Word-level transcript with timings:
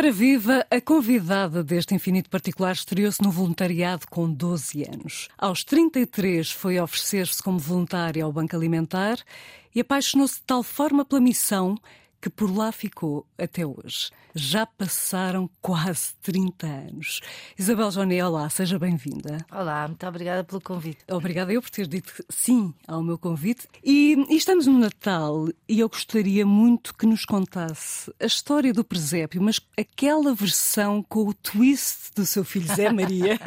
Ora 0.00 0.10
viva, 0.10 0.66
a 0.70 0.80
convidada 0.80 1.62
deste 1.62 1.94
Infinito 1.94 2.30
Particular 2.30 2.72
estreou-se 2.72 3.22
no 3.22 3.30
voluntariado 3.30 4.06
com 4.08 4.32
12 4.32 4.82
anos. 4.84 5.28
Aos 5.36 5.62
33 5.62 6.50
foi 6.50 6.80
oferecer-se 6.80 7.42
como 7.42 7.58
voluntária 7.58 8.24
ao 8.24 8.32
Banco 8.32 8.56
Alimentar 8.56 9.18
e 9.74 9.80
apaixonou-se 9.82 10.36
de 10.36 10.42
tal 10.44 10.62
forma 10.62 11.04
pela 11.04 11.20
missão 11.20 11.76
que 12.20 12.28
por 12.28 12.54
lá 12.54 12.70
ficou 12.70 13.26
até 13.38 13.64
hoje. 13.64 14.10
Já 14.34 14.64
passaram 14.66 15.50
quase 15.60 16.14
30 16.22 16.66
anos. 16.66 17.20
Isabel 17.58 17.90
Joné, 17.90 18.24
olá, 18.24 18.48
seja 18.48 18.78
bem-vinda. 18.78 19.44
Olá, 19.50 19.88
muito 19.88 20.06
obrigada 20.06 20.44
pelo 20.44 20.60
convite. 20.60 20.98
Obrigada 21.10 21.52
eu 21.52 21.60
por 21.60 21.70
ter 21.70 21.86
dito 21.86 22.12
sim 22.28 22.72
ao 22.86 23.02
meu 23.02 23.18
convite. 23.18 23.66
E, 23.82 24.14
e, 24.28 24.36
estamos 24.36 24.66
no 24.66 24.78
Natal 24.78 25.48
e 25.68 25.80
eu 25.80 25.88
gostaria 25.88 26.44
muito 26.44 26.94
que 26.94 27.06
nos 27.06 27.24
contasse 27.24 28.12
a 28.20 28.26
história 28.26 28.72
do 28.72 28.84
presépio, 28.84 29.42
mas 29.42 29.60
aquela 29.76 30.34
versão 30.34 31.02
com 31.02 31.26
o 31.26 31.34
twist 31.34 32.14
do 32.14 32.26
seu 32.26 32.44
filho 32.44 32.66
Zé 32.66 32.92
Maria. 32.92 33.38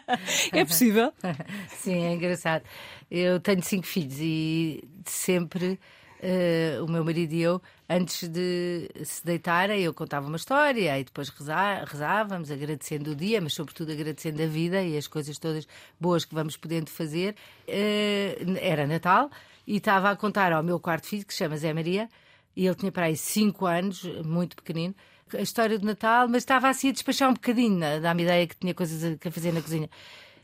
é 0.52 0.64
possível? 0.64 1.12
Sim, 1.82 2.04
é 2.04 2.14
engraçado. 2.14 2.62
Eu 3.10 3.40
tenho 3.40 3.62
cinco 3.62 3.86
filhos 3.86 4.16
e 4.20 4.84
sempre 5.04 5.78
uh, 6.20 6.84
o 6.84 6.90
meu 6.90 7.04
marido 7.04 7.32
e 7.32 7.42
eu, 7.42 7.60
antes 7.90 8.28
de 8.28 8.88
se 9.04 9.24
deitarem, 9.24 9.82
eu 9.82 9.92
contava 9.92 10.28
uma 10.28 10.36
história 10.36 10.96
e 10.96 11.02
depois 11.02 11.28
rezá, 11.28 11.82
rezávamos, 11.84 12.48
agradecendo 12.48 13.10
o 13.10 13.16
dia, 13.16 13.40
mas 13.40 13.52
sobretudo 13.52 13.90
agradecendo 13.90 14.40
a 14.40 14.46
vida 14.46 14.80
e 14.80 14.96
as 14.96 15.08
coisas 15.08 15.36
todas 15.38 15.66
boas 15.98 16.24
que 16.24 16.32
vamos 16.32 16.56
podendo 16.56 16.88
fazer. 16.88 17.34
Uh, 17.66 18.56
era 18.60 18.86
Natal 18.86 19.28
e 19.66 19.78
estava 19.78 20.08
a 20.08 20.16
contar 20.16 20.52
ao 20.52 20.62
meu 20.62 20.78
quarto 20.78 21.08
filho, 21.08 21.26
que 21.26 21.32
se 21.34 21.38
chama 21.40 21.56
Zé 21.56 21.72
Maria, 21.72 22.08
e 22.54 22.64
ele 22.64 22.76
tinha 22.76 22.92
para 22.92 23.06
aí 23.06 23.16
5 23.16 23.66
anos, 23.66 24.04
muito 24.24 24.54
pequenino, 24.54 24.94
a 25.34 25.42
história 25.42 25.76
do 25.76 25.84
Natal, 25.84 26.28
mas 26.28 26.42
estava 26.42 26.68
assim 26.68 26.90
a 26.90 26.92
despachar 26.92 27.28
um 27.28 27.34
bocadinho, 27.34 27.80
dá-me 28.00 28.22
ideia 28.22 28.46
que 28.46 28.56
tinha 28.56 28.74
coisas 28.74 29.18
a 29.24 29.30
fazer 29.30 29.52
na 29.52 29.62
cozinha. 29.62 29.90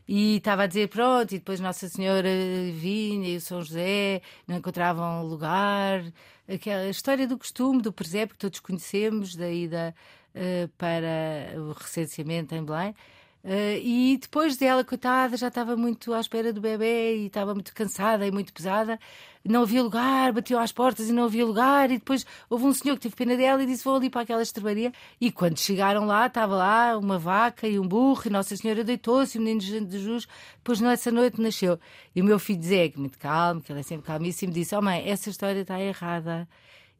E 0.07 0.37
estava 0.37 0.63
a 0.63 0.67
dizer, 0.67 0.87
pronto, 0.87 1.33
e 1.35 1.39
depois 1.39 1.59
Nossa 1.59 1.89
Senhora 1.89 2.29
vinha 2.73 3.29
e 3.29 3.37
o 3.37 3.41
São 3.41 3.61
José 3.61 4.21
não 4.47 4.57
encontravam 4.57 5.25
lugar. 5.25 6.01
Aquela 6.47 6.89
história 6.89 7.27
do 7.27 7.37
costume, 7.37 7.81
do 7.81 7.91
presépio 7.91 8.35
que 8.35 8.39
todos 8.39 8.59
conhecemos, 8.61 9.35
da 9.35 9.49
ida 9.49 9.93
uh, 10.33 10.67
para 10.77 11.59
o 11.59 11.73
recenseamento 11.73 12.55
em 12.55 12.63
Belém. 12.63 12.95
Uh, 13.43 13.79
e 13.81 14.17
depois 14.21 14.57
dela, 14.57 14.83
coitada, 14.83 15.37
já 15.37 15.47
estava 15.47 15.77
muito 15.77 16.13
à 16.13 16.19
espera 16.19 16.51
do 16.51 16.59
bebê 16.59 17.15
e 17.17 17.27
estava 17.27 17.53
muito 17.53 17.73
cansada 17.73 18.27
e 18.27 18.31
muito 18.31 18.51
pesada. 18.51 18.99
Não 19.45 19.61
havia 19.61 19.81
lugar, 19.81 20.33
bateu 20.33 20.59
às 20.59 20.73
portas 20.73 21.07
e 21.07 21.13
não 21.13 21.23
havia 21.23 21.45
lugar. 21.45 21.89
E 21.89 21.97
depois 21.97 22.25
houve 22.49 22.65
um 22.65 22.73
senhor 22.73 22.95
que 22.95 23.03
teve 23.03 23.15
pena 23.15 23.37
dela 23.37 23.63
e 23.63 23.65
disse: 23.65 23.85
Vou 23.85 23.95
ali 23.95 24.09
para 24.09 24.21
aquela 24.21 24.41
estrebaria. 24.41 24.91
E 25.21 25.31
quando 25.31 25.57
chegaram 25.57 26.05
lá, 26.05 26.27
estava 26.27 26.55
lá 26.55 26.97
uma 26.97 27.17
vaca 27.17 27.67
e 27.67 27.79
um 27.79 27.87
burro. 27.87 28.23
E 28.25 28.29
Nossa 28.29 28.57
Senhora 28.57 28.83
deitou-se. 28.83 29.37
E 29.37 29.39
o 29.39 29.43
menino 29.43 29.61
de 29.61 29.67
Jesus, 29.67 30.27
depois 30.57 30.81
nessa 30.81 31.11
noite, 31.11 31.41
nasceu. 31.41 31.79
E 32.13 32.21
o 32.21 32.25
meu 32.25 32.39
filho 32.39 32.59
dizia, 32.59 32.89
que 32.89 32.99
muito 32.99 33.17
calmo, 33.17 33.61
que 33.61 33.71
ele 33.71 33.79
é 33.79 33.83
sempre 33.83 34.05
calmíssimo, 34.05 34.51
disse: 34.51 34.75
Oh 34.75 34.81
mãe, 34.81 35.09
essa 35.09 35.29
história 35.29 35.61
está 35.61 35.79
errada. 35.79 36.47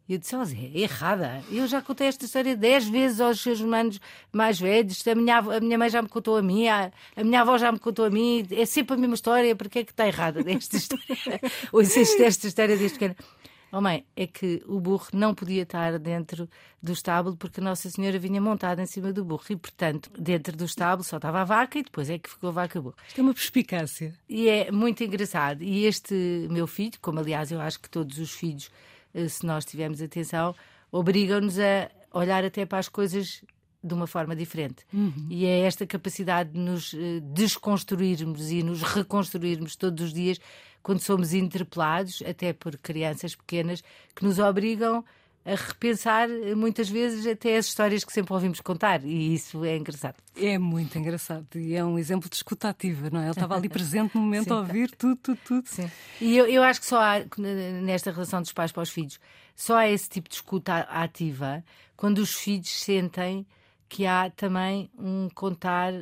E 0.08 0.14
eu 0.14 0.20
disse, 0.20 0.36
oh 0.36 0.46
Zé, 0.46 0.56
é 0.74 0.80
errada. 0.80 1.44
Eu 1.52 1.68
já 1.68 1.82
contei 1.82 2.08
esta 2.08 2.26
história 2.26 2.56
dez 2.56 2.88
vezes 2.88 3.20
aos 3.20 3.42
seus 3.42 3.60
humanos 3.60 4.00
mais 4.32 4.60
velhos. 4.60 5.06
A 5.06 5.16
minha, 5.16 5.38
a 5.38 5.60
minha 5.60 5.78
mãe 5.78 5.90
já 5.90 6.02
me 6.02 6.08
contou 6.08 6.38
a 6.38 6.42
mim, 6.42 6.68
a, 6.68 6.92
a 7.16 7.24
minha 7.24 7.42
avó 7.42 7.58
já 7.58 7.72
me 7.72 7.80
contou 7.80 8.06
a 8.06 8.10
mim. 8.10 8.48
É 8.52 8.66
sempre 8.66 8.96
a 8.96 8.98
mesma 8.98 9.16
história. 9.16 9.56
Porque 9.56 9.80
é 9.80 9.84
que 9.84 9.92
está 9.92 10.08
errada 10.08 10.40
esta 10.50 10.78
história? 10.78 11.42
Ou 11.72 11.82
existe 11.82 12.24
esta 12.24 12.48
história 12.48 12.78
desde 12.78 12.98
pequena. 12.98 13.16
Oh 13.70 13.82
mãe, 13.82 14.06
é 14.16 14.26
que 14.26 14.64
o 14.66 14.80
burro 14.80 15.08
não 15.12 15.36
podia 15.36 15.64
estar 15.64 16.00
dentro 16.00 16.50
do 16.82 16.94
estábulo 16.94 17.36
porque 17.36 17.60
Nossa 17.60 17.90
Senhora 17.90 18.18
vinha 18.18 18.40
montada 18.40 18.82
em 18.82 18.86
cima 18.86 19.12
do 19.12 19.26
burro 19.26 19.44
e, 19.50 19.58
portanto, 19.58 20.10
dentro 20.18 20.56
do 20.56 20.64
estábulo 20.64 21.04
só 21.04 21.18
estava 21.18 21.42
a 21.42 21.44
vaca 21.44 21.78
e 21.78 21.84
depois 21.84 22.10
é 22.10 22.18
que 22.18 22.30
ficou 22.30 22.50
a 22.50 22.54
vaca 22.54 22.82
burro. 22.82 22.96
Isto 23.06 23.20
é 23.20 23.24
uma 23.24 23.34
perspicácia. 23.34 24.14
E 24.30 24.48
é 24.48 24.72
muito 24.72 25.04
engraçado. 25.04 25.64
E 25.64 25.86
este 25.86 26.48
meu 26.50 26.66
filho, 26.66 26.98
como 27.02 27.20
aliás 27.20 27.52
eu 27.52 27.60
acho 27.60 27.78
que 27.82 27.90
todos 27.90 28.18
os 28.20 28.32
filhos 28.32 28.72
se 29.28 29.46
nós 29.46 29.66
tivermos 29.66 30.02
atenção, 30.02 30.56
obrigam-nos 30.92 31.58
a 31.60 31.90
olhar 32.14 32.44
até 32.44 32.66
para 32.66 32.80
as 32.80 32.90
coisas 32.90 33.44
de 33.84 33.94
uma 33.94 34.08
forma 34.08 34.36
diferente. 34.36 34.86
Uhum. 34.94 35.28
E 35.30 35.46
é 35.46 35.60
esta 35.62 35.86
capacidade 35.86 36.52
de 36.52 36.60
nos 36.60 36.94
eh, 36.94 37.20
desconstruirmos 37.22 38.52
e 38.52 38.64
nos 38.64 38.82
reconstruirmos 38.82 39.76
todos 39.76 40.06
os 40.06 40.14
dias 40.14 40.40
quando 40.82 41.00
somos 41.02 41.34
interpelados, 41.34 42.24
até 42.26 42.54
por 42.54 42.78
crianças 42.78 43.36
pequenas, 43.36 43.84
que 44.16 44.24
nos 44.24 44.40
obrigam 44.40 45.04
a 45.48 45.56
repensar 45.56 46.28
muitas 46.58 46.90
vezes 46.90 47.26
até 47.26 47.56
as 47.56 47.68
histórias 47.68 48.04
que 48.04 48.12
sempre 48.12 48.34
ouvimos 48.34 48.60
contar 48.60 49.02
e 49.06 49.34
isso 49.34 49.64
é 49.64 49.78
engraçado. 49.78 50.18
É 50.36 50.58
muito 50.58 50.98
engraçado 51.00 51.48
e 51.56 51.74
é 51.74 51.82
um 51.86 51.98
exemplo 51.98 52.30
de 52.30 52.36
escuta 52.36 52.68
ativa, 52.68 53.10
não 53.10 53.22
é? 53.22 53.24
Ele 53.24 53.32
estava 53.32 53.56
ali 53.56 53.70
presente 53.70 54.14
no 54.14 54.22
momento 54.22 54.44
Sim, 54.50 54.54
a 54.54 54.58
ouvir 54.58 54.92
tudo, 54.92 55.16
tudo, 55.16 55.40
tudo. 55.46 55.68
Sim. 55.70 55.90
E 56.20 56.36
eu, 56.36 56.46
eu 56.48 56.62
acho 56.62 56.82
que 56.82 56.86
só 56.86 57.00
há, 57.00 57.26
nesta 57.82 58.12
relação 58.12 58.42
dos 58.42 58.52
pais 58.52 58.74
para 58.74 58.84
os 58.84 58.90
filhos, 58.90 59.22
só 59.56 59.78
há 59.78 59.88
esse 59.88 60.10
tipo 60.10 60.28
de 60.28 60.36
escuta 60.36 60.80
ativa 60.80 61.64
quando 61.96 62.18
os 62.18 62.34
filhos 62.34 62.70
sentem 62.70 63.48
que 63.88 64.06
há 64.06 64.30
também 64.30 64.92
um 65.00 65.30
contar 65.34 65.94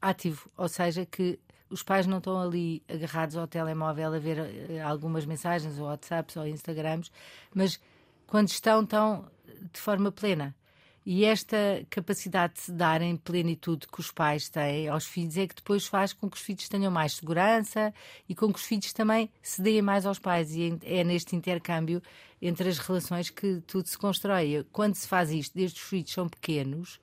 ativo, 0.00 0.50
ou 0.56 0.66
seja, 0.66 1.04
que 1.04 1.38
os 1.68 1.82
pais 1.82 2.06
não 2.06 2.18
estão 2.18 2.40
ali 2.40 2.82
agarrados 2.88 3.36
ao 3.36 3.46
telemóvel 3.46 4.14
a 4.14 4.18
ver 4.18 4.38
eh, 4.38 4.80
algumas 4.80 5.26
mensagens 5.26 5.78
ou 5.78 5.86
WhatsApps 5.86 6.36
ou 6.36 6.46
Instagrams, 6.46 7.10
mas 7.54 7.78
quando 8.32 8.48
estão 8.48 8.86
tão 8.86 9.30
de 9.74 9.78
forma 9.78 10.10
plena. 10.10 10.56
E 11.04 11.22
esta 11.22 11.84
capacidade 11.90 12.54
de 12.54 12.60
se 12.60 12.72
dar 12.72 13.02
em 13.02 13.14
plenitude 13.14 13.86
que 13.86 14.00
os 14.00 14.10
pais 14.10 14.48
têm 14.48 14.88
aos 14.88 15.04
filhos 15.04 15.36
é 15.36 15.46
que 15.46 15.54
depois 15.54 15.86
faz 15.86 16.14
com 16.14 16.30
que 16.30 16.38
os 16.38 16.42
filhos 16.42 16.66
tenham 16.66 16.90
mais 16.90 17.16
segurança 17.16 17.92
e 18.26 18.34
com 18.34 18.50
que 18.50 18.58
os 18.58 18.64
filhos 18.64 18.90
também 18.94 19.28
se 19.42 19.60
deem 19.60 19.82
mais 19.82 20.06
aos 20.06 20.18
pais. 20.18 20.56
E 20.56 20.78
é 20.82 21.04
neste 21.04 21.36
intercâmbio 21.36 22.02
entre 22.40 22.70
as 22.70 22.78
relações 22.78 23.28
que 23.28 23.60
tudo 23.66 23.86
se 23.86 23.98
constrói. 23.98 24.66
Quando 24.72 24.94
se 24.94 25.06
faz 25.06 25.30
isto, 25.30 25.54
desde 25.54 25.78
os 25.78 25.86
filhos 25.86 26.10
são 26.10 26.26
pequenos, 26.26 26.98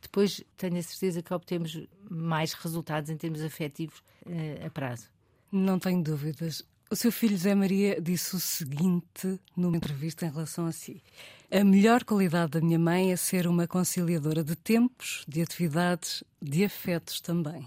depois 0.00 0.44
tenho 0.56 0.78
a 0.78 0.82
certeza 0.82 1.22
que 1.22 1.34
obtemos 1.34 1.76
mais 2.08 2.52
resultados 2.52 3.10
em 3.10 3.16
termos 3.16 3.42
afetivos 3.42 3.98
uh, 4.26 4.64
a 4.64 4.70
prazo. 4.70 5.08
Não 5.50 5.76
tenho 5.80 6.00
dúvidas. 6.04 6.64
O 6.90 6.96
seu 6.96 7.12
filho 7.12 7.36
Zé 7.36 7.54
Maria 7.54 8.00
disse 8.00 8.34
o 8.34 8.40
seguinte 8.40 9.38
numa 9.54 9.76
entrevista 9.76 10.24
em 10.24 10.30
relação 10.30 10.64
a 10.64 10.72
si: 10.72 11.02
A 11.50 11.62
melhor 11.62 12.02
qualidade 12.02 12.52
da 12.52 12.62
minha 12.62 12.78
mãe 12.78 13.12
é 13.12 13.16
ser 13.16 13.46
uma 13.46 13.66
conciliadora 13.66 14.42
de 14.42 14.56
tempos, 14.56 15.22
de 15.28 15.42
atividades, 15.42 16.24
de 16.40 16.64
afetos 16.64 17.20
também. 17.20 17.66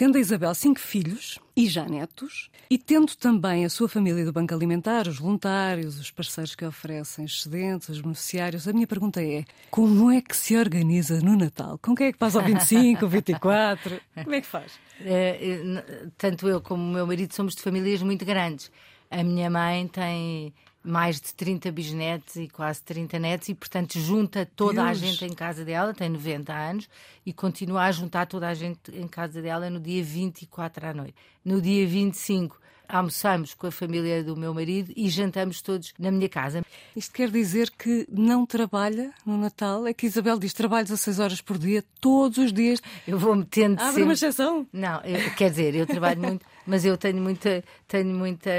Tendo 0.00 0.16
a 0.16 0.20
Isabel 0.22 0.54
cinco 0.54 0.80
filhos 0.80 1.38
e 1.54 1.66
já 1.66 1.84
netos, 1.84 2.50
e 2.70 2.78
tendo 2.78 3.14
também 3.14 3.66
a 3.66 3.68
sua 3.68 3.86
família 3.86 4.24
do 4.24 4.32
Banco 4.32 4.54
Alimentar, 4.54 5.06
os 5.06 5.18
voluntários, 5.18 6.00
os 6.00 6.10
parceiros 6.10 6.54
que 6.54 6.64
oferecem 6.64 7.26
excedentes, 7.26 7.90
os 7.90 8.00
beneficiários, 8.00 8.66
a 8.66 8.72
minha 8.72 8.86
pergunta 8.86 9.22
é: 9.22 9.44
como 9.70 10.10
é 10.10 10.22
que 10.22 10.34
se 10.34 10.56
organiza 10.56 11.20
no 11.20 11.36
Natal? 11.36 11.78
Com 11.82 11.94
quem 11.94 12.06
é 12.06 12.12
que 12.12 12.18
passa 12.18 12.38
ao 12.38 12.46
25, 12.46 13.06
24? 13.06 14.00
Como 14.24 14.34
é 14.34 14.40
que 14.40 14.46
faz? 14.46 14.72
É, 15.02 16.10
tanto 16.18 16.46
eu 16.46 16.60
como 16.60 16.82
o 16.82 16.92
meu 16.92 17.06
marido 17.06 17.34
somos 17.34 17.54
de 17.54 17.62
famílias 17.62 18.02
muito 18.02 18.22
grandes. 18.22 18.70
A 19.10 19.24
minha 19.24 19.48
mãe 19.48 19.88
tem 19.88 20.52
mais 20.82 21.20
de 21.20 21.34
30 21.34 21.70
bisnetos 21.70 22.36
e 22.36 22.48
quase 22.48 22.82
30 22.82 23.18
netos 23.18 23.48
e, 23.48 23.54
portanto, 23.54 23.98
junta 23.98 24.46
toda 24.56 24.84
Deus. 24.84 24.88
a 24.88 24.94
gente 24.94 25.24
em 25.24 25.34
casa 25.34 25.64
dela, 25.64 25.92
tem 25.92 26.08
90 26.08 26.52
anos, 26.52 26.88
e 27.24 27.32
continua 27.32 27.82
a 27.82 27.92
juntar 27.92 28.26
toda 28.26 28.48
a 28.48 28.54
gente 28.54 28.78
em 28.92 29.06
casa 29.06 29.42
dela 29.42 29.68
no 29.68 29.78
dia 29.78 30.02
24 30.02 30.86
à 30.86 30.94
noite. 30.94 31.14
No 31.44 31.60
dia 31.60 31.86
25 31.86 32.58
almoçamos 32.90 33.54
com 33.54 33.66
a 33.66 33.70
família 33.70 34.22
do 34.22 34.36
meu 34.36 34.52
marido 34.52 34.92
e 34.96 35.08
jantamos 35.08 35.62
todos 35.62 35.92
na 35.98 36.10
minha 36.10 36.28
casa. 36.28 36.64
Isto 36.94 37.14
quer 37.14 37.30
dizer 37.30 37.70
que 37.70 38.06
não 38.10 38.44
trabalha 38.44 39.12
no 39.24 39.36
Natal? 39.38 39.86
É 39.86 39.94
que 39.94 40.06
Isabel 40.06 40.38
diz 40.38 40.52
trabalho 40.52 40.84
16 40.86 41.18
horas 41.20 41.40
por 41.40 41.56
dia, 41.58 41.84
todos 42.00 42.38
os 42.38 42.52
dias. 42.52 42.82
Eu 43.06 43.18
vou 43.18 43.34
metendo 43.34 43.74
Abre 43.74 43.86
sempre... 43.86 44.02
uma 44.02 44.12
exceção? 44.12 44.66
Não, 44.72 45.00
eu, 45.02 45.30
quer 45.34 45.50
dizer, 45.50 45.74
eu 45.74 45.86
trabalho 45.86 46.20
muito, 46.20 46.44
mas 46.66 46.84
eu 46.84 46.96
tenho 46.96 47.20
muita, 47.22 47.62
tenho 47.86 48.14
muita 48.14 48.50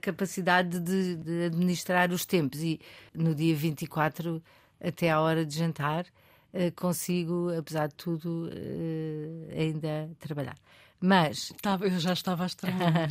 capacidade 0.00 0.80
de, 0.80 1.16
de 1.16 1.44
administrar 1.44 2.10
os 2.10 2.26
tempos 2.26 2.62
e 2.62 2.80
no 3.14 3.34
dia 3.34 3.54
24 3.54 4.42
até 4.80 5.10
à 5.10 5.20
hora 5.20 5.44
de 5.44 5.56
jantar 5.56 6.06
eh, 6.52 6.70
consigo, 6.70 7.50
apesar 7.56 7.88
de 7.88 7.94
tudo, 7.94 8.48
eh, 8.50 9.60
ainda 9.60 10.08
trabalhar. 10.18 10.56
Mas. 11.00 11.52
Eu 11.80 11.98
já 11.98 12.12
estava 12.12 12.44
a 12.44 12.46
estranhar. 12.46 13.08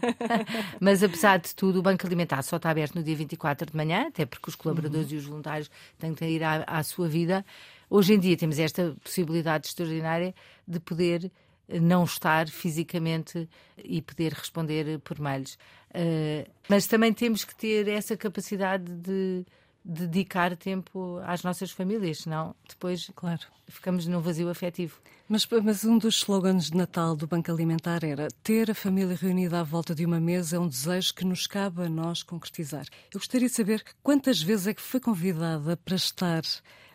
Mas 0.80 1.02
apesar 1.02 1.38
de 1.38 1.54
tudo, 1.54 1.80
o 1.80 1.82
Banco 1.82 2.06
Alimentar 2.06 2.42
só 2.42 2.56
está 2.56 2.70
aberto 2.70 2.94
no 2.94 3.02
dia 3.02 3.16
24 3.16 3.70
de 3.70 3.76
manhã, 3.76 4.06
até 4.08 4.24
porque 4.24 4.48
os 4.48 4.54
colaboradores 4.54 5.08
uhum. 5.08 5.14
e 5.14 5.18
os 5.18 5.24
voluntários 5.24 5.70
têm 5.98 6.14
que 6.14 6.24
ir 6.24 6.42
à, 6.44 6.64
à 6.66 6.82
sua 6.82 7.08
vida. 7.08 7.44
Hoje 7.90 8.14
em 8.14 8.18
dia 8.18 8.36
temos 8.36 8.58
esta 8.58 8.94
possibilidade 9.02 9.66
extraordinária 9.66 10.34
de 10.66 10.78
poder 10.78 11.32
eh, 11.68 11.80
não 11.80 12.04
estar 12.04 12.48
fisicamente 12.48 13.48
e 13.76 14.02
poder 14.02 14.32
responder 14.32 14.98
por 15.00 15.18
mails. 15.18 15.58
Uh, 15.90 16.48
mas 16.68 16.86
também 16.86 17.14
temos 17.14 17.44
que 17.44 17.54
ter 17.54 17.88
essa 17.88 18.14
capacidade 18.14 18.92
de 18.92 19.44
dedicar 19.82 20.54
tempo 20.54 21.18
às 21.24 21.42
nossas 21.42 21.70
famílias, 21.70 22.18
senão 22.18 22.54
depois 22.68 23.10
claro. 23.14 23.40
ficamos 23.68 24.06
num 24.06 24.20
vazio 24.20 24.50
afetivo. 24.50 25.00
Mas, 25.30 25.46
mas, 25.62 25.84
um 25.84 25.98
dos 25.98 26.16
slogans 26.16 26.70
de 26.70 26.76
Natal 26.78 27.14
do 27.14 27.26
Banco 27.26 27.52
Alimentar 27.52 28.02
era 28.02 28.28
ter 28.42 28.70
a 28.70 28.74
família 28.74 29.14
reunida 29.14 29.60
à 29.60 29.62
volta 29.62 29.94
de 29.94 30.06
uma 30.06 30.18
mesa 30.18 30.56
é 30.56 30.58
um 30.58 30.66
desejo 30.66 31.12
que 31.12 31.22
nos 31.22 31.46
cabe 31.46 31.82
a 31.82 31.88
nós 31.88 32.22
concretizar. 32.22 32.86
Eu 33.12 33.20
gostaria 33.20 33.46
de 33.46 33.54
saber 33.54 33.84
quantas 34.02 34.40
vezes 34.40 34.68
é 34.68 34.72
que 34.72 34.80
foi 34.80 34.98
convidada 34.98 35.76
para 35.76 35.96
estar 35.96 36.40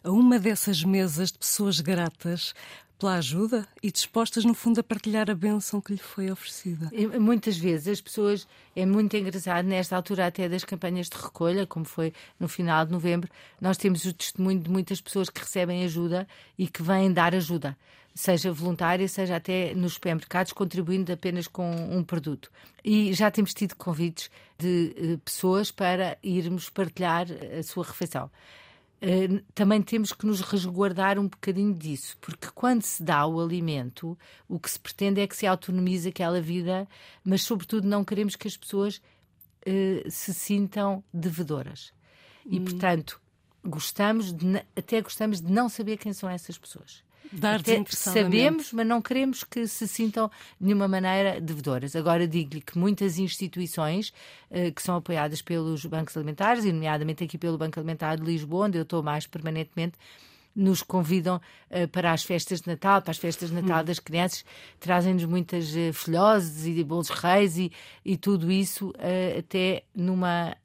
a 0.03 0.09
uma 0.09 0.39
dessas 0.39 0.83
mesas 0.83 1.31
de 1.31 1.37
pessoas 1.37 1.79
gratas 1.79 2.55
pela 2.97 3.17
ajuda 3.17 3.67
e 3.83 3.91
dispostas, 3.91 4.43
no 4.43 4.55
fundo, 4.55 4.79
a 4.79 4.83
partilhar 4.83 5.29
a 5.29 5.35
bênção 5.35 5.79
que 5.79 5.93
lhe 5.93 5.99
foi 5.99 6.31
oferecida. 6.31 6.89
Muitas 7.19 7.55
vezes 7.55 7.87
as 7.87 8.01
pessoas, 8.01 8.47
é 8.75 8.83
muito 8.83 9.15
engraçado, 9.15 9.63
nesta 9.63 9.95
altura 9.95 10.25
até 10.25 10.49
das 10.49 10.63
campanhas 10.63 11.07
de 11.07 11.17
recolha, 11.17 11.67
como 11.67 11.85
foi 11.85 12.11
no 12.39 12.47
final 12.47 12.83
de 12.83 12.93
novembro, 12.93 13.29
nós 13.61 13.77
temos 13.77 14.05
o 14.05 14.13
testemunho 14.13 14.59
de 14.59 14.71
muitas 14.71 14.99
pessoas 14.99 15.29
que 15.29 15.39
recebem 15.39 15.83
ajuda 15.83 16.27
e 16.57 16.65
que 16.65 16.81
vêm 16.81 17.13
dar 17.13 17.35
ajuda 17.35 17.77
seja 18.13 18.51
voluntária, 18.51 19.07
seja 19.07 19.35
até 19.35 19.73
nos 19.73 19.93
supermercados, 19.93 20.53
contribuindo 20.53 21.11
apenas 21.11 21.47
com 21.47 21.69
um 21.71 22.03
produto. 22.03 22.51
E 22.83 23.13
já 23.13 23.31
temos 23.31 23.53
tido 23.53 23.75
convites 23.75 24.29
de 24.57 24.95
uh, 24.97 25.17
pessoas 25.19 25.71
para 25.71 26.17
irmos 26.21 26.69
partilhar 26.69 27.27
a 27.57 27.63
sua 27.63 27.83
refeição. 27.83 28.29
Eh, 29.01 29.41
também 29.53 29.81
temos 29.81 30.13
que 30.13 30.25
nos 30.25 30.39
resguardar 30.39 31.19
um 31.19 31.27
bocadinho 31.27 31.73
disso, 31.73 32.15
porque 32.21 32.47
quando 32.55 32.83
se 32.83 33.03
dá 33.03 33.25
o 33.27 33.41
alimento, 33.41 34.17
o 34.47 34.57
que 34.57 34.71
se 34.71 34.79
pretende 34.79 35.19
é 35.19 35.27
que 35.27 35.35
se 35.35 35.45
autonomize 35.45 36.07
aquela 36.07 36.39
vida, 36.39 36.87
mas, 37.21 37.41
sobretudo, 37.41 37.85
não 37.85 38.05
queremos 38.05 38.37
que 38.37 38.47
as 38.47 38.55
pessoas 38.55 39.01
se 40.09 40.33
sintam 40.33 41.03
devedoras. 41.13 41.93
E, 42.45 42.59
hum. 42.59 42.65
portanto, 42.65 43.21
gostamos 43.63 44.33
de, 44.33 44.57
até 44.75 45.01
gostamos 45.01 45.41
de 45.41 45.51
não 45.51 45.69
saber 45.69 45.97
quem 45.97 46.13
são 46.13 46.29
essas 46.29 46.57
pessoas. 46.57 47.03
Dar 47.31 47.61
sabemos, 47.89 48.71
mas 48.73 48.85
não 48.85 49.01
queremos 49.01 49.43
que 49.43 49.67
se 49.67 49.87
sintam 49.87 50.29
de 50.59 50.67
nenhuma 50.67 50.87
maneira 50.87 51.39
devedoras. 51.41 51.95
Agora 51.95 52.27
digo-lhe 52.27 52.61
que 52.61 52.77
muitas 52.77 53.17
instituições 53.17 54.13
uh, 54.51 54.71
que 54.73 54.81
são 54.81 54.95
apoiadas 54.95 55.41
pelos 55.41 55.85
bancos 55.85 56.15
alimentares, 56.15 56.65
e 56.65 56.71
nomeadamente 56.71 57.23
aqui 57.23 57.37
pelo 57.37 57.57
Banco 57.57 57.79
Alimentar 57.79 58.17
de 58.17 58.23
Lisboa, 58.23 58.65
onde 58.65 58.77
eu 58.77 58.83
estou 58.83 59.01
mais 59.01 59.25
permanentemente, 59.25 59.97
nos 60.55 60.83
convidam 60.83 61.41
uh, 61.71 61.87
para 61.87 62.11
as 62.11 62.23
festas 62.23 62.61
de 62.61 62.67
Natal, 62.67 63.01
para 63.01 63.11
as 63.11 63.17
festas 63.17 63.49
de 63.49 63.55
Natal 63.55 63.81
hum. 63.81 63.85
das 63.85 63.99
crianças, 63.99 64.45
trazem-nos 64.79 65.25
muitas 65.25 65.73
uh, 65.75 65.93
folhosas 65.93 66.65
e 66.65 66.83
bolos 66.83 67.09
reis 67.09 67.57
e, 67.57 67.71
e 68.05 68.17
tudo 68.17 68.51
isso 68.51 68.89
uh, 68.89 69.39
até 69.39 69.83
numa 69.95 70.55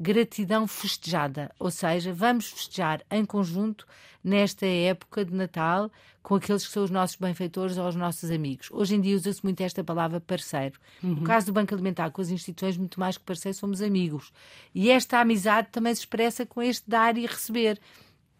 gratidão 0.00 0.66
festejada, 0.66 1.50
ou 1.58 1.70
seja, 1.70 2.10
vamos 2.14 2.46
festejar 2.46 3.02
em 3.10 3.22
conjunto 3.22 3.86
nesta 4.24 4.64
época 4.64 5.26
de 5.26 5.34
Natal 5.34 5.90
com 6.22 6.36
aqueles 6.36 6.66
que 6.66 6.72
são 6.72 6.84
os 6.84 6.90
nossos 6.90 7.16
benfeitores 7.16 7.76
ou 7.76 7.86
os 7.86 7.94
nossos 7.94 8.30
amigos. 8.30 8.70
Hoje 8.70 8.94
em 8.94 9.00
dia 9.00 9.14
usa-se 9.14 9.44
muito 9.44 9.60
esta 9.60 9.84
palavra 9.84 10.18
parceiro. 10.18 10.80
Uhum. 11.02 11.16
No 11.16 11.22
caso 11.22 11.46
do 11.46 11.52
Banco 11.52 11.74
Alimentar, 11.74 12.10
com 12.10 12.22
as 12.22 12.30
instituições, 12.30 12.78
muito 12.78 12.98
mais 12.98 13.18
que 13.18 13.24
parceiro, 13.24 13.56
somos 13.56 13.82
amigos. 13.82 14.32
E 14.74 14.90
esta 14.90 15.20
amizade 15.20 15.68
também 15.70 15.94
se 15.94 16.00
expressa 16.00 16.46
com 16.46 16.62
este 16.62 16.88
dar 16.88 17.18
e 17.18 17.26
receber. 17.26 17.78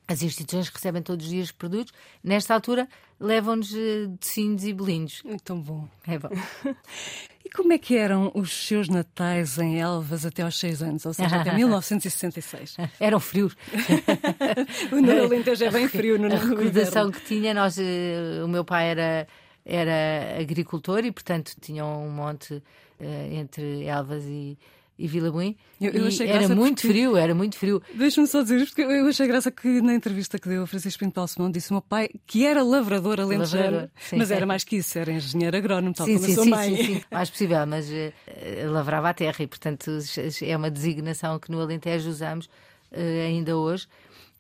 As 0.09 0.23
instituições 0.23 0.69
recebem 0.69 1.03
todos 1.03 1.27
os 1.27 1.31
dias 1.31 1.53
produtos. 1.53 1.93
Nesta 2.25 2.55
altura, 2.55 2.89
levam-nos 3.21 3.73
tecinhos 4.19 4.65
e 4.65 4.73
bolinhos. 4.73 5.23
É 5.27 5.37
tão 5.45 5.61
bom. 5.61 5.87
É 6.07 6.19
bom. 6.19 6.31
e 7.45 7.51
como 7.51 7.73
é 7.73 7.79
que 7.79 7.97
eram 7.97 8.33
os 8.35 8.67
seus 8.67 8.89
natais 8.89 9.59
em 9.59 9.81
Elvas 9.81 10.25
até 10.25 10.43
aos 10.43 10.59
seis 10.59 10.83
anos? 10.83 11.05
Ou 11.05 11.13
seja, 11.13 11.37
até 11.37 11.55
1966? 11.55 12.77
Eram 12.99 13.21
frios. 13.21 13.55
o 14.91 14.97
Alentejo 15.25 15.65
é 15.65 15.71
bem 15.71 15.87
frio. 15.89 16.19
No 16.19 16.33
a 16.33 16.39
recordação 16.39 17.11
que 17.11 17.21
tinha, 17.21 17.53
nós, 17.53 17.79
eh, 17.79 18.43
o 18.43 18.49
meu 18.49 18.65
pai 18.65 18.89
era, 18.89 19.29
era 19.65 20.41
agricultor 20.41 21.05
e, 21.05 21.13
portanto, 21.13 21.53
tinha 21.61 21.85
um 21.85 22.11
monte 22.11 22.55
uh, 22.55 22.63
entre 23.33 23.85
Elvas 23.85 24.25
e 24.25 24.59
e 25.01 25.09
Vila 25.09 25.31
Buim. 25.31 25.57
Eu, 25.81 25.93
eu 25.93 26.07
achei 26.07 26.29
era 26.29 26.47
muito 26.47 26.83
porque... 26.83 26.89
frio, 26.89 27.17
era 27.17 27.35
muito 27.35 27.57
frio. 27.57 27.83
Deixa-me 27.95 28.27
só 28.27 28.43
dizer 28.43 28.59
isto, 28.59 28.77
porque 28.77 28.83
eu 28.83 29.07
achei 29.07 29.27
graça 29.27 29.51
que 29.51 29.81
na 29.81 29.95
entrevista 29.95 30.39
que 30.39 30.47
deu 30.47 30.63
a 30.63 30.67
Francisco 30.67 31.03
Pinto 31.03 31.15
Balsemão 31.15 31.51
disse 31.51 31.71
o 31.71 31.75
meu 31.75 31.81
pai 31.81 32.11
que 32.27 32.47
era 32.47 32.63
lavrador 32.63 33.19
alentejano, 33.19 33.91
mas 34.13 34.31
era 34.31 34.45
mais 34.45 34.63
que 34.63 34.77
isso, 34.77 34.99
era 34.99 35.11
engenheiro 35.11 35.57
agrónomo, 35.57 35.95
tal 35.95 36.07
sim, 36.07 36.15
como 36.15 36.27
sim, 36.27 36.33
a 36.33 36.35
sua 36.35 36.45
sim, 36.45 36.51
mãe. 36.51 36.77
Sim, 36.77 36.85
sim, 36.85 37.03
mais 37.11 37.31
possível, 37.31 37.67
mas 37.67 37.89
uh, 37.89 38.71
lavrava 38.71 39.09
a 39.09 39.15
terra 39.15 39.43
e, 39.43 39.47
portanto, 39.47 39.91
é 40.43 40.57
uma 40.57 40.71
designação 40.71 41.39
que 41.39 41.51
no 41.51 41.61
Alentejo 41.61 42.11
usamos 42.11 42.45
uh, 42.45 43.27
ainda 43.27 43.57
hoje. 43.57 43.89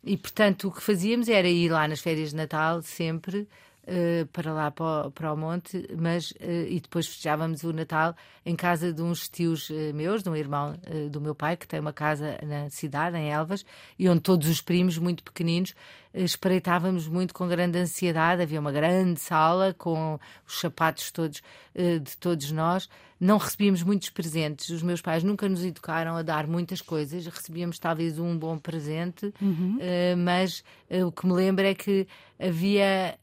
E, 0.04 0.16
portanto, 0.18 0.68
o 0.68 0.72
que 0.72 0.82
fazíamos 0.82 1.28
era 1.28 1.48
ir 1.48 1.70
lá 1.70 1.88
nas 1.88 2.00
férias 2.00 2.30
de 2.30 2.36
Natal, 2.36 2.82
sempre, 2.82 3.48
uh, 3.84 4.26
para 4.26 4.52
lá 4.52 4.70
para 4.70 5.06
o, 5.06 5.10
para 5.10 5.32
o 5.32 5.36
monte, 5.36 5.86
mas 5.96 6.30
uh, 6.32 6.66
e 6.68 6.80
depois 6.80 7.06
festejávamos 7.06 7.62
o 7.62 7.72
Natal 7.72 8.14
em 8.44 8.56
casa 8.56 8.92
de 8.92 9.02
uns 9.02 9.28
tios 9.28 9.70
uh, 9.70 9.94
meus, 9.94 10.22
de 10.22 10.30
um 10.30 10.36
irmão 10.36 10.74
do 11.10 11.20
meu 11.20 11.34
pai, 11.34 11.56
que 11.56 11.66
tem 11.66 11.80
uma 11.80 11.92
casa 11.92 12.38
na 12.42 12.70
cidade, 12.70 13.16
em 13.16 13.30
Elvas, 13.30 13.64
e 13.98 14.08
onde 14.08 14.20
todos 14.20 14.48
os 14.48 14.60
primos, 14.60 14.98
muito 14.98 15.22
pequeninos, 15.22 15.74
espreitávamos 16.12 17.06
muito 17.06 17.32
com 17.34 17.46
grande 17.46 17.78
ansiedade. 17.78 18.42
Havia 18.42 18.60
uma 18.60 18.72
grande 18.72 19.20
sala 19.20 19.74
com 19.74 20.18
os 20.46 20.60
sapatos 20.60 21.10
todos 21.10 21.42
de 21.74 22.16
todos 22.18 22.50
nós. 22.50 22.88
Não 23.20 23.36
recebíamos 23.36 23.82
muitos 23.82 24.10
presentes. 24.10 24.70
Os 24.70 24.82
meus 24.82 25.00
pais 25.00 25.22
nunca 25.22 25.48
nos 25.48 25.62
educaram 25.62 26.16
a 26.16 26.22
dar 26.22 26.46
muitas 26.46 26.80
coisas. 26.80 27.26
Recebíamos 27.26 27.78
talvez 27.78 28.18
um 28.18 28.36
bom 28.36 28.58
presente, 28.58 29.32
uhum. 29.40 29.78
mas 30.18 30.64
o 31.06 31.12
que 31.12 31.26
me 31.26 31.34
lembro 31.34 31.64
é 31.64 31.74
que 31.74 32.08
havia 32.38 33.16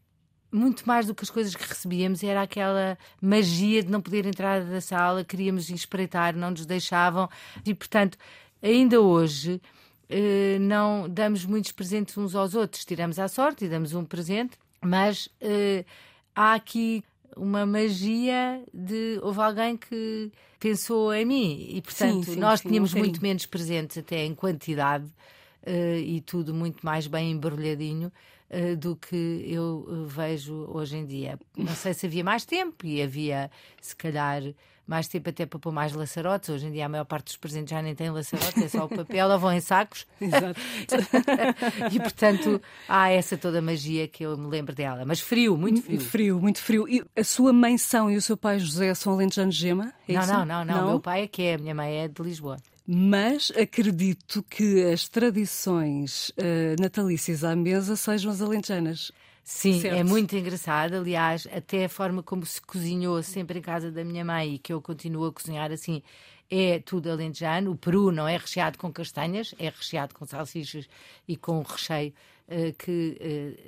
muito 0.51 0.87
mais 0.87 1.05
do 1.05 1.13
que 1.13 1.23
as 1.23 1.29
coisas 1.29 1.55
que 1.55 1.67
recebíamos, 1.67 2.23
era 2.23 2.41
aquela 2.41 2.97
magia 3.21 3.83
de 3.83 3.91
não 3.91 4.01
poder 4.01 4.25
entrar 4.25 4.63
da 4.63 4.81
sala, 4.81 5.23
queríamos 5.23 5.69
espreitar, 5.69 6.35
não 6.35 6.51
nos 6.51 6.65
deixavam. 6.65 7.29
E, 7.65 7.73
portanto, 7.73 8.17
ainda 8.61 9.01
hoje 9.01 9.61
eh, 10.09 10.57
não 10.59 11.07
damos 11.09 11.45
muitos 11.45 11.71
presentes 11.71 12.17
uns 12.17 12.35
aos 12.35 12.55
outros. 12.55 12.85
Tiramos 12.85 13.19
à 13.19 13.27
sorte 13.27 13.65
e 13.65 13.69
damos 13.69 13.93
um 13.93 14.05
presente, 14.05 14.57
mas 14.81 15.29
eh, 15.41 15.83
há 16.35 16.53
aqui 16.53 17.03
uma 17.35 17.65
magia 17.65 18.63
de 18.73 19.19
houve 19.21 19.41
alguém 19.41 19.77
que 19.77 20.31
pensou 20.59 21.13
em 21.13 21.25
mim 21.25 21.67
e 21.69 21.81
portanto 21.81 22.25
sim, 22.25 22.33
sim, 22.33 22.39
nós 22.39 22.59
sim, 22.59 22.69
tínhamos 22.69 22.93
muito 22.93 23.21
menos 23.21 23.45
presentes 23.45 23.97
até 23.97 24.25
em 24.25 24.33
quantidade 24.33 25.05
uh, 25.05 25.99
e 25.99 26.19
tudo 26.21 26.53
muito 26.53 26.83
mais 26.83 27.05
bem 27.05 27.31
embrulhadinho 27.31 28.11
uh, 28.51 28.75
do 28.75 28.95
que 28.95 29.45
eu 29.47 29.85
uh, 29.87 30.05
vejo 30.05 30.53
hoje 30.69 30.97
em 30.97 31.05
dia. 31.05 31.39
Não 31.55 31.75
sei 31.75 31.93
se 31.93 32.05
havia 32.05 32.23
mais 32.23 32.45
tempo 32.45 32.85
e 32.85 33.01
havia, 33.01 33.49
se 33.81 33.95
calhar, 33.95 34.41
mais 34.87 35.07
tempo 35.07 35.29
até 35.29 35.45
para 35.45 35.59
pôr 35.59 35.71
mais 35.71 35.93
laçarotes. 35.93 36.49
Hoje 36.49 36.67
em 36.67 36.71
dia 36.71 36.85
a 36.85 36.89
maior 36.89 37.03
parte 37.03 37.25
dos 37.25 37.37
presentes 37.37 37.71
já 37.71 37.81
nem 37.81 37.93
tem 37.93 38.09
laçarotes, 38.09 38.63
é 38.63 38.67
só 38.69 38.85
o 38.85 38.89
papel, 38.89 39.29
ou 39.29 39.37
vão 39.37 39.51
em 39.51 39.59
sacos. 39.59 40.07
Exato. 40.19 40.59
e 41.91 41.99
portanto 41.99 42.61
há 42.87 43.09
essa 43.09 43.37
toda 43.37 43.61
magia 43.61 44.07
que 44.07 44.23
eu 44.23 44.37
me 44.37 44.47
lembro 44.47 44.73
dela. 44.73 45.03
Mas 45.05 45.19
frio, 45.19 45.57
muito 45.57 45.81
frio. 45.81 45.95
Muito 45.95 46.09
frio, 46.09 46.39
muito 46.39 46.61
frio. 46.61 46.87
E 46.87 47.03
a 47.15 47.23
sua 47.23 47.51
mãe 47.51 47.77
são 47.77 48.09
e 48.09 48.15
o 48.15 48.21
seu 48.21 48.37
pai 48.37 48.59
José 48.59 48.93
são 48.93 49.13
alentejanos 49.13 49.55
gema? 49.55 49.93
É 50.07 50.13
não, 50.13 50.25
não, 50.25 50.45
não, 50.45 50.45
não, 50.45 50.65
não. 50.65 50.85
O 50.85 50.89
meu 50.91 50.99
pai 50.99 51.23
é 51.23 51.27
que 51.27 51.43
é, 51.43 51.55
a 51.55 51.57
minha 51.57 51.75
mãe 51.75 52.03
é 52.03 52.07
de 52.07 52.23
Lisboa 52.23 52.57
mas 52.87 53.51
acredito 53.51 54.41
que 54.43 54.83
as 54.85 55.09
tradições 55.09 56.29
uh, 56.29 56.81
natalícias 56.81 57.43
à 57.43 57.53
mesa 57.53 57.97
sejam 57.97 58.31
as 58.31 58.41
alentejanas. 58.41 59.11
Sim, 59.43 59.77
é 59.77 59.81
certo. 59.81 59.97
é 59.97 60.03
muito 60.03 60.35
engraçado. 60.35 60.95
Aliás, 60.95 61.47
até 61.51 61.85
a 61.85 61.89
forma 61.89 62.23
como 62.23 62.45
se 62.45 62.61
cozinhou 62.61 63.21
sempre 63.21 63.59
em 63.59 63.61
casa 63.61 63.91
da 63.91 64.03
minha 64.03 64.23
mãe 64.23 64.55
e 64.55 64.57
que 64.57 64.71
eu 64.71 64.81
continuo 64.81 65.25
a 65.25 65.31
cozinhar 65.33 65.71
assim 65.71 66.01
é 66.49 66.79
tudo 66.79 67.11
alentejano. 67.11 67.71
O 67.71 67.77
peru 67.77 68.11
não 68.11 68.27
é 68.27 68.37
recheado 68.37 68.77
com 68.77 68.91
castanhas, 68.91 69.53
é 69.59 69.65
recheado 69.65 70.15
com 70.15 70.25
salsichas 70.25 70.87
e 71.27 71.35
com 71.35 71.61
recheio 71.61 72.13
que 72.77 73.17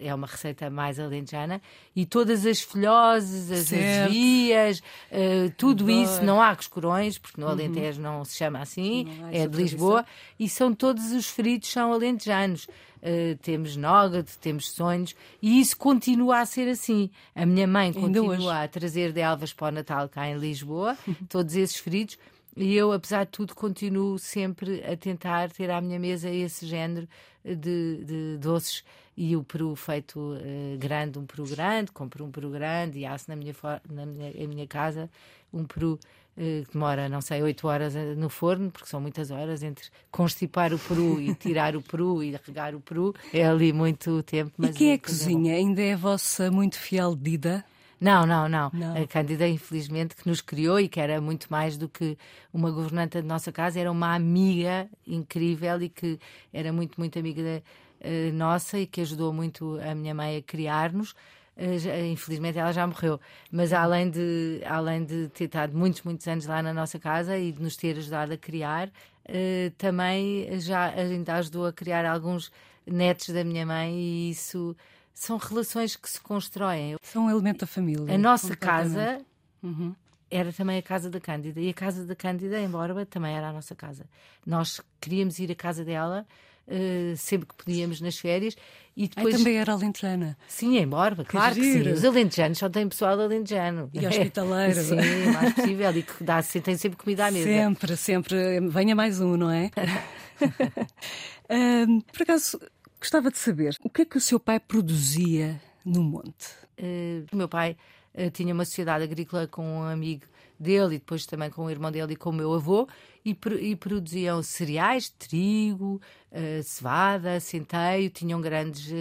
uh, 0.01 0.05
é 0.05 0.13
uma 0.13 0.27
receita 0.27 0.69
mais 0.69 0.99
alentejana. 0.99 1.61
E 1.95 2.05
todas 2.05 2.45
as 2.45 2.61
folhosas, 2.61 3.51
as 3.51 3.73
azevias, 3.73 4.79
uh, 4.79 5.51
tudo 5.57 5.83
Adoro. 5.83 6.03
isso, 6.03 6.23
não 6.23 6.41
há 6.41 6.55
coscorões, 6.55 7.17
porque 7.17 7.39
no 7.39 7.47
uhum. 7.47 7.53
Alentejo 7.53 8.01
não 8.01 8.23
se 8.23 8.37
chama 8.37 8.59
assim, 8.59 9.07
é 9.31 9.45
de 9.47 9.57
Lisboa, 9.57 10.05
e 10.39 10.47
são 10.47 10.73
todos 10.73 11.11
os 11.11 11.27
fritos 11.27 11.69
são 11.69 11.91
alentejanos. 11.91 12.67
Uh, 13.01 13.37
temos 13.41 13.77
nugget, 13.77 14.37
temos 14.39 14.71
sonhos, 14.71 15.15
e 15.41 15.61
isso 15.61 15.77
continua 15.77 16.39
a 16.39 16.45
ser 16.45 16.67
assim. 16.67 17.09
A 17.33 17.45
minha 17.45 17.65
mãe 17.65 17.93
continua 17.93 18.63
a 18.63 18.67
trazer 18.67 19.13
de 19.13 19.21
Elvas 19.21 19.53
para 19.53 19.67
o 19.67 19.71
Natal 19.71 20.09
cá 20.09 20.27
em 20.27 20.37
Lisboa, 20.37 20.97
todos 21.29 21.55
esses 21.55 21.77
fritos, 21.77 22.17
e 22.55 22.75
eu, 22.75 22.91
apesar 22.91 23.25
de 23.25 23.31
tudo, 23.31 23.55
continuo 23.55 24.17
sempre 24.19 24.83
a 24.83 24.95
tentar 24.97 25.51
ter 25.51 25.69
à 25.71 25.79
minha 25.79 25.99
mesa 25.99 26.29
esse 26.29 26.65
género 26.65 27.07
de, 27.43 28.03
de 28.03 28.37
doces 28.37 28.83
e 29.15 29.35
o 29.35 29.43
peru 29.43 29.75
feito 29.75 30.19
uh, 30.19 30.77
grande, 30.77 31.19
um 31.19 31.25
peru 31.25 31.45
grande, 31.45 31.91
compro 31.91 32.23
um 32.23 32.31
peru 32.31 32.49
grande 32.49 32.99
e 32.99 33.05
asso 33.05 33.25
na 33.29 33.35
minha, 33.35 33.53
na 33.89 34.05
minha, 34.05 34.31
em 34.31 34.47
minha 34.47 34.67
casa 34.67 35.09
um 35.51 35.65
peru 35.65 35.99
uh, 36.37 36.65
que 36.65 36.73
demora, 36.73 37.09
não 37.09 37.21
sei, 37.21 37.41
8 37.41 37.67
horas 37.67 37.95
eh, 37.95 38.15
no 38.15 38.29
forno, 38.29 38.71
porque 38.71 38.87
são 38.87 39.01
muitas 39.01 39.29
horas 39.29 39.61
entre 39.61 39.89
constipar 40.09 40.73
o 40.73 40.79
peru 40.79 41.19
e 41.19 41.35
tirar 41.35 41.75
o 41.75 41.81
peru 41.81 42.23
e 42.23 42.31
regar 42.45 42.73
o 42.73 42.79
peru. 42.79 43.13
É 43.33 43.45
ali 43.45 43.73
muito 43.73 44.23
tempo. 44.23 44.53
Mas 44.57 44.71
e 44.71 44.73
quem 44.73 44.91
é 44.91 44.97
que 44.97 45.07
cozinha? 45.07 45.55
Ainda 45.55 45.81
é 45.81 45.93
a 45.93 45.97
vossa 45.97 46.49
muito 46.49 46.77
fiel 46.77 47.15
Dida? 47.15 47.65
Não, 47.99 48.25
não, 48.25 48.47
não, 48.47 48.71
não. 48.73 48.95
A 48.95 49.05
Cândida, 49.05 49.47
infelizmente, 49.47 50.15
que 50.15 50.27
nos 50.27 50.39
criou 50.39 50.79
e 50.79 50.87
que 50.87 50.99
era 50.99 51.19
muito 51.19 51.47
mais 51.49 51.77
do 51.77 51.89
que 51.89 52.17
uma 52.53 52.71
governanta 52.71 53.21
de 53.21 53.27
nossa 53.27 53.51
casa, 53.51 53.79
era 53.79 53.91
uma 53.91 54.15
amiga 54.15 54.87
incrível 55.05 55.81
e 55.81 55.89
que 55.89 56.17
era 56.53 56.71
muito, 56.71 56.97
muito 56.97 57.19
amiga 57.19 57.43
da, 57.43 57.61
uh, 58.07 58.33
nossa 58.33 58.79
e 58.79 58.87
que 58.87 59.01
ajudou 59.01 59.33
muito 59.33 59.79
a 59.81 59.93
minha 59.93 60.13
mãe 60.13 60.37
a 60.37 60.41
criar-nos. 60.41 61.11
Uh, 61.57 62.05
infelizmente 62.09 62.57
ela 62.57 62.71
já 62.71 62.87
morreu, 62.87 63.19
mas 63.51 63.73
além 63.73 64.09
de, 64.09 64.61
além 64.65 65.03
de 65.03 65.27
ter 65.29 65.45
estado 65.45 65.77
muitos, 65.77 66.01
muitos 66.03 66.25
anos 66.25 66.45
lá 66.45 66.63
na 66.63 66.73
nossa 66.73 66.97
casa 66.97 67.37
e 67.37 67.51
de 67.51 67.61
nos 67.61 67.75
ter 67.75 67.97
ajudado 67.97 68.31
a 68.31 68.37
criar, 68.37 68.87
uh, 68.87 69.71
também 69.77 70.47
já 70.61 70.85
ainda 70.85 71.35
ajudou 71.35 71.65
a 71.65 71.73
criar 71.73 72.05
alguns 72.05 72.49
netos 72.87 73.29
da 73.29 73.43
minha 73.43 73.65
mãe 73.65 73.93
e 73.93 74.29
isso 74.29 74.73
são 75.19 75.35
relações 75.35 75.97
que 75.97 76.09
se 76.09 76.19
constroem. 76.21 76.95
São 77.01 77.25
um 77.25 77.29
elemento 77.29 77.59
da 77.59 77.67
família. 77.67 78.15
A 78.15 78.17
nossa 78.17 78.55
casa 78.55 79.19
uhum. 79.61 79.93
era 80.31 80.53
também 80.53 80.77
a 80.77 80.81
casa 80.81 81.09
da 81.09 81.19
Cândida 81.19 81.59
e 81.59 81.69
a 81.69 81.73
casa 81.73 82.05
da 82.05 82.15
Cândida 82.15 82.57
em 82.57 82.69
Borba 82.69 83.05
também 83.05 83.35
era 83.35 83.49
a 83.49 83.53
nossa 83.53 83.75
casa. 83.75 84.05
Nós 84.45 84.79
queríamos 85.01 85.37
ir 85.37 85.51
à 85.51 85.55
casa 85.55 85.83
dela 85.83 86.25
uh, 86.69 87.17
sempre 87.17 87.49
que 87.49 87.53
podíamos 87.53 87.99
nas 87.99 88.17
férias. 88.17 88.55
E 88.95 89.09
depois... 89.09 89.35
também 89.35 89.57
era 89.57 89.73
alentejana. 89.73 90.37
Sim, 90.47 90.77
em 90.77 90.87
Borba, 90.87 91.25
claro 91.25 91.53
que, 91.53 91.61
que 91.61 91.83
sim. 91.83 91.91
Os 91.91 92.05
alentejanos 92.05 92.57
só 92.57 92.69
têm 92.69 92.87
pessoal 92.87 93.19
alentejano. 93.19 93.89
E 93.93 94.07
hospitaleiro. 94.07 94.79
sim, 94.81 94.95
o 94.95 95.33
mais 95.33 95.53
possível. 95.53 95.97
E 95.97 96.03
que 96.03 96.23
dá, 96.23 96.41
tem 96.41 96.77
sempre 96.77 96.97
comida 96.97 97.25
à 97.25 97.31
mesa. 97.31 97.45
Sempre, 97.45 97.97
sempre. 97.97 98.59
Venha 98.69 98.95
mais 98.95 99.19
um, 99.19 99.35
não 99.35 99.51
é? 99.51 99.69
um, 101.87 101.99
por 102.01 102.21
acaso, 102.23 102.59
gostava 102.99 103.31
de 103.31 103.37
saber 103.37 103.75
o 103.81 103.89
que 103.89 104.01
é 104.01 104.05
que 104.05 104.17
o 104.17 104.21
seu 104.21 104.39
pai 104.39 104.59
produzia 104.59 105.59
no 105.85 106.03
monte? 106.03 106.47
Uh, 106.77 107.25
o 107.31 107.35
meu 107.35 107.47
pai 107.47 107.77
uh, 108.13 108.29
tinha 108.31 108.53
uma 108.53 108.65
sociedade 108.65 109.03
agrícola 109.03 109.47
com 109.47 109.63
um 109.79 109.83
amigo 109.83 110.25
dele 110.59 110.95
e 110.95 110.99
depois 110.99 111.25
também 111.25 111.49
com 111.49 111.63
o 111.63 111.69
irmão 111.69 111.91
dele 111.91 112.13
e 112.13 112.15
com 112.17 112.29
o 112.29 112.33
meu 112.33 112.53
avô 112.53 112.87
e, 113.23 113.37
e 113.61 113.75
produziam 113.75 114.43
cereais, 114.43 115.09
trigo, 115.09 116.01
uh, 116.31 116.63
cevada, 116.63 117.39
centeio, 117.39 118.09
tinham 118.09 118.41
grandes, 118.41 118.91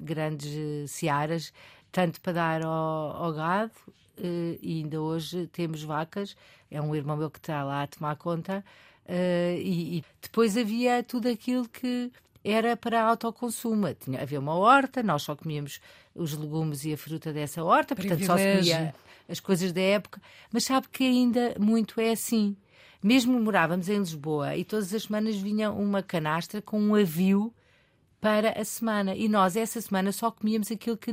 grandes 0.00 0.90
searas, 0.90 1.52
tanto 1.90 2.20
para 2.20 2.32
dar 2.32 2.64
ao, 2.64 3.16
ao 3.16 3.32
gado 3.32 3.72
e 4.20 4.82
ainda 4.82 5.00
hoje 5.00 5.46
temos 5.46 5.84
vacas, 5.84 6.36
é 6.68 6.82
um 6.82 6.92
irmão 6.92 7.16
meu 7.16 7.30
que 7.30 7.38
está 7.38 7.62
lá 7.62 7.84
a 7.84 7.86
tomar 7.86 8.16
conta 8.16 8.64
e, 9.08 9.98
e 9.98 10.04
depois 10.20 10.56
havia 10.56 11.04
tudo 11.04 11.28
aquilo 11.28 11.68
que 11.68 12.10
era 12.48 12.76
para 12.76 13.02
autoconsumo. 13.02 13.92
Tinha, 13.94 14.22
havia 14.22 14.40
uma 14.40 14.54
horta, 14.54 15.02
nós 15.02 15.22
só 15.22 15.36
comíamos 15.36 15.80
os 16.14 16.36
legumes 16.36 16.84
e 16.84 16.92
a 16.92 16.96
fruta 16.96 17.32
dessa 17.32 17.62
horta, 17.62 17.94
portanto 17.94 18.24
só 18.24 18.36
se 18.36 18.56
comia 18.56 18.94
as 19.28 19.40
coisas 19.40 19.72
da 19.72 19.80
época, 19.80 20.20
mas 20.50 20.64
sabe 20.64 20.88
que 20.88 21.04
ainda 21.04 21.54
muito 21.58 22.00
é 22.00 22.10
assim. 22.10 22.56
Mesmo 23.02 23.38
morávamos 23.38 23.88
em 23.88 23.98
Lisboa 23.98 24.56
e 24.56 24.64
todas 24.64 24.92
as 24.92 25.04
semanas 25.04 25.36
vinha 25.36 25.70
uma 25.70 26.02
canastra 26.02 26.60
com 26.60 26.80
um 26.80 26.94
avio 26.94 27.54
para 28.20 28.60
a 28.60 28.64
semana. 28.64 29.14
E 29.14 29.28
nós, 29.28 29.56
essa 29.56 29.80
semana, 29.80 30.10
só 30.12 30.30
comíamos 30.30 30.70
aquilo 30.70 30.96
que 30.96 31.12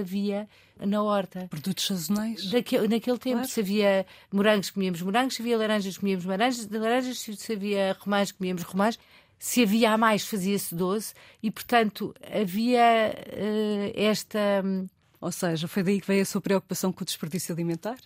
havia 0.00 0.48
na 0.80 1.02
horta. 1.02 1.46
Produtos 1.48 1.86
sazonais? 1.86 2.50
Daquele, 2.50 2.88
naquele 2.88 3.18
tempo, 3.18 3.36
claro. 3.36 3.48
se 3.48 3.60
havia 3.60 4.06
morangos, 4.32 4.70
comíamos 4.70 5.00
morangos, 5.02 5.36
se 5.36 5.42
havia 5.42 5.56
laranjas, 5.56 5.96
comíamos 5.96 6.24
laranjas, 6.24 6.68
laranjas 6.68 7.18
se 7.18 7.52
havia 7.52 7.96
romãs, 8.00 8.32
comíamos 8.32 8.62
romãs. 8.62 8.98
Se 9.44 9.64
havia 9.64 9.92
a 9.92 9.98
mais, 9.98 10.24
fazia-se 10.24 10.72
doce. 10.72 11.14
E, 11.42 11.50
portanto, 11.50 12.14
havia 12.32 13.12
uh, 13.12 13.92
esta. 13.92 14.38
Um, 14.64 14.86
ou 15.22 15.30
seja, 15.30 15.68
foi 15.68 15.84
daí 15.84 16.00
que 16.00 16.06
veio 16.08 16.22
a 16.22 16.24
sua 16.24 16.40
preocupação 16.40 16.92
com 16.92 17.02
o 17.02 17.04
desperdício 17.04 17.54
alimentar? 17.54 17.96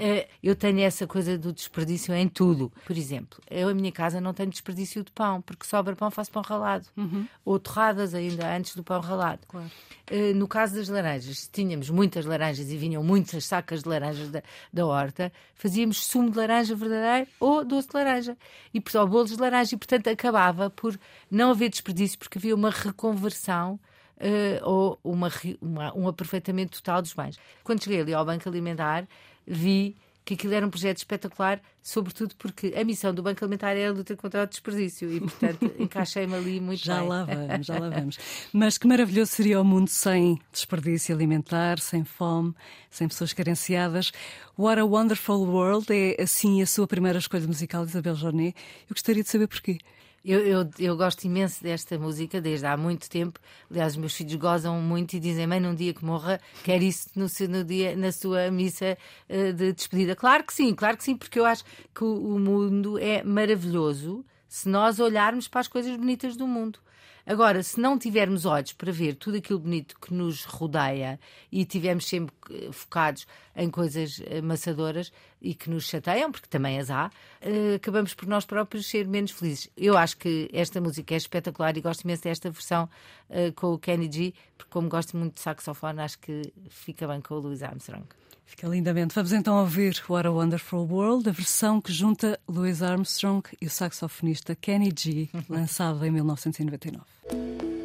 Eh, 0.00 0.26
eu 0.42 0.56
tenho 0.56 0.80
essa 0.80 1.06
coisa 1.06 1.38
do 1.38 1.52
desperdício 1.52 2.12
em 2.12 2.28
tudo. 2.28 2.72
Por 2.84 2.96
exemplo, 2.96 3.40
eu 3.48 3.70
em 3.70 3.74
minha 3.74 3.92
casa 3.92 4.20
não 4.20 4.34
tenho 4.34 4.50
desperdício 4.50 5.04
de 5.04 5.12
pão, 5.12 5.40
porque 5.40 5.64
sobra 5.64 5.94
pão, 5.94 6.10
faço 6.10 6.32
pão 6.32 6.42
ralado. 6.42 6.88
Uhum. 6.96 7.28
Ou 7.44 7.60
torradas 7.60 8.12
ainda 8.12 8.52
antes 8.52 8.74
do 8.74 8.82
pão 8.82 9.00
ralado. 9.00 9.46
Claro. 9.46 9.70
Eh, 10.08 10.32
no 10.32 10.48
caso 10.48 10.74
das 10.74 10.88
laranjas, 10.88 11.48
tínhamos 11.52 11.90
muitas 11.90 12.26
laranjas 12.26 12.68
e 12.68 12.76
vinham 12.76 13.04
muitas 13.04 13.44
sacas 13.44 13.84
de 13.84 13.88
laranjas 13.88 14.28
da, 14.30 14.42
da 14.72 14.84
horta, 14.84 15.32
fazíamos 15.54 16.04
sumo 16.04 16.28
de 16.28 16.36
laranja 16.36 16.74
verdadeiro 16.74 17.30
ou 17.38 17.64
doce 17.64 17.86
de 17.86 17.94
laranja. 17.94 18.36
E, 18.74 18.82
ou 18.98 19.06
bolos 19.06 19.30
de 19.30 19.40
laranja. 19.40 19.76
E, 19.76 19.78
portanto, 19.78 20.08
acabava 20.08 20.70
por 20.70 20.98
não 21.30 21.52
haver 21.52 21.68
desperdício, 21.68 22.18
porque 22.18 22.38
havia 22.38 22.54
uma 22.54 22.70
reconversão 22.70 23.78
uh, 24.18 24.68
ou 24.68 24.98
uma, 25.02 25.30
uma, 25.60 25.96
um 25.96 26.08
aproveitamento 26.08 26.82
total 26.82 27.02
dos 27.02 27.12
bens. 27.12 27.38
Quando 27.62 27.82
cheguei 27.82 28.00
ali 28.00 28.14
ao 28.14 28.24
Banco 28.24 28.48
Alimentar, 28.48 29.06
vi 29.46 29.96
que 30.24 30.34
aquilo 30.34 30.54
era 30.54 30.66
um 30.66 30.70
projeto 30.70 30.96
espetacular, 30.96 31.60
sobretudo 31.82 32.34
porque 32.36 32.72
a 32.74 32.82
missão 32.82 33.12
do 33.12 33.22
Banco 33.22 33.44
Alimentar 33.44 33.72
era 33.72 33.90
a 33.90 33.92
luta 33.92 34.16
contra 34.16 34.44
o 34.44 34.46
desperdício 34.46 35.12
e, 35.12 35.20
portanto, 35.20 35.70
encaixei-me 35.78 36.34
ali 36.34 36.60
muito 36.60 36.82
já 36.82 37.00
bem. 37.00 37.02
Já 37.02 37.08
lá 37.08 37.24
vamos, 37.24 37.66
já 37.66 37.78
lá 37.78 37.90
vamos. 37.90 38.18
Mas 38.50 38.78
que 38.78 38.86
maravilhoso 38.86 39.32
seria 39.32 39.60
o 39.60 39.64
mundo 39.64 39.88
sem 39.88 40.40
desperdício 40.50 41.14
alimentar, 41.14 41.78
sem 41.78 42.04
fome, 42.04 42.54
sem 42.90 43.06
pessoas 43.06 43.34
carenciadas. 43.34 44.12
What 44.58 44.80
a 44.80 44.84
Wonderful 44.84 45.46
World 45.46 45.86
é, 45.90 46.22
assim, 46.22 46.62
a 46.62 46.66
sua 46.66 46.86
primeira 46.86 47.18
escolha 47.18 47.46
musical, 47.46 47.84
Isabel 47.84 48.14
Jornet. 48.14 48.56
Eu 48.88 48.94
gostaria 48.94 49.22
de 49.22 49.28
saber 49.28 49.46
porquê. 49.46 49.78
Eu, 50.24 50.40
eu, 50.40 50.70
eu, 50.78 50.96
gosto 50.96 51.24
imenso 51.24 51.62
desta 51.62 51.98
música 51.98 52.40
desde 52.40 52.64
há 52.64 52.78
muito 52.78 53.10
tempo. 53.10 53.38
Aliás, 53.70 53.92
os 53.92 53.98
meus 53.98 54.14
filhos 54.14 54.34
gozam 54.36 54.80
muito 54.80 55.12
e 55.12 55.20
dizem: 55.20 55.46
Mãe, 55.46 55.60
num 55.60 55.74
dia 55.74 55.92
que 55.92 56.02
morra, 56.02 56.40
quer 56.62 56.82
isso 56.82 57.10
no, 57.14 57.26
no 57.50 57.62
dia, 57.62 57.94
na 57.94 58.10
sua 58.10 58.50
missa 58.50 58.96
uh, 59.28 59.52
de 59.52 59.74
despedida. 59.74 60.16
Claro 60.16 60.44
que 60.44 60.54
sim, 60.54 60.74
claro 60.74 60.96
que 60.96 61.04
sim, 61.04 61.14
porque 61.14 61.38
eu 61.38 61.44
acho 61.44 61.62
que 61.94 62.02
o, 62.02 62.36
o 62.36 62.38
mundo 62.38 62.98
é 62.98 63.22
maravilhoso 63.22 64.24
se 64.48 64.66
nós 64.66 64.98
olharmos 64.98 65.46
para 65.46 65.60
as 65.60 65.68
coisas 65.68 65.94
bonitas 65.94 66.36
do 66.36 66.46
mundo. 66.46 66.78
Agora, 67.26 67.62
se 67.62 67.80
não 67.80 67.98
tivermos 67.98 68.44
olhos 68.44 68.74
para 68.74 68.92
ver 68.92 69.14
tudo 69.14 69.38
aquilo 69.38 69.58
bonito 69.58 69.98
que 69.98 70.12
nos 70.12 70.44
rodeia 70.44 71.18
e 71.50 71.64
tivermos 71.64 72.06
sempre 72.06 72.34
eh, 72.50 72.70
focados 72.70 73.26
em 73.56 73.70
coisas 73.70 74.20
amassadoras 74.38 75.10
e 75.44 75.54
que 75.54 75.68
nos 75.68 75.84
chateiam, 75.84 76.32
porque 76.32 76.48
também 76.48 76.78
as 76.78 76.90
há, 76.90 77.10
eh, 77.42 77.74
acabamos 77.74 78.14
por 78.14 78.26
nós 78.26 78.46
próprios 78.46 78.86
ser 78.86 79.06
menos 79.06 79.30
felizes. 79.30 79.68
Eu 79.76 79.96
acho 79.96 80.16
que 80.16 80.48
esta 80.52 80.80
música 80.80 81.14
é 81.14 81.18
espetacular 81.18 81.76
e 81.76 81.82
gosto 81.82 82.02
imenso 82.02 82.22
desta 82.22 82.50
versão 82.50 82.88
uh, 83.28 83.52
com 83.54 83.74
o 83.74 83.78
Kenny 83.78 84.10
G, 84.10 84.34
porque 84.56 84.72
como 84.72 84.88
gosto 84.88 85.16
muito 85.16 85.34
de 85.34 85.40
saxofone, 85.40 86.00
acho 86.00 86.18
que 86.18 86.50
fica 86.70 87.06
bem 87.06 87.20
com 87.20 87.34
o 87.34 87.40
Louis 87.40 87.62
Armstrong. 87.62 88.06
Fica 88.46 88.66
lindamente. 88.66 89.14
Vamos 89.14 89.32
então 89.32 89.60
ouvir 89.60 90.02
What 90.08 90.26
a 90.26 90.30
Wonderful 90.30 90.88
World, 90.90 91.28
a 91.28 91.32
versão 91.32 91.80
que 91.80 91.92
junta 91.92 92.40
Louis 92.48 92.82
Armstrong 92.82 93.42
e 93.60 93.66
o 93.66 93.70
saxofonista 93.70 94.54
Kenny 94.54 94.92
G, 94.96 95.28
lançado 95.48 96.04
em 96.04 96.10
1999. 96.10 97.83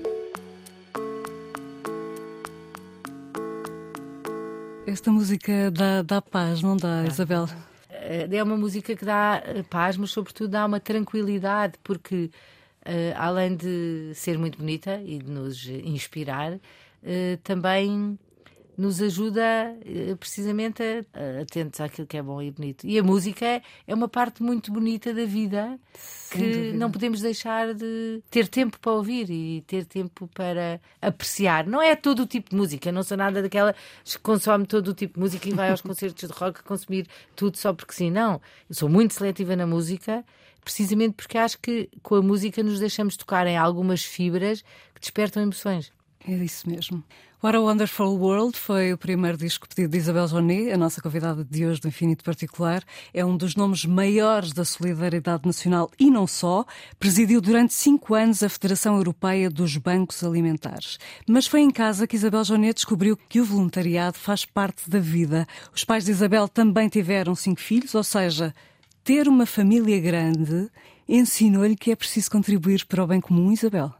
Esta 4.89 5.11
música 5.11 5.69
dá, 5.69 6.01
dá 6.01 6.19
paz, 6.19 6.63
não 6.63 6.75
dá, 6.75 7.05
Isabel? 7.05 7.47
Eh, 7.91 8.27
é 8.31 8.43
uma 8.43 8.57
música 8.57 8.95
que 8.95 9.05
dá 9.05 9.39
eh, 9.45 9.61
paz, 9.61 9.95
mas 9.95 10.09
sobretudo 10.09 10.49
dá 10.49 10.65
uma 10.65 10.79
tranquilidade, 10.79 11.75
porque 11.83 12.31
uh, 12.87 13.13
além 13.15 13.55
de 13.55 14.11
ser 14.15 14.39
muito 14.39 14.57
bonita 14.57 14.99
e 15.05 15.19
de 15.19 15.29
nos 15.29 15.67
inspirar, 15.67 16.53
uh, 16.53 16.59
também 17.43 18.17
nos 18.79 19.01
ajuda 19.01 19.41
eh, 19.85 20.15
precisamente 20.17 20.81
a, 20.81 21.41
atentos 21.41 21.81
àquilo 21.81 22.07
que 22.07 22.15
é 22.15 22.21
bom 22.21 22.41
e 22.41 22.49
bonito. 22.49 22.87
E 22.87 22.97
a 22.97 23.03
música 23.03 23.61
é 23.85 23.93
uma 23.93 24.07
parte 24.07 24.41
muito 24.41 24.71
bonita 24.71 25.13
da 25.13 25.25
vida 25.25 25.77
que 26.31 26.71
não 26.73 26.89
podemos 26.89 27.19
deixar 27.19 27.73
de 27.73 28.23
ter 28.31 28.47
tempo 28.47 28.79
para 28.79 28.93
ouvir 28.93 29.29
e 29.29 29.61
ter 29.67 29.83
tempo 29.83 30.29
para 30.33 30.79
apreciar. 31.01 31.67
Não 31.67 31.81
é 31.81 31.93
todo 31.93 32.21
o 32.21 32.25
tipo 32.25 32.51
de 32.51 32.55
música, 32.55 32.89
não 32.89 33.03
sou 33.03 33.17
nada 33.17 33.41
daquela 33.41 33.75
que 34.05 34.17
consome 34.19 34.65
todo 34.65 34.87
o 34.87 34.93
tipo 34.93 35.15
de 35.15 35.19
música 35.19 35.49
e 35.49 35.53
vai 35.53 35.71
aos 35.71 35.81
concertos 35.83 36.29
de 36.29 36.33
rock 36.33 36.63
consumir 36.63 37.05
tudo 37.35 37.57
só 37.57 37.73
porque 37.73 37.93
sim. 37.93 38.09
Não, 38.09 38.41
eu 38.69 38.75
sou 38.75 38.87
muito 38.87 39.13
seletiva 39.13 39.57
na 39.57 39.67
música 39.67 40.23
precisamente 40.63 41.15
porque 41.15 41.37
acho 41.37 41.57
que 41.59 41.89
com 42.01 42.15
a 42.15 42.21
música 42.21 42.63
nos 42.63 42.79
deixamos 42.79 43.17
tocar 43.17 43.45
em 43.45 43.57
algumas 43.57 44.05
fibras 44.05 44.61
que 44.93 45.01
despertam 45.01 45.43
emoções. 45.43 45.91
É 46.27 46.33
isso 46.33 46.69
mesmo. 46.69 47.03
What 47.41 47.55
a 47.55 47.61
Wonderful 47.61 48.17
World 48.19 48.57
foi 48.57 48.91
o 48.91 48.97
primeiro 48.97 49.37
disco 49.37 49.65
pedido 49.65 49.91
de 49.91 49.97
Isabel 49.97 50.27
Jonet, 50.27 50.71
a 50.71 50.77
nossa 50.77 51.01
convidada 51.01 51.45
de 51.45 51.65
hoje 51.65 51.79
do 51.79 51.87
Infinito 51.87 52.21
Particular. 52.21 52.83
É 53.13 53.23
um 53.23 53.37
dos 53.37 53.55
nomes 53.55 53.85
maiores 53.85 54.51
da 54.51 54.65
solidariedade 54.65 55.45
nacional 55.45 55.89
e 55.97 56.11
não 56.11 56.27
só. 56.27 56.65
Presidiu 56.99 57.39
durante 57.39 57.73
cinco 57.73 58.13
anos 58.13 58.43
a 58.43 58.49
Federação 58.49 58.97
Europeia 58.97 59.49
dos 59.49 59.77
Bancos 59.77 60.21
Alimentares. 60.21 60.99
Mas 61.25 61.47
foi 61.47 61.61
em 61.61 61.71
casa 61.71 62.05
que 62.05 62.17
Isabel 62.17 62.43
Jonet 62.43 62.73
descobriu 62.73 63.15
que 63.15 63.39
o 63.39 63.45
voluntariado 63.45 64.17
faz 64.17 64.43
parte 64.43 64.89
da 64.89 64.99
vida. 64.99 65.47
Os 65.73 65.85
pais 65.85 66.03
de 66.03 66.11
Isabel 66.11 66.49
também 66.49 66.89
tiveram 66.89 67.33
cinco 67.35 67.61
filhos, 67.61 67.95
ou 67.95 68.03
seja, 68.03 68.53
ter 69.01 69.29
uma 69.29 69.45
família 69.45 69.97
grande 70.01 70.69
ensinou-lhe 71.07 71.75
que 71.75 71.91
é 71.91 71.95
preciso 71.95 72.29
contribuir 72.29 72.85
para 72.85 73.03
o 73.03 73.07
bem 73.07 73.21
comum, 73.21 73.51
Isabel. 73.51 73.93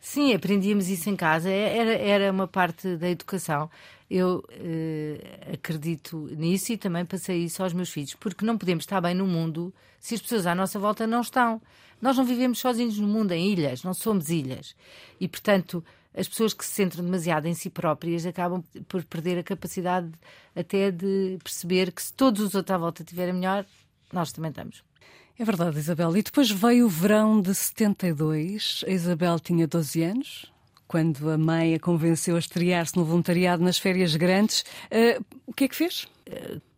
Sim, 0.00 0.32
aprendíamos 0.32 0.88
isso 0.88 1.10
em 1.10 1.16
casa, 1.16 1.50
é, 1.50 1.76
era, 1.76 1.92
era 1.92 2.32
uma 2.32 2.46
parte 2.46 2.96
da 2.96 3.08
educação. 3.08 3.70
Eu 4.10 4.42
eh, 4.50 5.50
acredito 5.52 6.28
nisso 6.36 6.72
e 6.72 6.78
também 6.78 7.04
passei 7.04 7.44
isso 7.44 7.62
aos 7.62 7.72
meus 7.72 7.90
filhos, 7.90 8.14
porque 8.14 8.44
não 8.44 8.56
podemos 8.56 8.84
estar 8.84 9.00
bem 9.00 9.14
no 9.14 9.26
mundo 9.26 9.74
se 10.00 10.14
as 10.14 10.22
pessoas 10.22 10.46
à 10.46 10.54
nossa 10.54 10.78
volta 10.78 11.06
não 11.06 11.20
estão. 11.20 11.60
Nós 12.00 12.16
não 12.16 12.24
vivemos 12.24 12.58
sozinhos 12.58 12.98
no 12.98 13.08
mundo, 13.08 13.32
em 13.32 13.52
ilhas, 13.52 13.82
não 13.82 13.92
somos 13.92 14.30
ilhas. 14.30 14.74
E, 15.20 15.26
portanto, 15.28 15.84
as 16.16 16.28
pessoas 16.28 16.54
que 16.54 16.64
se 16.64 16.72
centram 16.72 17.04
demasiado 17.04 17.46
em 17.46 17.54
si 17.54 17.68
próprias 17.68 18.24
acabam 18.24 18.62
por 18.88 19.04
perder 19.04 19.38
a 19.38 19.42
capacidade 19.42 20.10
até 20.54 20.90
de 20.90 21.38
perceber 21.42 21.92
que 21.92 22.02
se 22.02 22.12
todos 22.12 22.40
os 22.40 22.54
outros 22.54 22.74
à 22.74 22.78
volta 22.78 23.02
estiverem 23.02 23.34
melhor, 23.34 23.66
nós 24.12 24.32
também 24.32 24.50
estamos. 24.50 24.87
É 25.38 25.44
verdade, 25.44 25.78
Isabel. 25.78 26.16
E 26.16 26.22
depois 26.22 26.50
veio 26.50 26.86
o 26.86 26.88
verão 26.88 27.40
de 27.40 27.54
72. 27.54 28.84
A 28.86 28.90
Isabel 28.90 29.38
tinha 29.38 29.68
12 29.68 30.02
anos, 30.02 30.52
quando 30.88 31.30
a 31.30 31.38
mãe 31.38 31.76
a 31.76 31.78
convenceu 31.78 32.34
a 32.34 32.40
estrear-se 32.40 32.96
no 32.96 33.04
voluntariado 33.04 33.62
nas 33.62 33.78
férias 33.78 34.16
grandes. 34.16 34.62
Uh, 34.90 35.24
o 35.46 35.52
que 35.52 35.64
é 35.64 35.68
que 35.68 35.76
fez? 35.76 36.08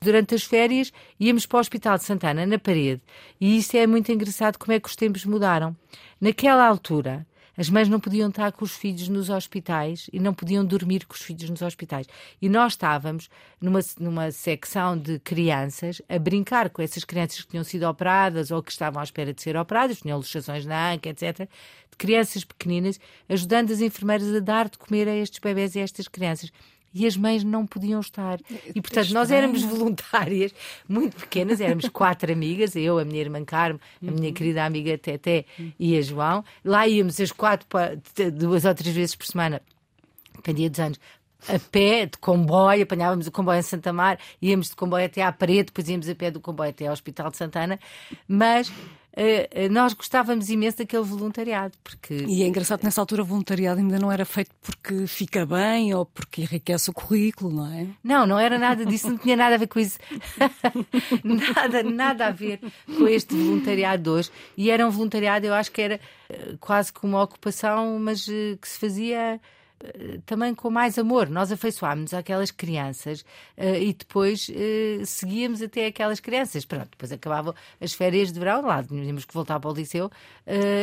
Durante 0.00 0.34
as 0.34 0.44
férias 0.44 0.92
íamos 1.18 1.46
para 1.46 1.56
o 1.56 1.60
Hospital 1.60 1.96
de 1.96 2.04
Santana, 2.04 2.44
na 2.44 2.58
parede. 2.58 3.00
E 3.40 3.56
isso 3.56 3.76
é 3.78 3.86
muito 3.86 4.12
engraçado 4.12 4.58
como 4.58 4.72
é 4.72 4.78
que 4.78 4.88
os 4.88 4.94
tempos 4.94 5.24
mudaram. 5.24 5.74
Naquela 6.20 6.66
altura, 6.66 7.26
as 7.56 7.68
mães 7.68 7.88
não 7.88 8.00
podiam 8.00 8.28
estar 8.28 8.52
com 8.52 8.64
os 8.64 8.74
filhos 8.74 9.08
nos 9.08 9.28
hospitais 9.28 10.08
e 10.12 10.20
não 10.20 10.32
podiam 10.32 10.64
dormir 10.64 11.06
com 11.06 11.14
os 11.14 11.22
filhos 11.22 11.48
nos 11.50 11.62
hospitais. 11.62 12.06
E 12.40 12.48
nós 12.48 12.72
estávamos 12.72 13.28
numa, 13.60 13.80
numa 13.98 14.30
secção 14.30 14.96
de 14.96 15.18
crianças 15.18 16.00
a 16.08 16.18
brincar 16.18 16.70
com 16.70 16.82
essas 16.82 17.04
crianças 17.04 17.42
que 17.42 17.48
tinham 17.48 17.64
sido 17.64 17.88
operadas 17.88 18.50
ou 18.50 18.62
que 18.62 18.72
estavam 18.72 19.00
à 19.00 19.04
espera 19.04 19.34
de 19.34 19.42
ser 19.42 19.56
operadas, 19.56 20.00
tinham 20.00 20.18
luxações 20.18 20.64
na 20.64 20.92
anca, 20.92 21.08
etc. 21.08 21.48
De 21.90 21.96
crianças 21.96 22.44
pequeninas, 22.44 22.98
ajudando 23.28 23.72
as 23.72 23.80
enfermeiras 23.80 24.34
a 24.34 24.40
dar 24.40 24.68
de 24.68 24.78
comer 24.78 25.08
a 25.08 25.16
estes 25.16 25.38
bebés 25.38 25.74
e 25.74 25.80
a 25.80 25.82
estas 25.82 26.08
crianças 26.08 26.50
e 26.92 27.06
as 27.06 27.16
mães 27.16 27.44
não 27.44 27.66
podiam 27.66 28.00
estar. 28.00 28.38
E, 28.74 28.80
portanto, 28.80 29.10
nós 29.10 29.30
éramos 29.30 29.62
voluntárias, 29.64 30.52
muito 30.88 31.16
pequenas, 31.16 31.60
éramos 31.60 31.88
quatro 31.88 32.32
amigas, 32.32 32.76
eu, 32.76 32.98
a 32.98 33.04
minha 33.04 33.20
irmã 33.20 33.44
Carmo, 33.44 33.80
a 34.06 34.10
minha 34.10 34.28
uhum. 34.28 34.34
querida 34.34 34.64
amiga 34.64 34.96
Teté 34.98 35.44
e 35.78 35.96
a 35.96 36.02
João. 36.02 36.44
Lá 36.64 36.86
íamos 36.86 37.20
as 37.20 37.32
quatro, 37.32 37.66
duas 38.32 38.64
ou 38.64 38.74
três 38.74 38.94
vezes 38.94 39.14
por 39.14 39.26
semana, 39.26 39.62
dependia 40.34 40.70
dos 40.70 40.80
anos, 40.80 41.00
a 41.48 41.58
pé, 41.58 42.06
de 42.06 42.18
comboio, 42.18 42.82
apanhávamos 42.82 43.26
o 43.26 43.32
comboio 43.32 43.58
em 43.58 43.62
Santa 43.62 43.92
Mar, 43.92 44.18
íamos 44.42 44.68
de 44.68 44.76
comboio 44.76 45.06
até 45.06 45.22
à 45.22 45.32
parede, 45.32 45.64
depois 45.64 45.88
íamos 45.88 46.08
a 46.08 46.14
pé 46.14 46.30
do 46.30 46.40
comboio 46.40 46.70
até 46.70 46.86
ao 46.86 46.92
Hospital 46.92 47.30
de 47.30 47.36
Santana, 47.36 47.78
mas 48.28 48.70
nós 49.70 49.92
gostávamos 49.92 50.48
imenso 50.48 50.78
daquele 50.78 51.02
voluntariado. 51.02 51.76
Porque... 51.82 52.14
E 52.26 52.42
é 52.42 52.46
engraçado, 52.46 52.82
nessa 52.82 53.00
altura 53.00 53.22
o 53.22 53.24
voluntariado 53.24 53.80
ainda 53.80 53.98
não 53.98 54.10
era 54.10 54.24
feito 54.24 54.50
porque 54.60 55.06
fica 55.06 55.44
bem 55.44 55.94
ou 55.94 56.06
porque 56.06 56.42
enriquece 56.42 56.90
o 56.90 56.92
currículo, 56.92 57.50
não 57.52 57.72
é? 57.72 57.86
Não, 58.02 58.26
não 58.26 58.38
era 58.38 58.58
nada 58.58 58.84
disso, 58.86 59.10
não 59.10 59.18
tinha 59.18 59.36
nada 59.36 59.54
a 59.54 59.58
ver 59.58 59.66
com 59.66 59.78
isso. 59.78 59.98
nada, 61.24 61.82
nada 61.82 62.26
a 62.26 62.30
ver 62.30 62.60
com 62.86 63.06
este 63.06 63.34
voluntariado 63.34 64.02
de 64.02 64.10
hoje. 64.10 64.30
E 64.56 64.70
era 64.70 64.86
um 64.86 64.90
voluntariado, 64.90 65.46
eu 65.46 65.54
acho 65.54 65.70
que 65.70 65.82
era 65.82 66.00
uh, 66.30 66.58
quase 66.58 66.92
como 66.92 67.16
uma 67.16 67.22
ocupação, 67.22 67.98
mas 67.98 68.24
que 68.24 68.68
se 68.68 68.78
fazia 68.78 69.40
também 70.26 70.54
com 70.54 70.70
mais 70.70 70.98
amor. 70.98 71.28
Nós 71.28 71.50
afeiçoámos 71.50 72.12
àquelas 72.12 72.50
crianças 72.50 73.22
uh, 73.56 73.76
e 73.80 73.92
depois 73.92 74.48
uh, 74.48 75.06
seguíamos 75.06 75.62
até 75.62 75.86
aquelas 75.86 76.20
crianças. 76.20 76.64
Pronto, 76.64 76.88
depois 76.90 77.12
acabavam 77.12 77.54
as 77.80 77.92
férias 77.92 78.32
de 78.32 78.38
verão, 78.38 78.62
lá 78.62 78.82
tínhamos 78.82 79.24
que 79.24 79.34
voltar 79.34 79.58
para 79.58 79.70
o 79.70 79.74
liceu 79.74 80.10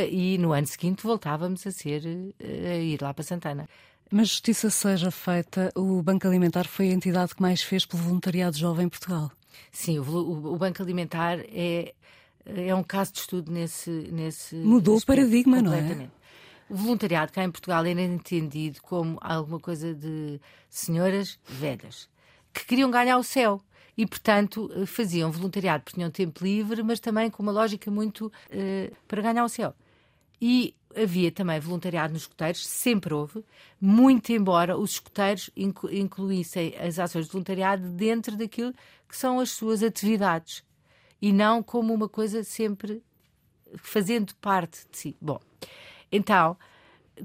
e 0.09 0.37
no 0.37 0.53
ano 0.53 0.65
seguinte 0.65 1.03
voltávamos 1.03 1.65
a 1.67 1.71
ser 1.71 2.01
a 2.41 2.75
ir 2.77 3.01
lá 3.01 3.13
para 3.13 3.23
Santana. 3.23 3.67
Mas 4.09 4.29
justiça 4.29 4.69
seja 4.69 5.11
feita, 5.11 5.71
o 5.75 6.01
Banco 6.01 6.25
Alimentar 6.27 6.65
foi 6.65 6.89
a 6.89 6.93
entidade 6.93 7.35
que 7.35 7.41
mais 7.41 7.61
fez 7.61 7.85
pelo 7.85 8.03
voluntariado 8.03 8.57
jovem 8.57 8.85
em 8.85 8.89
Portugal. 8.89 9.31
Sim, 9.71 9.99
o, 9.99 10.53
o, 10.53 10.57
Banco 10.57 10.81
Alimentar 10.81 11.39
é, 11.39 11.93
é 12.45 12.73
um 12.73 12.83
caso 12.83 13.13
de 13.13 13.19
estudo 13.19 13.51
nesse. 13.51 13.89
nesse 13.89 14.55
Mudou 14.55 14.97
o 14.97 15.05
paradigma, 15.05 15.61
não 15.61 15.73
é? 15.73 16.09
O 16.69 16.75
voluntariado 16.75 17.31
cá 17.31 17.43
em 17.43 17.51
Portugal 17.51 17.85
era 17.85 18.01
entendido 18.01 18.81
como 18.81 19.17
alguma 19.21 19.59
coisa 19.59 19.93
de 19.93 20.39
senhoras 20.69 21.39
velhas 21.45 22.09
que 22.53 22.65
queriam 22.65 22.91
ganhar 22.91 23.17
o 23.17 23.23
céu 23.23 23.61
e, 23.95 24.05
portanto, 24.05 24.69
eh, 24.75 24.85
faziam 24.85 25.31
voluntariado 25.31 25.83
porque 25.83 25.95
tinham 25.95 26.11
tempo 26.11 26.43
livre, 26.43 26.83
mas 26.83 26.99
também 26.99 27.29
com 27.29 27.41
uma 27.41 27.51
lógica 27.51 27.89
muito 27.89 28.27
uh, 28.27 28.95
para 29.07 29.21
ganhar 29.21 29.43
o 29.43 29.49
céu. 29.49 29.73
E 30.41 30.75
havia 30.95 31.31
também 31.31 31.59
voluntariado 31.59 32.13
nos 32.13 32.23
escuteiros, 32.23 32.65
sempre 32.65 33.13
houve, 33.13 33.43
muito 33.79 34.31
embora 34.31 34.77
os 34.77 34.91
escuteiros 34.91 35.49
incluíssem 35.55 36.75
as 36.77 36.99
ações 36.99 37.25
de 37.25 37.31
voluntariado 37.31 37.89
dentro 37.89 38.35
daquilo 38.35 38.73
que 39.07 39.15
são 39.17 39.39
as 39.39 39.51
suas 39.51 39.81
atividades 39.81 40.63
e 41.21 41.31
não 41.31 41.63
como 41.63 41.93
uma 41.93 42.09
coisa 42.09 42.43
sempre 42.43 43.01
fazendo 43.77 44.35
parte 44.35 44.85
de 44.91 44.97
si. 44.97 45.17
Bom, 45.19 45.39
então, 46.11 46.57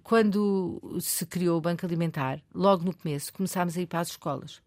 quando 0.02 0.80
se 1.00 1.26
criou 1.26 1.58
o 1.58 1.60
Banco 1.60 1.84
Alimentar, 1.84 2.40
logo 2.54 2.84
no 2.84 2.94
começo, 2.94 3.32
começámos 3.32 3.76
a 3.76 3.80
ir 3.80 3.86
para 3.86 4.00
as 4.00 4.08
escolas. 4.08 4.62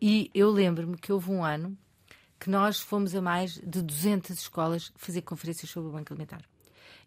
E 0.00 0.30
eu 0.34 0.50
lembro-me 0.50 0.96
que 0.96 1.12
houve 1.12 1.30
um 1.30 1.44
ano 1.44 1.76
que 2.38 2.50
nós 2.50 2.80
fomos 2.80 3.14
a 3.14 3.22
mais 3.22 3.54
de 3.54 3.80
200 3.80 4.30
escolas 4.30 4.92
fazer 4.96 5.22
conferências 5.22 5.70
sobre 5.70 5.90
o 5.90 5.92
Banco 5.92 6.12
Alimentar. 6.12 6.42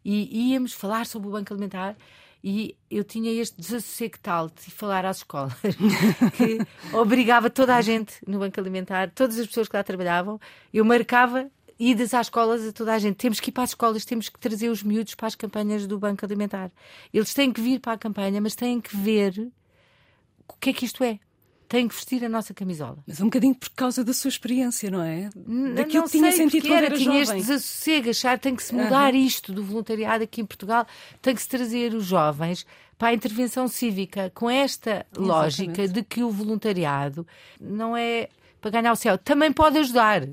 E 0.04 0.52
íamos 0.52 0.72
falar 0.72 1.06
sobre 1.06 1.28
o 1.28 1.32
Banco 1.32 1.54
Alimentar 1.54 1.98
e 2.44 2.78
eu 2.92 3.04
tinha 3.04 3.32
este 3.32 3.60
desassossego 3.60 4.20
tal 4.22 4.48
de 4.48 4.72
falar 4.72 5.04
às 5.04 5.18
escolas 5.18 5.56
que 6.38 6.60
obrigava 6.96 7.50
toda 7.50 7.76
a 7.76 7.82
gente 7.82 8.14
no 8.26 8.40
Banco 8.40 8.60
Alimentar, 8.60 9.12
todas 9.14 9.40
as 9.40 9.48
pessoas 9.48 9.68
que 9.68 9.76
lá 9.76 9.84
trabalhavam, 9.84 10.40
eu 10.72 10.86
marcava 10.86 11.50
idas 11.80 12.14
às 12.14 12.28
escolas 12.28 12.66
a 12.68 12.72
toda 12.72 12.94
a 12.94 13.00
gente. 13.00 13.16
Temos 13.16 13.40
que 13.40 13.50
ir 13.50 13.54
para 13.54 13.64
as 13.64 13.72
escolas, 13.72 14.06
temos 14.06 14.30
que 14.30 14.40
trazer 14.40 14.70
os 14.70 14.84
miúdos 14.84 15.16
para 15.16 15.28
as 15.28 15.36
campanhas 15.36 15.86
do 15.86 16.00
Banco 16.00 16.26
Alimentar. 16.26 16.72
Eles 17.14 17.34
têm 17.34 17.52
que 17.52 17.62
vir 17.62 17.80
para 17.80 17.94
a 17.94 17.98
campanha, 17.98 18.40
mas 18.42 18.56
têm 18.56 18.80
que 18.80 18.96
ver 18.96 19.52
o 20.48 20.54
que 20.60 20.70
é 20.70 20.74
que 20.74 20.86
isto 20.86 21.04
é. 21.04 21.20
Têm 21.68 21.88
que 21.88 21.96
vestir 21.96 22.24
a 22.24 22.30
nossa 22.30 22.54
camisola. 22.54 23.00
Mas 23.08 23.20
um 23.20 23.26
bocadinho 23.26 23.56
por 23.56 23.70
causa 23.72 24.04
da 24.04 24.14
sua 24.14 24.30
experiência, 24.30 24.92
não 24.92 25.02
é? 25.02 25.30
Daquilo 25.74 26.04
não 26.04 26.04
que 26.04 26.12
tinha 26.12 26.32
sentido 26.32 26.68
quando 26.68 26.78
era, 26.78 26.86
era 26.86 26.96
tinha 26.96 27.26
jovem. 27.26 27.40
este 27.40 27.48
desassossego, 27.48 28.10
achar 28.12 28.40
tem 28.40 28.56
que 28.56 28.64
se 28.64 28.76
mudar 28.76 29.14
uhum. 29.14 29.20
isto 29.20 29.52
do 29.52 29.64
voluntariado 29.64 30.24
aqui 30.24 30.42
em 30.42 30.46
Portugal, 30.46 30.86
tem 31.24 31.34
que 31.34 31.42
se 31.42 31.50
trazer 31.50 31.96
os 31.96 32.06
jovens 32.06 32.68
para 32.98 33.10
a 33.10 33.14
intervenção 33.14 33.68
cívica 33.68 34.32
com 34.34 34.50
esta 34.50 34.92
Exatamente. 34.92 35.28
lógica 35.28 35.88
de 35.88 36.04
que 36.04 36.24
o 36.24 36.30
voluntariado 36.30 37.26
não 37.60 37.98
é 37.98 38.30
para 38.66 38.82
ganhar 38.82 38.94
o 38.94 38.96
céu. 38.96 39.16
Também 39.16 39.54
pode 39.54 39.78
ajudar. 39.78 40.24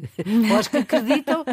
Os 0.58 0.66
que 0.66 0.78
acreditam, 0.78 1.44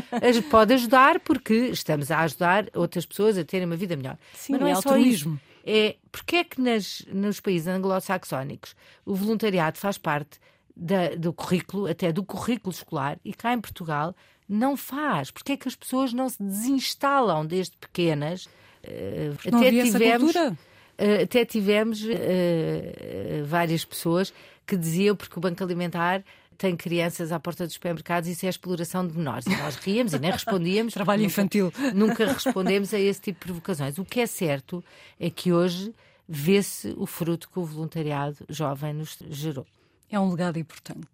pode 0.49 0.73
ajudar 0.75 1.19
porque 1.19 1.53
estamos 1.53 2.09
a 2.09 2.19
ajudar 2.19 2.67
outras 2.73 3.05
pessoas 3.05 3.37
a 3.37 3.43
terem 3.43 3.65
uma 3.65 3.75
vida 3.75 3.97
melhor. 3.97 4.17
Sim, 4.33 4.53
Mas 4.53 4.61
não 4.61 4.67
é, 4.67 4.71
é 4.71 4.73
altruísmo. 4.75 5.31
Só 5.33 5.35
isso. 5.35 5.49
É, 5.65 5.97
porque 6.09 6.37
é 6.37 6.43
que 6.45 6.61
nas, 6.61 7.05
nos 7.11 7.41
países 7.41 7.67
anglo-saxónicos 7.67 8.77
o 9.05 9.13
voluntariado 9.13 9.77
faz 9.77 9.97
parte 9.97 10.39
da, 10.73 11.09
do 11.09 11.33
currículo, 11.33 11.85
até 11.85 12.13
do 12.13 12.23
currículo 12.23 12.73
escolar, 12.73 13.19
e 13.25 13.33
cá 13.33 13.51
em 13.53 13.59
Portugal 13.59 14.15
não 14.47 14.77
faz? 14.77 15.31
Porque 15.31 15.51
é 15.51 15.57
que 15.57 15.67
as 15.67 15.75
pessoas 15.75 16.13
não 16.13 16.29
se 16.29 16.41
desinstalam 16.41 17.45
desde 17.45 17.75
pequenas? 17.75 18.45
Uh, 18.85 19.35
até 19.53 19.69
tivemos, 19.83 20.33
uh, 20.33 21.23
até 21.23 21.45
tivemos 21.45 22.03
uh, 22.05 23.45
várias 23.45 23.83
pessoas 23.83 24.33
que 24.65 24.77
diziam 24.77 25.13
porque 25.15 25.37
o 25.37 25.41
Banco 25.41 25.61
Alimentar 25.61 26.23
tem 26.59 26.75
crianças 26.75 27.31
à 27.31 27.39
porta 27.39 27.65
dos 27.65 27.73
supermercados, 27.73 28.29
isso 28.29 28.45
é 28.45 28.49
exploração 28.49 29.07
de 29.07 29.17
menores. 29.17 29.45
E 29.47 29.55
nós 29.55 29.75
ríamos 29.77 30.13
e 30.13 30.19
nem 30.19 30.29
respondíamos. 30.29 30.93
Trabalho 30.93 31.21
nunca, 31.21 31.31
infantil. 31.31 31.73
Nunca 31.95 32.33
respondemos 32.33 32.93
a 32.93 32.99
esse 32.99 33.21
tipo 33.21 33.39
de 33.39 33.45
provocações. 33.45 33.97
O 33.97 34.03
que 34.03 34.19
é 34.19 34.27
certo 34.27 34.83
é 35.17 35.29
que 35.29 35.53
hoje 35.53 35.95
vê-se 36.27 36.93
o 36.97 37.05
fruto 37.05 37.49
que 37.49 37.57
o 37.57 37.63
voluntariado 37.63 38.45
jovem 38.49 38.93
nos 38.93 39.17
gerou. 39.29 39.65
É 40.11 40.19
um 40.19 40.29
legado 40.29 40.59
importante. 40.59 41.07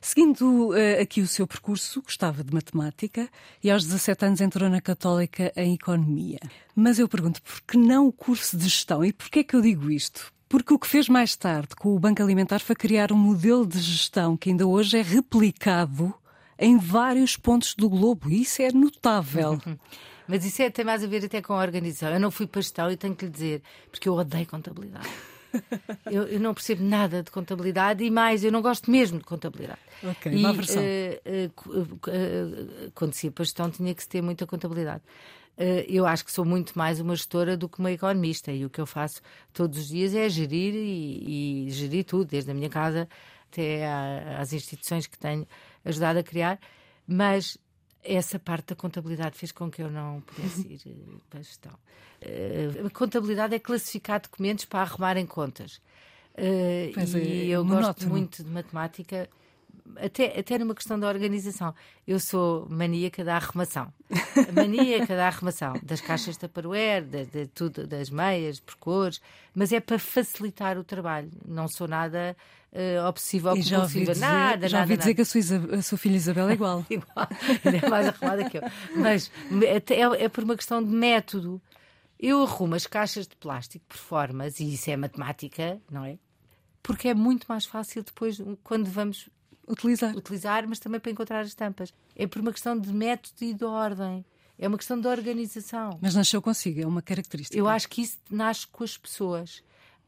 Seguindo 0.00 0.70
uh, 0.70 1.00
aqui 1.00 1.20
o 1.20 1.26
seu 1.26 1.46
percurso, 1.46 2.02
gostava 2.02 2.42
de 2.42 2.52
matemática 2.52 3.28
e 3.62 3.70
aos 3.70 3.84
17 3.84 4.24
anos 4.24 4.40
entrou 4.40 4.68
na 4.68 4.80
Católica 4.80 5.52
em 5.54 5.74
Economia. 5.74 6.40
Mas 6.74 6.98
eu 6.98 7.08
pergunto, 7.08 7.40
por 7.42 7.60
que 7.60 7.78
não 7.78 8.08
o 8.08 8.12
curso 8.12 8.56
de 8.56 8.64
Gestão? 8.64 9.04
E 9.04 9.12
porquê 9.12 9.40
é 9.40 9.44
que 9.44 9.54
eu 9.54 9.60
digo 9.60 9.88
isto? 9.88 10.32
Porque 10.50 10.74
o 10.74 10.78
que 10.80 10.86
fez 10.88 11.08
mais 11.08 11.36
tarde 11.36 11.76
com 11.76 11.94
o 11.94 11.98
Banco 12.00 12.20
Alimentar 12.20 12.58
foi 12.58 12.74
criar 12.74 13.12
um 13.12 13.16
modelo 13.16 13.64
de 13.64 13.78
gestão 13.78 14.36
que 14.36 14.50
ainda 14.50 14.66
hoje 14.66 14.98
é 14.98 15.00
replicado 15.00 16.12
em 16.58 16.76
vários 16.76 17.36
pontos 17.36 17.72
do 17.76 17.88
globo. 17.88 18.28
E 18.28 18.42
isso 18.42 18.60
é 18.60 18.72
notável. 18.72 19.60
Mas 20.26 20.44
isso 20.44 20.60
é, 20.60 20.68
tem 20.68 20.84
mais 20.84 21.04
a 21.04 21.06
ver 21.06 21.24
até 21.24 21.40
com 21.40 21.52
a 21.52 21.62
organização. 21.62 22.12
Eu 22.12 22.18
não 22.18 22.32
fui 22.32 22.50
gestão 22.52 22.90
e 22.90 22.96
tenho 22.96 23.14
que 23.14 23.26
lhe 23.26 23.30
dizer, 23.30 23.62
porque 23.92 24.08
eu 24.08 24.14
odeio 24.14 24.44
contabilidade. 24.44 25.08
eu, 26.10 26.24
eu, 26.24 26.40
não 26.40 26.52
percebo 26.52 26.82
nada 26.82 27.22
de 27.22 27.30
contabilidade 27.30 28.02
e 28.02 28.10
mais, 28.10 28.42
eu 28.42 28.50
não 28.50 28.60
gosto 28.60 28.90
mesmo 28.90 29.18
de 29.18 29.24
contabilidade. 29.24 29.78
Ok, 30.02 30.32
e, 30.32 30.36
uma 30.36 30.52
versão. 30.52 30.82
Uh, 30.82 31.70
uh, 31.70 31.80
uh, 31.80 32.92
quando 32.92 33.14
se 33.14 33.28
ia 33.28 33.30
para 33.30 33.44
gestão 33.44 33.70
tinha 33.70 33.94
que 33.94 34.02
se 34.02 34.08
ter 34.08 34.20
muita 34.20 34.48
contabilidade. 34.48 35.02
Eh, 35.56 35.86
eu 35.88 36.06
acho 36.06 36.24
que 36.24 36.32
sou 36.32 36.44
muito 36.44 36.76
mais 36.76 37.00
uma 37.00 37.14
gestora 37.14 37.56
do 37.56 37.68
que 37.68 37.78
uma 37.78 37.92
economista 37.92 38.50
e 38.52 38.64
o 38.64 38.70
que 38.70 38.80
eu 38.80 38.86
faço 38.86 39.20
todos 39.52 39.78
os 39.78 39.88
dias 39.88 40.14
é 40.14 40.28
gerir 40.28 40.74
e, 40.74 41.66
e 41.66 41.70
gerir 41.70 42.04
tudo, 42.04 42.28
desde 42.28 42.50
a 42.50 42.54
minha 42.54 42.70
casa 42.70 43.08
até 43.50 43.86
às 44.38 44.52
instituições 44.52 45.06
que 45.06 45.18
tenho 45.18 45.46
ajudado 45.84 46.20
a 46.20 46.22
criar, 46.22 46.58
mas 47.06 47.58
essa 48.02 48.38
parte 48.38 48.68
da 48.68 48.76
contabilidade 48.76 49.36
fez 49.36 49.52
com 49.52 49.70
que 49.70 49.82
eu 49.82 49.90
não 49.90 50.20
pudesse 50.22 50.66
ir 50.68 50.80
eh, 50.86 51.16
para 51.28 51.40
a 51.40 51.42
gestão. 51.42 51.72
Uh, 52.22 52.86
a 52.86 52.90
contabilidade 52.90 53.54
é 53.54 53.58
classificar 53.58 54.20
documentos 54.20 54.64
para 54.64 54.80
arrumarem 54.80 55.26
contas. 55.26 55.80
Uh, 56.34 57.18
e 57.18 57.50
é, 57.50 57.56
eu 57.56 57.64
monótono. 57.64 57.92
gosto 57.92 58.08
muito 58.08 58.44
de 58.44 58.50
matemática 58.50 59.28
até, 59.96 60.38
até 60.38 60.58
numa 60.58 60.74
questão 60.74 60.98
da 60.98 61.08
organização. 61.08 61.74
Eu 62.06 62.18
sou 62.20 62.66
maníaca 62.68 63.24
da 63.24 63.36
arrumação. 63.36 63.92
maníaca 64.54 65.14
da 65.16 65.26
arrumação. 65.26 65.74
Das 65.82 66.00
caixas 66.00 66.34
de 66.34 66.40
Tupperware, 66.40 67.04
de, 67.04 67.24
de, 67.26 67.46
tudo, 67.46 67.86
das 67.86 68.10
meias, 68.10 68.60
por 68.60 68.76
cores. 68.76 69.20
Mas 69.54 69.72
é 69.72 69.80
para 69.80 69.98
facilitar 69.98 70.78
o 70.78 70.84
trabalho. 70.84 71.30
Não 71.46 71.68
sou 71.68 71.88
nada 71.88 72.36
uh, 72.72 73.06
obsessiva 73.08 73.50
ou 73.50 73.56
compulsiva. 73.56 74.14
Nada, 74.14 74.68
já 74.68 74.80
ouvi 74.80 74.90
nada, 74.90 74.96
dizer 74.96 74.98
nada. 74.98 75.14
que 75.14 75.20
a 75.22 75.24
sua, 75.24 75.78
a 75.78 75.82
sua, 75.82 75.98
filha 75.98 76.16
Isabel 76.16 76.48
é 76.48 76.52
igual. 76.52 76.84
igual. 76.90 77.28
é 77.64 77.88
mais 77.88 78.08
arrumada 78.08 78.48
que 78.48 78.58
eu. 78.58 78.62
Mas 78.96 79.30
é, 79.62 80.24
é 80.24 80.28
por 80.28 80.44
uma 80.44 80.56
questão 80.56 80.82
de 80.82 80.90
método. 80.90 81.60
Eu 82.18 82.42
arrumo 82.42 82.74
as 82.74 82.86
caixas 82.86 83.26
de 83.26 83.34
plástico 83.34 83.84
por 83.88 83.96
formas, 83.96 84.60
e 84.60 84.74
isso 84.74 84.90
é 84.90 84.96
matemática, 84.96 85.80
não 85.90 86.04
é? 86.04 86.18
Porque 86.82 87.08
é 87.08 87.14
muito 87.14 87.46
mais 87.48 87.64
fácil 87.64 88.02
depois, 88.02 88.38
quando 88.62 88.86
vamos 88.86 89.28
utilizar. 89.70 90.16
utilizar, 90.16 90.66
mas 90.68 90.78
também 90.78 91.00
para 91.00 91.10
encontrar 91.10 91.40
as 91.40 91.54
tampas. 91.54 91.92
É 92.16 92.26
por 92.26 92.40
uma 92.40 92.52
questão 92.52 92.78
de 92.78 92.92
método 92.92 93.36
e 93.42 93.54
de 93.54 93.64
ordem. 93.64 94.24
É 94.58 94.68
uma 94.68 94.76
questão 94.76 95.00
de 95.00 95.08
organização. 95.08 95.98
Mas 96.02 96.14
nasceu 96.14 96.42
consigo, 96.42 96.80
é 96.80 96.86
uma 96.86 97.00
característica. 97.00 97.56
Eu 97.58 97.66
acho 97.66 97.88
que 97.88 98.02
isso 98.02 98.18
nasce 98.30 98.66
com 98.66 98.84
as 98.84 98.96
pessoas. 98.98 99.62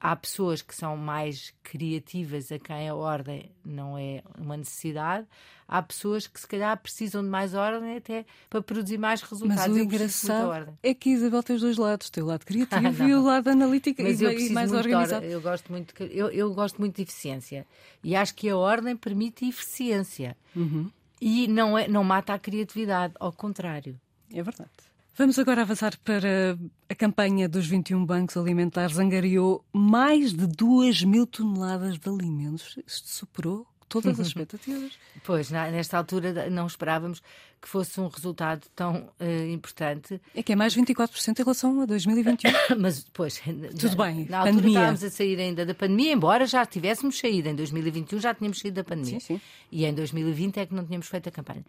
Há 0.04 0.16
pessoas 0.16 0.60
que 0.60 0.74
são 0.74 0.96
mais 0.96 1.54
criativas, 1.62 2.50
a 2.50 2.58
quem 2.58 2.88
a 2.88 2.94
ordem 2.94 3.48
não 3.64 3.96
é 3.96 4.20
uma 4.36 4.56
necessidade. 4.56 5.28
Há 5.68 5.80
pessoas 5.80 6.26
que, 6.26 6.40
se 6.40 6.48
calhar, 6.48 6.76
precisam 6.76 7.22
de 7.22 7.28
mais 7.28 7.54
ordem 7.54 7.98
até 7.98 8.26
para 8.50 8.60
produzir 8.60 8.98
mais 8.98 9.22
resultados. 9.22 9.64
Mas 9.64 9.72
o 9.72 9.78
engraçado 9.78 10.76
é 10.82 10.92
que 10.92 11.10
Isabel 11.10 11.40
tem 11.44 11.54
os 11.54 11.62
dois 11.62 11.76
lados: 11.78 12.10
tem 12.10 12.20
o 12.20 12.26
lado 12.26 12.44
criativo 12.44 12.80
e 13.06 13.14
o 13.14 13.22
lado 13.22 13.48
analítico 13.48 14.02
Mas 14.02 14.20
e, 14.20 14.24
eu 14.24 14.52
mais 14.52 14.72
organizado. 14.72 15.24
Eu 15.24 15.40
gosto, 15.40 15.70
muito, 15.70 15.94
eu, 16.02 16.30
eu, 16.30 16.52
gosto 16.52 16.80
muito 16.80 16.96
de 16.96 17.02
eficiência. 17.02 17.64
E 18.02 18.16
acho 18.16 18.34
que 18.34 18.48
a 18.48 18.56
ordem 18.56 18.96
permite 18.96 19.48
eficiência. 19.48 20.36
Uhum. 20.56 20.90
E 21.20 21.46
não, 21.46 21.78
é, 21.78 21.86
não 21.86 22.02
mata 22.02 22.34
a 22.34 22.40
criatividade, 22.40 23.14
ao 23.20 23.32
contrário. 23.32 23.96
É 24.34 24.42
verdade. 24.42 24.91
Vamos 25.14 25.38
agora 25.38 25.60
avançar 25.60 25.92
para 26.02 26.58
a 26.88 26.94
campanha 26.94 27.46
dos 27.46 27.66
21 27.66 28.04
bancos 28.06 28.34
alimentares. 28.34 28.98
Angariou 28.98 29.62
mais 29.70 30.32
de 30.32 30.46
2 30.46 31.04
mil 31.04 31.26
toneladas 31.26 31.98
de 31.98 32.08
alimentos. 32.08 32.78
Isto 32.86 33.08
superou 33.08 33.66
todas 33.90 34.18
as 34.18 34.28
expectativas. 34.28 34.92
Pois, 35.22 35.50
nesta 35.50 35.98
altura 35.98 36.48
não 36.48 36.66
esperávamos 36.66 37.20
que 37.60 37.68
fosse 37.68 38.00
um 38.00 38.08
resultado 38.08 38.66
tão 38.74 39.10
uh, 39.20 39.52
importante. 39.52 40.18
É 40.34 40.42
que 40.42 40.54
é 40.54 40.56
mais 40.56 40.74
24% 40.74 41.38
em 41.38 41.42
relação 41.42 41.82
a 41.82 41.84
2021. 41.84 42.50
Mas, 42.80 43.06
pois, 43.12 43.38
tudo 43.78 43.96
bem. 43.98 44.26
Na 44.30 44.38
altura 44.38 44.54
pandemia. 44.54 44.78
estávamos 44.78 45.04
a 45.04 45.10
sair 45.10 45.38
ainda 45.38 45.66
da 45.66 45.74
pandemia, 45.74 46.12
embora 46.12 46.46
já 46.46 46.64
tivéssemos 46.64 47.18
saído. 47.18 47.50
Em 47.50 47.54
2021 47.54 48.18
já 48.18 48.34
tínhamos 48.34 48.58
saído 48.58 48.76
da 48.76 48.84
pandemia. 48.84 49.20
Sim, 49.20 49.36
sim. 49.36 49.40
E 49.70 49.84
em 49.84 49.92
2020 49.92 50.56
é 50.56 50.64
que 50.64 50.74
não 50.74 50.86
tínhamos 50.86 51.06
feito 51.06 51.28
a 51.28 51.32
campanha. 51.32 51.64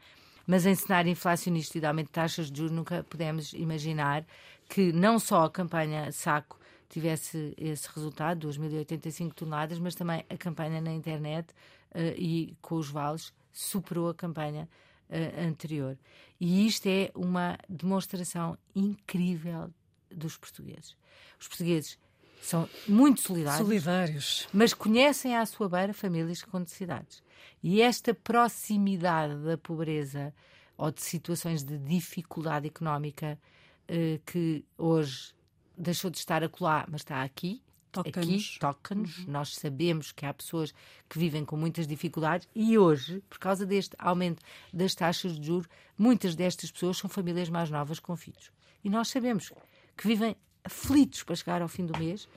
Mas 0.46 0.66
em 0.66 0.76
cenário 0.76 1.10
inflacionista 1.10 1.78
e 1.78 1.82
de 1.82 1.88
aumento 1.88 2.08
de 2.08 2.14
taxas 2.14 2.52
de 2.52 2.58
juros, 2.58 2.76
nunca 2.76 3.04
pudemos 3.04 3.54
imaginar 3.54 4.26
que 4.68 4.92
não 4.92 5.20
só 5.20 5.46
a 5.46 5.50
campanha 5.50 6.12
Saco 6.12 6.60
tivesse 6.90 7.54
esse 7.58 7.88
resultado, 7.94 8.48
2.085 8.48 9.34
toneladas, 9.34 9.80
mas 9.80 9.96
também 9.96 10.24
a 10.30 10.38
campanha 10.38 10.80
na 10.80 10.94
internet 10.94 11.50
uh, 11.92 12.00
e 12.18 12.56
com 12.62 12.76
os 12.76 12.90
vales 12.90 13.34
superou 13.52 14.10
a 14.10 14.14
campanha 14.14 14.70
uh, 15.10 15.48
anterior. 15.48 15.98
E 16.40 16.68
isto 16.68 16.88
é 16.88 17.10
uma 17.16 17.58
demonstração 17.68 18.58
incrível 18.76 19.72
dos 20.12 20.38
portugueses. 20.38 20.96
Os 21.40 21.48
portugueses 21.48 21.98
são 22.44 22.70
muito 22.86 23.22
solidários, 23.22 23.66
solidários, 23.66 24.48
mas 24.52 24.74
conhecem 24.74 25.36
à 25.36 25.46
sua 25.46 25.70
beira 25.70 25.94
famílias 25.94 26.44
com 26.44 26.60
necessidades. 26.60 27.24
E 27.64 27.82
esta 27.82 28.14
proximidade 28.14 29.36
da 29.46 29.58
pobreza 29.58 30.34
ou 30.78 30.92
de 30.92 31.02
situações 31.02 31.64
de 31.64 31.78
dificuldade 31.78 32.68
económica 32.68 33.40
eh, 33.88 34.20
que 34.26 34.66
hoje 34.78 35.34
deixou 35.78 36.12
de 36.12 36.18
estar 36.18 36.44
acolá, 36.44 36.86
mas 36.92 37.00
está 37.00 37.24
aqui, 37.24 37.64
toca-nos. 37.94 38.50
Aqui 38.50 38.60
toca-nos. 38.60 39.20
Uhum. 39.20 39.26
Nós 39.30 39.56
sabemos 39.56 40.12
que 40.12 40.26
há 40.26 40.34
pessoas 40.34 40.74
que 41.10 41.18
vivem 41.18 41.46
com 41.46 41.56
muitas 41.56 41.88
dificuldades 41.88 42.50
e 42.54 42.78
hoje, 42.78 43.24
por 43.30 43.40
causa 43.40 43.66
deste 43.66 43.96
aumento 43.98 44.42
das 44.74 44.94
taxas 44.94 45.40
de 45.40 45.48
juros, 45.48 45.70
muitas 45.98 46.36
destas 46.36 46.70
pessoas 46.70 46.98
são 46.98 47.10
famílias 47.10 47.48
mais 47.48 47.70
novas 47.70 48.02
com 48.02 48.18
filhos. 48.18 48.52
E 48.84 48.90
nós 48.90 49.08
sabemos 49.08 49.50
que 49.96 50.06
vivem 50.06 50.36
aflitos 50.64 51.24
para 51.24 51.36
chegar 51.36 51.62
ao 51.62 51.68
fim 51.68 51.86
do 51.86 51.98
mês 51.98 52.28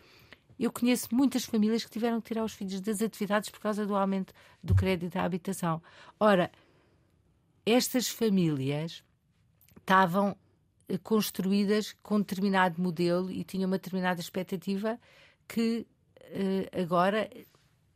eu 0.59 0.73
conheço 0.73 1.15
muitas 1.15 1.45
famílias 1.45 1.85
que 1.85 1.91
tiveram 1.91 2.21
que 2.21 2.29
tirar 2.29 2.45
os 2.45 2.55
filhos 2.55 2.81
das 2.81 3.03
atividades 3.03 3.51
por 3.51 3.61
causa 3.61 3.85
do 3.87 3.95
aumento 3.95 4.33
do 4.63 4.75
crédito 4.75 5.17
à 5.17 5.25
habitação. 5.25 5.83
Ora, 6.19 6.51
estas 7.65 8.09
famílias 8.09 9.05
estavam 9.77 10.37
eh, 10.89 10.99
construídas 10.99 11.95
com 12.03 12.19
determinado 12.19 12.81
modelo 12.81 13.31
e 13.31 13.45
tinham 13.45 13.67
uma 13.67 13.77
determinada 13.77 14.21
expectativa 14.21 14.99
que 15.47 15.87
uh, 16.21 16.81
agora 16.81 17.31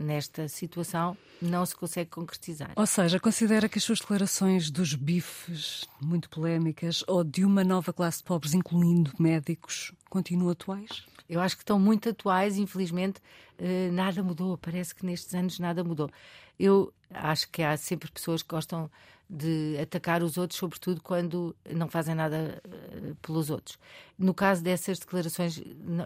nesta 0.00 0.48
situação 0.48 1.16
não 1.40 1.64
se 1.64 1.76
consegue 1.76 2.10
concretizar. 2.10 2.72
Ou 2.74 2.86
seja, 2.86 3.20
considera 3.20 3.68
que 3.68 3.78
as 3.78 3.84
suas 3.84 4.00
declarações 4.00 4.70
dos 4.70 4.94
bifes, 4.94 5.86
muito 6.00 6.28
polémicas, 6.28 7.04
ou 7.06 7.22
de 7.22 7.44
uma 7.44 7.62
nova 7.62 7.92
classe 7.92 8.18
de 8.18 8.24
pobres, 8.24 8.54
incluindo 8.54 9.12
médicos, 9.18 9.92
continuam 10.08 10.50
atuais? 10.50 11.04
Eu 11.28 11.40
acho 11.40 11.56
que 11.56 11.62
estão 11.62 11.78
muito 11.78 12.08
atuais, 12.08 12.58
infelizmente, 12.58 13.20
eh, 13.58 13.90
nada 13.92 14.22
mudou. 14.22 14.58
Parece 14.58 14.94
que 14.94 15.06
nestes 15.06 15.32
anos 15.34 15.58
nada 15.58 15.84
mudou. 15.84 16.10
Eu 16.58 16.92
acho 17.10 17.48
que 17.50 17.62
há 17.62 17.76
sempre 17.76 18.10
pessoas 18.10 18.42
que 18.42 18.48
gostam 18.48 18.90
de 19.28 19.78
atacar 19.80 20.24
os 20.24 20.36
outros, 20.36 20.58
sobretudo 20.58 21.00
quando 21.00 21.54
não 21.72 21.88
fazem 21.88 22.16
nada 22.16 22.60
eh, 22.64 23.14
pelos 23.22 23.48
outros. 23.48 23.78
No 24.18 24.34
caso 24.34 24.62
dessas 24.62 24.98
declarações, 24.98 25.58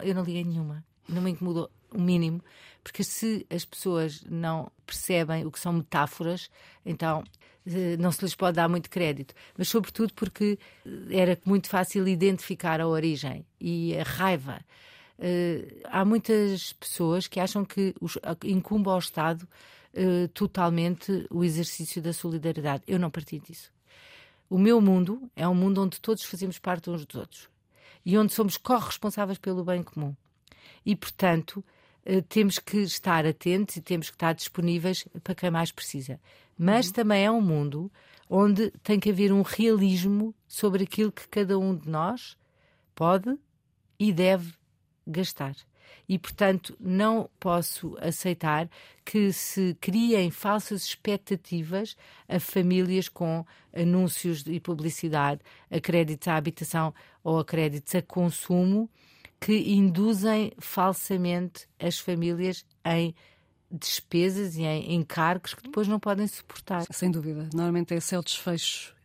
eu 0.03 0.13
não 0.13 0.23
liguei 0.23 0.43
nenhuma. 0.43 0.83
Não 1.07 1.21
me 1.21 1.31
incomodou 1.31 1.69
o 1.91 1.99
mínimo, 1.99 2.41
porque 2.83 3.03
se 3.03 3.45
as 3.49 3.65
pessoas 3.65 4.23
não 4.29 4.71
percebem 4.85 5.45
o 5.45 5.51
que 5.51 5.59
são 5.59 5.73
metáforas, 5.73 6.49
então 6.85 7.23
eh, 7.65 7.95
não 7.97 8.11
se 8.11 8.23
lhes 8.23 8.35
pode 8.35 8.55
dar 8.55 8.67
muito 8.67 8.89
crédito, 8.89 9.33
mas 9.57 9.69
sobretudo 9.69 10.13
porque 10.13 10.59
era 11.09 11.37
muito 11.45 11.69
fácil 11.69 12.07
identificar 12.07 12.81
a 12.81 12.87
origem 12.87 13.45
e 13.59 13.97
a 13.97 14.03
raiva 14.03 14.59
Uh, 15.17 15.79
há 15.85 16.03
muitas 16.03 16.73
pessoas 16.73 17.25
que 17.25 17.39
acham 17.39 17.63
que 17.63 17.95
os, 18.01 18.17
incumbe 18.43 18.89
ao 18.89 18.99
Estado 18.99 19.47
totalmente 20.33 21.25
o 21.29 21.41
exercício 21.41 22.01
da 22.01 22.11
solidariedade. 22.11 22.83
Eu 22.85 22.99
não 22.99 23.09
partilho 23.09 23.43
disso. 23.43 23.71
O 24.49 24.57
meu 24.57 24.81
mundo 24.81 25.31
é 25.35 25.47
um 25.47 25.55
mundo 25.55 25.81
onde 25.81 26.01
todos 26.01 26.23
fazemos 26.25 26.59
parte 26.59 26.89
uns 26.89 27.05
dos 27.05 27.15
outros 27.15 27.49
e 28.05 28.17
onde 28.17 28.33
somos 28.33 28.57
corresponsáveis 28.57 29.37
pelo 29.37 29.63
bem 29.63 29.81
comum. 29.81 30.13
E, 30.85 30.95
portanto, 30.95 31.63
uh, 32.05 32.21
temos 32.23 32.59
que 32.59 32.77
estar 32.77 33.25
atentos 33.25 33.75
e 33.75 33.81
temos 33.81 34.09
que 34.09 34.15
estar 34.15 34.33
disponíveis 34.33 35.07
para 35.23 35.35
quem 35.35 35.51
mais 35.51 35.71
precisa. 35.71 36.19
Mas 36.57 36.87
uhum. 36.87 36.93
também 36.93 37.25
é 37.25 37.31
um 37.31 37.41
mundo 37.41 37.91
onde 38.29 38.71
tem 38.83 38.99
que 38.99 39.09
haver 39.09 39.31
um 39.31 39.41
realismo 39.41 40.33
sobre 40.47 40.83
aquilo 40.83 41.11
que 41.11 41.27
cada 41.27 41.57
um 41.59 41.75
de 41.75 41.89
nós 41.89 42.37
pode 42.95 43.37
e 43.99 44.11
deve 44.11 44.53
gastar. 45.05 45.55
E, 46.07 46.19
portanto, 46.19 46.75
não 46.79 47.29
posso 47.39 47.97
aceitar 47.99 48.69
que 49.03 49.31
se 49.31 49.75
criem 49.81 50.29
falsas 50.29 50.83
expectativas 50.83 51.95
a 52.27 52.39
famílias 52.39 53.09
com 53.09 53.45
anúncios 53.73 54.43
e 54.45 54.59
publicidade, 54.59 55.41
a 55.69 55.79
créditos 55.79 56.27
à 56.27 56.35
habitação 56.35 56.93
ou 57.23 57.39
a 57.39 57.45
créditos 57.45 57.95
a 57.95 58.01
consumo, 58.01 58.89
que 59.39 59.73
induzem 59.73 60.51
falsamente 60.57 61.67
as 61.79 61.99
famílias 61.99 62.65
em 62.85 63.13
despesas 63.71 64.55
e 64.55 64.63
em 64.63 64.95
encargos 64.95 65.53
que 65.53 65.63
depois 65.63 65.87
não 65.87 65.99
podem 65.99 66.27
suportar. 66.27 66.85
Sem 66.91 67.11
dúvida. 67.11 67.49
Normalmente 67.53 67.93
esse 67.93 68.15
é 68.15 68.19
o 68.19 68.23
desfecho 68.23 68.95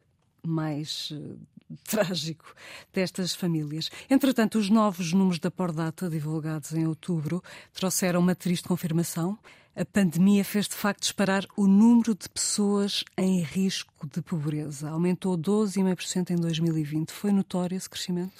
mais 0.42 1.10
uh, 1.10 1.38
trágico 1.84 2.54
destas 2.92 3.34
famílias. 3.34 3.90
Entretanto, 4.08 4.58
os 4.58 4.70
novos 4.70 5.12
números 5.12 5.38
da 5.38 5.50
Pordata, 5.50 6.08
divulgados 6.08 6.72
em 6.72 6.86
outubro, 6.86 7.42
trouxeram 7.72 8.20
uma 8.20 8.34
triste 8.34 8.66
confirmação. 8.66 9.38
A 9.74 9.84
pandemia 9.84 10.44
fez 10.44 10.68
de 10.68 10.74
facto 10.74 11.00
disparar 11.00 11.46
o 11.56 11.66
número 11.66 12.14
de 12.14 12.28
pessoas 12.28 13.04
em 13.16 13.40
risco 13.40 14.06
de 14.06 14.20
pobreza. 14.20 14.90
Aumentou 14.90 15.38
12,5% 15.38 16.30
em 16.30 16.36
2020. 16.36 17.12
Foi 17.12 17.30
notório 17.30 17.76
esse 17.76 17.88
crescimento? 17.88 18.32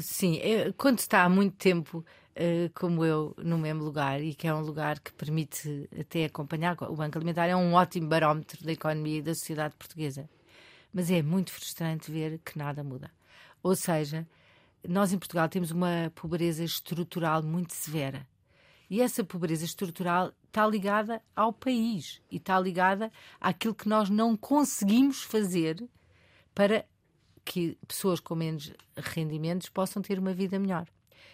Sim, 0.00 0.38
é, 0.38 0.72
quando 0.72 0.98
está 0.98 1.22
há 1.22 1.28
muito 1.28 1.56
tempo 1.56 2.04
uh, 2.36 2.70
como 2.74 3.04
eu 3.04 3.34
no 3.38 3.56
mesmo 3.56 3.84
lugar 3.84 4.20
e 4.20 4.34
que 4.34 4.48
é 4.48 4.54
um 4.54 4.60
lugar 4.60 4.98
que 4.98 5.12
permite 5.12 5.88
até 5.98 6.24
acompanhar 6.24 6.76
o 6.82 6.96
Banco 6.96 7.16
Alimentar, 7.16 7.46
é 7.46 7.54
um 7.54 7.72
ótimo 7.74 8.08
barómetro 8.08 8.64
da 8.64 8.72
economia 8.72 9.18
e 9.18 9.22
da 9.22 9.34
sociedade 9.34 9.76
portuguesa. 9.76 10.28
Mas 10.92 11.10
é 11.10 11.22
muito 11.22 11.52
frustrante 11.52 12.10
ver 12.10 12.40
que 12.44 12.58
nada 12.58 12.82
muda. 12.82 13.12
Ou 13.62 13.76
seja, 13.76 14.26
nós 14.88 15.12
em 15.12 15.18
Portugal 15.18 15.48
temos 15.48 15.70
uma 15.70 16.10
pobreza 16.14 16.64
estrutural 16.64 17.42
muito 17.42 17.72
severa. 17.72 18.26
E 18.88 19.00
essa 19.00 19.22
pobreza 19.22 19.64
estrutural 19.64 20.32
está 20.46 20.66
ligada 20.66 21.22
ao 21.34 21.52
país 21.52 22.20
e 22.30 22.36
está 22.36 22.58
ligada 22.58 23.12
àquilo 23.40 23.74
que 23.74 23.88
nós 23.88 24.08
não 24.08 24.36
conseguimos 24.36 25.22
fazer 25.22 25.88
para 26.54 26.84
que 27.46 27.78
pessoas 27.86 28.18
com 28.18 28.34
menos 28.34 28.72
rendimentos 28.96 29.68
possam 29.68 30.02
ter 30.02 30.18
uma 30.18 30.34
vida 30.34 30.58
melhor. 30.58 30.86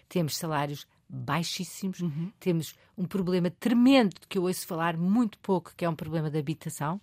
Temos 0.09 0.37
salários 0.37 0.87
baixíssimos, 1.09 2.01
uhum. 2.01 2.31
temos 2.39 2.75
um 2.97 3.07
problema 3.07 3.51
tremendo 3.51 4.15
que 4.29 4.37
eu 4.37 4.43
ouço 4.43 4.67
falar 4.67 4.97
muito 4.97 5.39
pouco, 5.39 5.73
que 5.75 5.85
é 5.85 5.89
um 5.89 5.97
problema 5.97 6.31
de 6.31 6.39
habitação. 6.39 7.01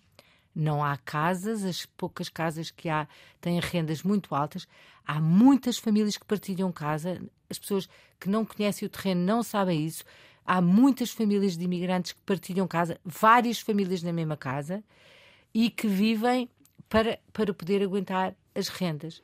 Não 0.55 0.83
há 0.83 0.95
casas, 0.97 1.63
as 1.63 1.85
poucas 1.85 2.29
casas 2.29 2.69
que 2.69 2.87
há 2.87 3.07
têm 3.41 3.59
rendas 3.59 4.03
muito 4.03 4.33
altas. 4.35 4.67
Há 5.05 5.19
muitas 5.19 5.79
famílias 5.79 6.15
que 6.15 6.25
partilham 6.25 6.71
casa, 6.71 7.19
as 7.49 7.57
pessoas 7.57 7.89
que 8.19 8.29
não 8.29 8.45
conhecem 8.45 8.85
o 8.85 8.89
terreno 8.89 9.21
não 9.21 9.41
sabem 9.41 9.85
isso. 9.85 10.03
Há 10.45 10.61
muitas 10.61 11.11
famílias 11.11 11.57
de 11.57 11.63
imigrantes 11.63 12.11
que 12.11 12.21
partilham 12.21 12.67
casa, 12.67 12.99
várias 13.03 13.59
famílias 13.59 14.03
na 14.03 14.13
mesma 14.13 14.37
casa 14.37 14.83
e 15.53 15.69
que 15.69 15.87
vivem 15.87 16.49
para, 16.87 17.19
para 17.31 17.53
poder 17.53 17.83
aguentar 17.83 18.35
as 18.55 18.67
rendas. 18.67 19.21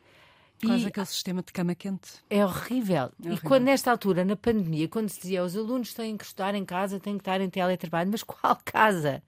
Quase 0.63 0.85
e 0.85 0.87
aquele 0.87 1.05
sistema 1.05 1.43
de 1.43 1.51
cama 1.51 1.75
quente. 1.75 2.13
É 2.29 2.45
horrível. 2.45 2.95
É 2.95 3.03
horrível. 3.03 3.33
E 3.33 3.39
quando, 3.41 3.63
nesta 3.63 3.91
altura, 3.91 4.23
na 4.23 4.35
pandemia, 4.35 4.87
quando 4.87 5.09
se 5.09 5.21
dizia 5.21 5.43
os 5.43 5.55
alunos 5.55 5.93
têm 5.93 6.15
que 6.15 6.23
estudar 6.23 6.55
em 6.55 6.63
casa, 6.63 6.99
têm 6.99 7.17
que 7.17 7.21
estar 7.21 7.41
em 7.41 7.49
teletrabalho, 7.49 8.09
mas 8.09 8.23
qual 8.23 8.57
casa? 8.63 9.21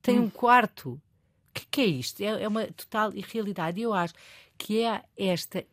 Tem 0.00 0.18
hum. 0.18 0.24
um 0.24 0.30
quarto. 0.30 0.92
O 0.92 1.00
que, 1.54 1.66
que, 1.70 1.80
é 1.82 1.86
isto? 1.86 2.22
É, 2.22 2.42
é 2.42 2.48
uma 2.48 2.66
total 2.68 3.14
irrealidade. 3.14 3.78
E 3.78 3.82
eu 3.82 3.92
acho 3.92 4.14
que 4.56 4.82
é 4.82 5.02
esta, 5.16 5.64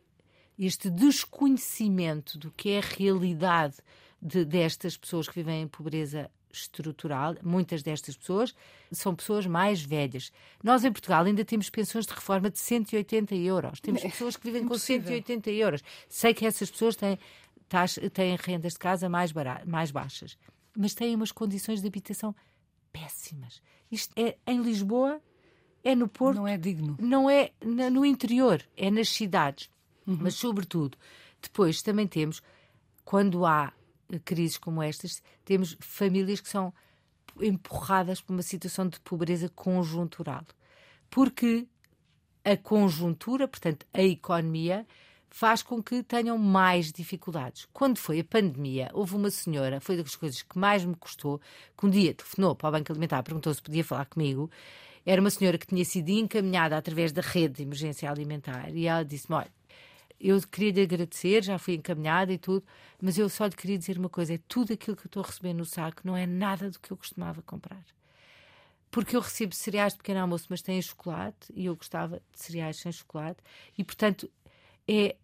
este 0.57 0.89
desconhecimento 0.89 2.37
do 2.37 2.51
que 2.51 2.71
é 2.71 2.79
a 2.79 2.81
realidade 2.81 3.77
de, 4.21 4.43
destas 4.43 4.97
pessoas 4.97 5.27
que 5.27 5.35
vivem 5.35 5.61
em 5.61 5.67
pobreza 5.67 6.29
estrutural. 6.51 7.35
Muitas 7.43 7.83
destas 7.83 8.17
pessoas 8.17 8.55
são 8.91 9.15
pessoas 9.15 9.45
mais 9.45 9.81
velhas. 9.81 10.31
Nós, 10.63 10.83
em 10.83 10.91
Portugal, 10.91 11.23
ainda 11.23 11.45
temos 11.45 11.69
pensões 11.69 12.05
de 12.05 12.13
reforma 12.13 12.49
de 12.49 12.59
180 12.59 13.35
euros. 13.35 13.79
Temos 13.79 14.03
é 14.03 14.09
pessoas 14.09 14.35
que 14.35 14.45
vivem 14.45 14.67
com 14.67 14.77
180 14.77 15.49
euros. 15.51 15.83
Sei 16.07 16.33
que 16.33 16.45
essas 16.45 16.69
pessoas 16.69 16.95
têm, 16.95 17.17
têm 18.13 18.35
rendas 18.35 18.73
de 18.73 18.79
casa 18.79 19.07
mais, 19.07 19.31
mais 19.65 19.91
baixas, 19.91 20.37
mas 20.75 20.93
têm 20.93 21.15
umas 21.15 21.31
condições 21.31 21.81
de 21.81 21.87
habitação 21.87 22.35
péssimas. 22.91 23.61
Isto 23.91 24.13
é 24.15 24.37
em 24.45 24.61
Lisboa, 24.61 25.21
é 25.83 25.95
no 25.95 26.07
Porto. 26.07 26.37
Não 26.37 26.47
é 26.47 26.57
digno. 26.57 26.97
Não 26.99 27.29
é 27.29 27.51
no 27.61 28.05
interior, 28.05 28.61
é 28.75 28.91
nas 28.91 29.09
cidades. 29.09 29.69
Uhum. 30.05 30.17
Mas, 30.21 30.35
sobretudo, 30.35 30.97
depois 31.41 31.81
também 31.81 32.07
temos, 32.07 32.41
quando 33.05 33.45
há 33.45 33.71
crises 34.23 34.57
como 34.57 34.81
estas, 34.81 35.21
temos 35.45 35.77
famílias 35.79 36.41
que 36.41 36.49
são 36.49 36.73
empurradas 37.39 38.21
por 38.21 38.33
uma 38.33 38.41
situação 38.41 38.87
de 38.87 38.99
pobreza 38.99 39.49
conjuntural. 39.49 40.45
Porque 41.09 41.67
a 42.43 42.57
conjuntura, 42.57 43.47
portanto, 43.47 43.85
a 43.93 44.01
economia, 44.01 44.85
faz 45.29 45.61
com 45.61 45.81
que 45.81 46.01
tenham 46.03 46.37
mais 46.37 46.91
dificuldades. 46.91 47.67
Quando 47.71 47.97
foi 47.97 48.19
a 48.19 48.23
pandemia, 48.23 48.89
houve 48.93 49.15
uma 49.15 49.29
senhora, 49.29 49.79
foi 49.79 49.97
das 49.97 50.15
coisas 50.15 50.41
que 50.41 50.57
mais 50.57 50.83
me 50.83 50.95
custou, 50.95 51.39
que 51.77 51.85
um 51.85 51.89
dia 51.89 52.13
telefonou 52.13 52.55
para 52.55 52.69
o 52.69 52.71
Banco 52.71 52.91
Alimentar, 52.91 53.23
perguntou 53.23 53.53
se 53.53 53.61
podia 53.61 53.83
falar 53.83 54.05
comigo. 54.05 54.49
Era 55.05 55.21
uma 55.21 55.29
senhora 55.29 55.57
que 55.57 55.67
tinha 55.67 55.85
sido 55.85 56.09
encaminhada 56.09 56.75
através 56.77 57.11
da 57.11 57.21
rede 57.21 57.55
de 57.55 57.63
emergência 57.63 58.09
alimentar 58.09 58.69
e 58.75 58.85
ela 58.85 59.03
disse-me: 59.03 59.35
Olha, 59.35 59.51
eu 60.19 60.39
queria 60.41 60.71
lhe 60.71 60.81
agradecer, 60.81 61.43
já 61.43 61.57
fui 61.57 61.75
encaminhada 61.75 62.33
e 62.33 62.37
tudo, 62.37 62.65
mas 63.01 63.17
eu 63.17 63.29
só 63.29 63.45
lhe 63.45 63.55
queria 63.55 63.77
dizer 63.77 63.97
uma 63.97 64.09
coisa: 64.09 64.33
é 64.33 64.39
tudo 64.47 64.73
aquilo 64.73 64.97
que 64.97 65.03
eu 65.03 65.09
estou 65.09 65.23
a 65.23 65.25
receber 65.25 65.53
no 65.53 65.65
saco 65.65 66.01
não 66.03 66.15
é 66.15 66.25
nada 66.25 66.69
do 66.69 66.79
que 66.79 66.91
eu 66.91 66.97
costumava 66.97 67.41
comprar. 67.41 67.83
Porque 68.91 69.15
eu 69.15 69.21
recebo 69.21 69.53
cereais 69.53 69.93
de 69.93 69.99
pequeno 69.99 70.19
almoço, 70.19 70.47
mas 70.49 70.61
têm 70.61 70.81
chocolate, 70.81 71.53
e 71.53 71.67
eu 71.67 71.75
gostava 71.75 72.21
de 72.33 72.39
cereais 72.39 72.77
sem 72.77 72.91
chocolate, 72.91 73.39
e 73.77 73.83
portanto, 73.83 74.29
é, 74.87 75.15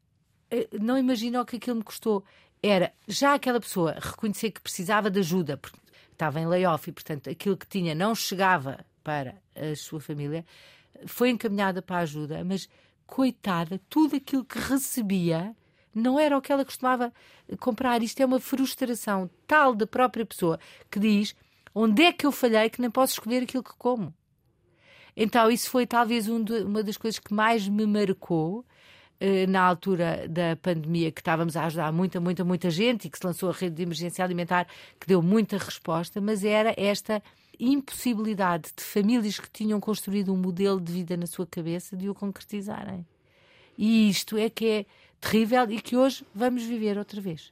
é 0.52 0.68
não 0.80 0.98
imagino 0.98 1.42
o 1.42 1.46
que 1.46 1.58
aquilo 1.58 1.78
me 1.78 1.84
custou. 1.84 2.24
Era 2.62 2.94
já 3.08 3.34
aquela 3.34 3.60
pessoa 3.60 3.96
reconhecer 4.00 4.52
que 4.52 4.62
precisava 4.62 5.10
de 5.12 5.20
ajuda, 5.20 5.58
porque 5.58 5.78
estava 6.12 6.40
em 6.40 6.48
layoff 6.48 6.90
e, 6.90 6.94
portanto, 6.94 7.30
aquilo 7.30 7.58
que 7.58 7.68
tinha 7.68 7.94
não 7.94 8.16
chegava 8.16 8.86
para 9.04 9.36
a 9.56 9.76
sua 9.76 10.00
família, 10.00 10.46
foi 11.06 11.30
encaminhada 11.30 11.82
para 11.82 11.98
a 11.98 12.00
ajuda, 12.00 12.44
mas 12.44 12.68
coitada, 13.06 13.80
tudo 13.90 14.16
aquilo 14.16 14.44
que 14.44 14.60
recebia 14.60 15.56
não 15.94 16.20
era 16.20 16.38
o 16.38 16.42
que 16.42 16.52
ela 16.52 16.66
costumava 16.66 17.14
comprar. 17.60 18.04
Isto 18.04 18.20
é 18.22 18.26
uma 18.26 18.40
frustração 18.40 19.30
tal 19.48 19.74
da 19.74 19.88
própria 19.88 20.26
pessoa 20.26 20.60
que 20.92 21.00
diz: 21.00 21.36
onde 21.74 22.04
é 22.04 22.12
que 22.12 22.26
eu 22.26 22.32
falhei 22.32 22.70
que 22.70 22.82
nem 22.82 22.92
posso 22.92 23.14
escolher 23.14 23.44
aquilo 23.44 23.64
que 23.64 23.76
como? 23.78 24.14
Então, 25.16 25.50
isso 25.50 25.70
foi 25.70 25.88
talvez 25.88 26.28
um 26.28 26.44
de, 26.44 26.64
uma 26.64 26.84
das 26.84 26.98
coisas 26.98 27.20
que 27.20 27.34
mais 27.34 27.70
me 27.70 27.86
marcou 27.86 28.66
eh, 29.18 29.48
na 29.48 29.62
altura 29.62 30.28
da 30.28 30.58
pandemia, 30.58 31.10
que 31.10 31.22
estávamos 31.22 31.56
a 31.56 31.66
ajudar 31.66 31.92
muita, 31.94 32.20
muita, 32.20 32.44
muita 32.44 32.70
gente 32.70 33.06
e 33.06 33.10
que 33.10 33.18
se 33.18 33.26
lançou 33.26 33.50
a 33.50 33.54
rede 33.54 33.76
de 33.76 33.84
emergência 33.84 34.26
alimentar, 34.26 34.68
que 35.00 35.08
deu 35.08 35.22
muita 35.22 35.58
resposta, 35.58 36.20
mas 36.20 36.44
era 36.44 36.74
esta 36.76 37.24
impossibilidade 37.60 38.72
de 38.76 38.84
famílias 38.84 39.40
que 39.40 39.50
tinham 39.50 39.80
construído 39.80 40.34
um 40.34 40.38
modelo 40.38 40.80
de 40.80 40.92
vida 40.92 41.16
na 41.18 41.28
sua 41.28 41.46
cabeça 41.46 41.96
de 41.96 42.10
o 42.10 42.16
concretizarem. 42.16 43.06
E 43.78 44.10
isto 44.10 44.38
é 44.38 44.50
que 44.50 44.66
é 44.68 44.86
terrível 45.20 45.70
e 45.70 45.82
que 45.82 45.98
hoje 45.98 46.26
vamos 46.34 46.64
viver 46.64 46.98
outra 46.98 47.20
vez. 47.20 47.52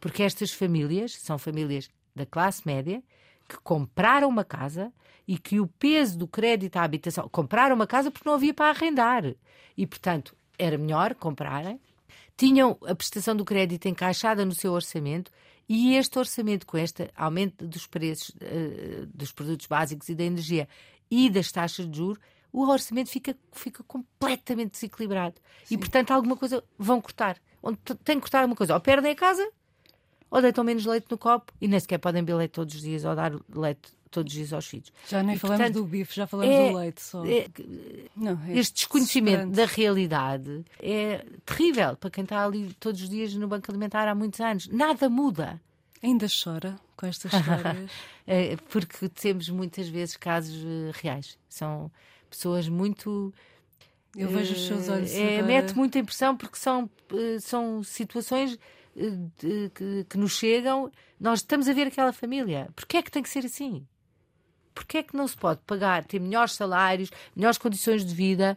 Porque 0.00 0.22
estas 0.22 0.52
famílias 0.52 1.14
são 1.14 1.38
famílias 1.38 1.88
da 2.14 2.26
classe 2.26 2.62
média 2.66 3.02
que 3.48 3.56
compraram 3.58 4.28
uma 4.28 4.44
casa 4.44 4.92
e 5.26 5.38
que 5.38 5.60
o 5.60 5.66
peso 5.66 6.18
do 6.18 6.26
crédito 6.26 6.76
à 6.76 6.82
habitação. 6.82 7.28
Compraram 7.28 7.76
uma 7.76 7.86
casa 7.86 8.10
porque 8.10 8.28
não 8.28 8.34
havia 8.34 8.54
para 8.54 8.70
arrendar. 8.70 9.34
E, 9.76 9.86
portanto, 9.86 10.34
era 10.58 10.76
melhor 10.76 11.14
comprarem. 11.14 11.80
Tinham 12.36 12.76
a 12.86 12.94
prestação 12.94 13.34
do 13.34 13.44
crédito 13.44 13.86
encaixada 13.86 14.44
no 14.44 14.54
seu 14.54 14.72
orçamento 14.72 15.30
e 15.68 15.94
este 15.94 16.18
orçamento, 16.18 16.66
com 16.66 16.78
este 16.78 17.10
aumento 17.14 17.66
dos 17.66 17.86
preços 17.86 18.30
uh, 18.30 19.06
dos 19.12 19.32
produtos 19.32 19.66
básicos 19.66 20.08
e 20.08 20.14
da 20.14 20.24
energia 20.24 20.68
e 21.10 21.28
das 21.28 21.52
taxas 21.52 21.88
de 21.88 21.96
juros, 21.96 22.18
o 22.52 22.66
orçamento 22.66 23.10
fica, 23.10 23.36
fica 23.52 23.82
completamente 23.84 24.72
desequilibrado. 24.72 25.34
Sim. 25.64 25.74
E, 25.74 25.78
portanto, 25.78 26.10
alguma 26.12 26.36
coisa 26.36 26.64
vão 26.78 27.00
cortar. 27.00 27.38
Onde 27.62 27.78
tem 28.04 28.16
que 28.16 28.22
cortar 28.22 28.40
alguma 28.40 28.56
coisa. 28.56 28.72
Ou 28.74 28.80
perdem 28.80 29.12
a 29.12 29.14
casa, 29.14 29.46
ou 30.30 30.40
deitam 30.40 30.64
menos 30.64 30.84
leite 30.86 31.06
no 31.10 31.18
copo 31.18 31.52
e 31.60 31.68
nem 31.68 31.78
sequer 31.78 31.98
podem 31.98 32.22
beber 32.22 32.38
leite 32.38 32.52
todos 32.52 32.74
os 32.74 32.80
dias 32.80 33.04
ou 33.04 33.14
dar 33.14 33.32
leite 33.54 33.90
todos 34.08 34.32
os 34.32 34.38
dias 34.38 34.52
aos 34.52 34.66
filhos. 34.66 34.92
Já 35.08 35.22
nem 35.22 35.36
e, 35.36 35.38
falamos 35.38 35.60
portanto, 35.60 35.82
do 35.82 35.86
bife, 35.88 36.14
já 36.14 36.26
falamos 36.26 36.54
é, 36.54 36.70
do 36.70 36.76
leite 36.78 37.02
só. 37.02 37.24
É, 37.24 37.48
não, 38.16 38.40
é 38.46 38.58
este 38.58 38.74
desconhecimento 38.74 39.50
da 39.50 39.66
realidade 39.66 40.64
é 40.80 41.24
terrível 41.44 41.96
para 41.96 42.10
quem 42.10 42.24
está 42.24 42.44
ali 42.44 42.74
todos 42.80 43.02
os 43.02 43.08
dias 43.08 43.34
no 43.34 43.48
banco 43.48 43.70
alimentar 43.70 44.08
há 44.08 44.14
muitos 44.14 44.40
anos. 44.40 44.68
Nada 44.68 45.08
muda. 45.08 45.60
Ainda 46.02 46.26
chora 46.28 46.78
com 46.96 47.06
estas 47.06 47.32
histórias? 47.32 47.90
é, 48.26 48.56
porque 48.68 49.08
temos 49.08 49.48
muitas 49.48 49.88
vezes 49.88 50.16
casos 50.16 50.62
uh, 50.62 50.92
reais. 50.94 51.38
São 51.48 51.90
pessoas 52.30 52.68
muito. 52.68 53.32
Eu 54.16 54.28
vejo 54.28 54.54
os 54.54 54.66
seus 54.66 54.88
olhos. 54.88 55.12
É. 55.12 55.42
Mete 55.42 55.74
muita 55.74 55.98
impressão 55.98 56.36
porque 56.36 56.56
são, 56.56 56.90
uh, 57.12 57.40
são 57.40 57.82
situações 57.82 58.58
que, 59.36 60.04
que, 60.08 60.18
nos 60.18 60.32
chegam. 60.32 60.90
Nós 61.20 61.40
estamos 61.40 61.68
a 61.68 61.72
ver 61.72 61.86
aquela 61.86 62.12
família. 62.12 62.68
Porquê 62.74 62.98
é 62.98 63.02
que 63.02 63.10
tem 63.10 63.22
que 63.22 63.28
ser 63.28 63.44
assim? 63.44 63.86
Porquê 64.78 64.98
é 64.98 65.02
que 65.02 65.16
não 65.16 65.26
se 65.26 65.36
pode 65.36 65.60
pagar, 65.66 66.04
ter 66.04 66.20
melhores 66.20 66.52
salários, 66.52 67.10
melhores 67.34 67.58
condições 67.58 68.04
de 68.04 68.14
vida? 68.14 68.56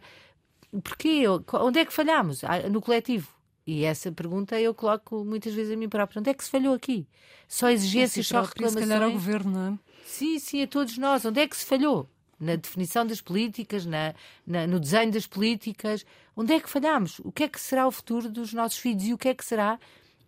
Porquê? 0.84 1.24
Onde 1.54 1.80
é 1.80 1.84
que 1.84 1.92
falhamos? 1.92 2.44
Ah, 2.44 2.68
no 2.70 2.80
coletivo. 2.80 3.28
E 3.66 3.84
essa 3.84 4.12
pergunta 4.12 4.58
eu 4.60 4.72
coloco 4.72 5.24
muitas 5.24 5.52
vezes 5.52 5.72
a 5.72 5.76
mim 5.76 5.88
própria. 5.88 6.20
Onde 6.20 6.30
é 6.30 6.34
que 6.34 6.44
se 6.44 6.50
falhou 6.50 6.74
aqui? 6.74 7.08
Só 7.48 7.68
exigências, 7.70 8.28
só 8.28 8.42
reclamações? 8.42 8.84
Se 8.84 8.88
calhar 8.88 9.02
ao 9.02 9.10
governo, 9.10 9.50
não 9.50 9.74
é? 9.74 9.78
Sim, 10.06 10.38
sim, 10.38 10.62
a 10.62 10.66
todos 10.68 10.96
nós. 10.96 11.24
Onde 11.24 11.40
é 11.40 11.48
que 11.48 11.56
se 11.56 11.66
falhou? 11.66 12.08
Na 12.38 12.54
definição 12.54 13.04
das 13.04 13.20
políticas, 13.20 13.84
na, 13.84 14.14
na, 14.46 14.64
no 14.64 14.78
desenho 14.78 15.10
das 15.10 15.26
políticas. 15.26 16.06
Onde 16.36 16.52
é 16.52 16.60
que 16.60 16.70
falhamos? 16.70 17.18
O 17.24 17.32
que 17.32 17.42
é 17.42 17.48
que 17.48 17.60
será 17.60 17.84
o 17.84 17.90
futuro 17.90 18.30
dos 18.30 18.54
nossos 18.54 18.78
filhos 18.78 19.04
e 19.04 19.12
o 19.12 19.18
que 19.18 19.28
é 19.28 19.34
que 19.34 19.44
será 19.44 19.76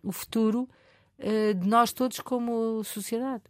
o 0.03 0.11
futuro 0.11 0.67
uh, 1.19 1.53
de 1.53 1.65
nós 1.65 1.93
todos 1.93 2.19
como 2.19 2.83
sociedade? 2.83 3.43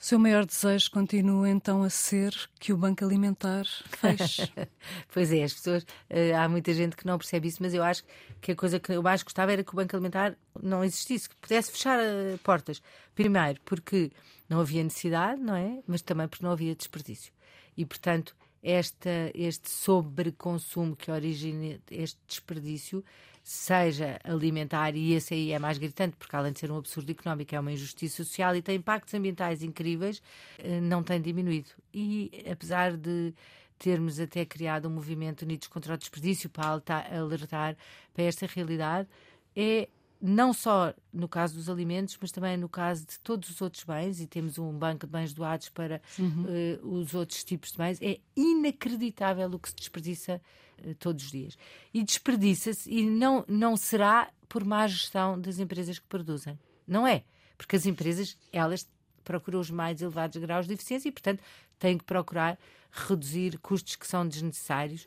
O 0.00 0.04
seu 0.04 0.18
maior 0.18 0.46
desejo 0.46 0.90
continua 0.90 1.50
então 1.50 1.82
a 1.82 1.90
ser 1.90 2.34
que 2.58 2.72
o 2.72 2.76
Banco 2.78 3.04
Alimentar 3.04 3.66
feche? 3.66 4.50
pois 5.12 5.30
é, 5.30 5.42
as 5.42 5.52
pessoas, 5.52 5.82
uh, 5.82 6.36
há 6.38 6.48
muita 6.48 6.72
gente 6.72 6.96
que 6.96 7.06
não 7.06 7.18
percebe 7.18 7.48
isso, 7.48 7.58
mas 7.60 7.74
eu 7.74 7.82
acho 7.82 8.02
que 8.40 8.52
a 8.52 8.56
coisa 8.56 8.80
que 8.80 8.92
eu 8.92 9.02
mais 9.02 9.22
gostava 9.22 9.52
era 9.52 9.62
que 9.62 9.74
o 9.74 9.76
Banco 9.76 9.94
Alimentar 9.94 10.38
não 10.62 10.82
existisse, 10.82 11.28
que 11.28 11.36
pudesse 11.36 11.70
fechar 11.70 11.98
uh, 11.98 12.38
portas. 12.38 12.80
Primeiro, 13.14 13.60
porque 13.62 14.10
não 14.48 14.60
havia 14.60 14.82
necessidade, 14.82 15.38
não 15.38 15.54
é? 15.54 15.82
Mas 15.86 16.00
também 16.00 16.26
porque 16.26 16.46
não 16.46 16.52
havia 16.52 16.74
desperdício. 16.74 17.30
E, 17.76 17.84
portanto, 17.84 18.34
esta, 18.62 19.30
este 19.34 19.70
sobreconsumo 19.70 20.96
que 20.96 21.10
origina 21.10 21.78
este 21.90 22.18
desperdício 22.26 23.04
seja 23.50 24.20
alimentar, 24.22 24.94
e 24.94 25.12
esse 25.12 25.34
aí 25.34 25.50
é 25.50 25.58
mais 25.58 25.76
gritante, 25.76 26.14
porque 26.16 26.36
além 26.36 26.52
de 26.52 26.60
ser 26.60 26.70
um 26.70 26.76
absurdo 26.76 27.10
económico, 27.10 27.52
é 27.52 27.58
uma 27.58 27.72
injustiça 27.72 28.18
social 28.18 28.54
e 28.54 28.62
tem 28.62 28.76
impactos 28.76 29.12
ambientais 29.12 29.60
incríveis, 29.64 30.22
eh, 30.56 30.80
não 30.80 31.02
tem 31.02 31.20
diminuído. 31.20 31.70
E 31.92 32.30
apesar 32.48 32.96
de 32.96 33.34
termos 33.76 34.20
até 34.20 34.44
criado 34.44 34.86
um 34.86 34.92
movimento 34.92 35.42
Unidos 35.42 35.66
contra 35.66 35.94
o 35.94 35.98
Desperdício 35.98 36.48
para 36.48 36.80
alertar 37.10 37.76
para 38.14 38.22
esta 38.22 38.46
realidade, 38.46 39.08
é 39.56 39.88
não 40.20 40.52
só 40.52 40.92
no 41.12 41.28
caso 41.28 41.54
dos 41.54 41.70
alimentos, 41.70 42.18
mas 42.20 42.30
também 42.30 42.56
no 42.56 42.68
caso 42.68 43.06
de 43.06 43.18
todos 43.20 43.48
os 43.48 43.60
outros 43.62 43.84
bens, 43.84 44.20
e 44.20 44.26
temos 44.26 44.58
um 44.58 44.72
banco 44.72 45.06
de 45.06 45.12
bens 45.12 45.32
doados 45.32 45.68
para 45.70 46.02
uhum. 46.18 46.44
uh, 46.44 46.94
os 46.94 47.14
outros 47.14 47.42
tipos 47.42 47.72
de 47.72 47.78
bens, 47.78 47.98
é 48.02 48.18
inacreditável 48.36 49.48
o 49.50 49.58
que 49.58 49.70
se 49.70 49.74
desperdiça 49.74 50.40
uh, 50.84 50.94
todos 50.96 51.24
os 51.24 51.30
dias. 51.30 51.56
E 51.94 52.02
desperdiça-se, 52.02 52.90
e 52.90 53.08
não, 53.08 53.44
não 53.48 53.76
será 53.76 54.30
por 54.48 54.64
má 54.64 54.86
gestão 54.86 55.40
das 55.40 55.58
empresas 55.58 55.98
que 55.98 56.06
produzem. 56.06 56.58
Não 56.86 57.06
é. 57.06 57.24
Porque 57.56 57.76
as 57.76 57.86
empresas, 57.86 58.36
elas 58.52 58.88
procuram 59.24 59.60
os 59.60 59.70
mais 59.70 60.02
elevados 60.02 60.36
graus 60.36 60.66
de 60.66 60.74
eficiência 60.74 61.08
e, 61.08 61.12
portanto, 61.12 61.42
têm 61.78 61.96
que 61.96 62.04
procurar 62.04 62.58
reduzir 62.90 63.58
custos 63.58 63.96
que 63.96 64.06
são 64.06 64.26
desnecessários 64.26 65.06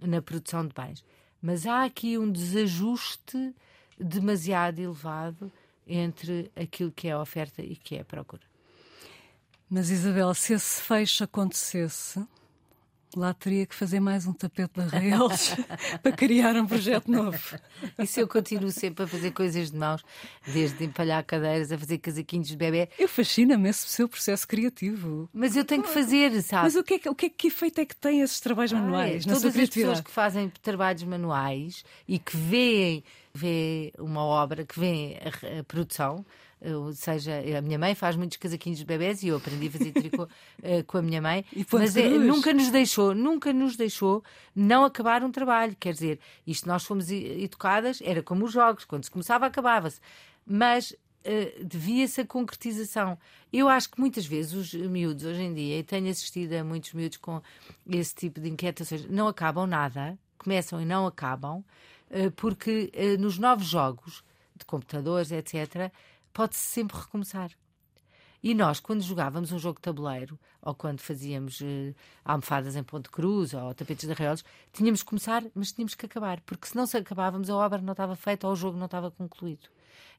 na 0.00 0.22
produção 0.22 0.66
de 0.66 0.72
bens. 0.72 1.04
Mas 1.42 1.66
há 1.66 1.84
aqui 1.84 2.16
um 2.16 2.30
desajuste 2.30 3.54
demasiado 3.98 4.78
elevado 4.80 5.52
entre 5.86 6.50
aquilo 6.56 6.90
que 6.90 7.08
é 7.08 7.12
a 7.12 7.20
oferta 7.20 7.62
e 7.62 7.76
que 7.76 7.96
é 7.96 8.00
a 8.00 8.04
procura. 8.04 8.42
Mas 9.68 9.90
Isabel, 9.90 10.32
se 10.34 10.52
esse 10.52 10.80
fecho 10.82 11.24
acontecesse, 11.24 12.24
lá 13.16 13.32
teria 13.32 13.66
que 13.66 13.74
fazer 13.74 14.00
mais 14.00 14.26
um 14.26 14.32
tapete 14.32 14.72
de 14.74 14.96
arrelos 14.96 15.54
para 16.02 16.12
criar 16.12 16.54
um 16.56 16.66
projeto 16.66 17.10
novo. 17.10 17.38
Isso 17.98 18.20
eu 18.20 18.28
continuo 18.28 18.70
sempre 18.70 19.04
a 19.04 19.06
fazer 19.06 19.30
coisas 19.30 19.70
de 19.70 19.76
mãos, 19.76 20.04
desde 20.46 20.84
empalhar 20.84 21.24
cadeiras 21.24 21.72
a 21.72 21.78
fazer 21.78 21.98
casaquinhos 21.98 22.48
de 22.48 22.56
bebê. 22.56 22.88
Eu 22.98 23.08
fascina-me 23.08 23.68
esse 23.68 23.88
seu 23.88 24.08
processo 24.08 24.46
criativo. 24.46 25.28
Mas 25.32 25.56
eu 25.56 25.64
tenho 25.64 25.82
que 25.82 25.90
fazer, 25.90 26.40
sabe? 26.42 26.64
Mas 26.64 26.76
o 26.76 26.82
que 26.82 26.94
é 26.94 26.98
que, 26.98 27.08
o 27.08 27.14
que, 27.14 27.26
é 27.26 27.30
que 27.30 27.46
efeito 27.48 27.80
é 27.80 27.84
que 27.84 27.96
têm 27.96 28.20
esses 28.20 28.40
trabalhos 28.40 28.72
manuais? 28.72 29.26
na 29.26 29.34
todas 29.34 29.56
as 29.56 29.68
pessoas 29.70 30.00
que 30.00 30.10
fazem 30.10 30.52
trabalhos 30.62 31.02
manuais 31.04 31.84
e 32.06 32.18
que 32.18 32.36
veem 32.36 33.04
vê 33.34 33.92
uma 33.98 34.22
obra, 34.22 34.64
que 34.64 34.78
vê 34.78 35.18
a, 35.20 35.60
a 35.60 35.64
produção, 35.64 36.24
ou 36.72 36.92
seja, 36.94 37.32
a 37.58 37.60
minha 37.60 37.78
mãe 37.78 37.94
faz 37.94 38.16
muitos 38.16 38.38
casaquinhos 38.38 38.78
de 38.78 38.84
bebés 38.86 39.22
e 39.22 39.28
eu 39.28 39.36
aprendi 39.36 39.66
a 39.66 39.70
fazer 39.70 39.92
tricô 39.92 40.22
uh, 40.22 40.28
com 40.86 40.98
a 40.98 41.02
minha 41.02 41.20
mãe, 41.20 41.44
mas 41.70 41.96
é, 41.96 42.08
nunca 42.08 42.54
nos 42.54 42.70
deixou, 42.70 43.14
nunca 43.14 43.52
nos 43.52 43.76
deixou 43.76 44.24
não 44.54 44.84
acabar 44.84 45.22
um 45.22 45.30
trabalho. 45.30 45.76
Quer 45.78 45.92
dizer, 45.92 46.20
isto 46.46 46.66
nós 46.66 46.84
fomos 46.84 47.10
educadas, 47.10 48.00
era 48.02 48.22
como 48.22 48.46
os 48.46 48.52
jogos, 48.52 48.84
quando 48.84 49.04
se 49.04 49.10
começava, 49.10 49.44
acabava-se. 49.44 50.00
Mas 50.46 50.92
uh, 50.92 51.64
devia-se 51.64 52.22
a 52.22 52.26
concretização. 52.26 53.18
Eu 53.52 53.68
acho 53.68 53.90
que 53.90 54.00
muitas 54.00 54.24
vezes 54.24 54.52
os 54.54 54.72
miúdos 54.72 55.24
hoje 55.24 55.42
em 55.42 55.52
dia, 55.52 55.78
e 55.78 55.82
tenho 55.82 56.08
assistido 56.08 56.54
a 56.54 56.64
muitos 56.64 56.94
miúdos 56.94 57.18
com 57.18 57.42
esse 57.90 58.14
tipo 58.14 58.40
de 58.40 58.48
inquietações, 58.48 59.06
não 59.10 59.28
acabam 59.28 59.66
nada, 59.66 60.18
começam 60.38 60.80
e 60.80 60.86
não 60.86 61.06
acabam. 61.06 61.62
Eh, 62.10 62.30
porque 62.30 62.90
eh, 62.92 63.16
nos 63.16 63.38
novos 63.38 63.66
jogos 63.66 64.24
de 64.56 64.64
computadores, 64.64 65.30
etc., 65.32 65.92
pode-se 66.32 66.60
sempre 66.60 66.96
recomeçar. 66.96 67.50
E 68.42 68.54
nós, 68.54 68.78
quando 68.78 69.00
jogávamos 69.00 69.52
um 69.52 69.58
jogo 69.58 69.76
de 69.76 69.82
tabuleiro, 69.84 70.38
ou 70.60 70.74
quando 70.74 71.00
fazíamos 71.00 71.62
uh, 71.62 71.94
almofadas 72.22 72.76
em 72.76 72.82
ponto 72.82 73.10
cruz, 73.10 73.54
ou 73.54 73.72
tapetes 73.72 74.06
de 74.06 74.12
arreolos, 74.12 74.44
tínhamos 74.70 75.02
que 75.02 75.08
começar, 75.08 75.42
mas 75.54 75.72
tínhamos 75.72 75.94
que 75.94 76.04
acabar, 76.04 76.42
porque 76.42 76.68
se 76.68 76.76
não 76.76 76.86
se 76.86 76.94
acabávamos, 76.94 77.48
a 77.48 77.56
obra 77.56 77.80
não 77.80 77.92
estava 77.92 78.14
feita 78.14 78.46
ou 78.46 78.52
o 78.52 78.56
jogo 78.56 78.76
não 78.76 78.84
estava 78.84 79.10
concluído. 79.10 79.66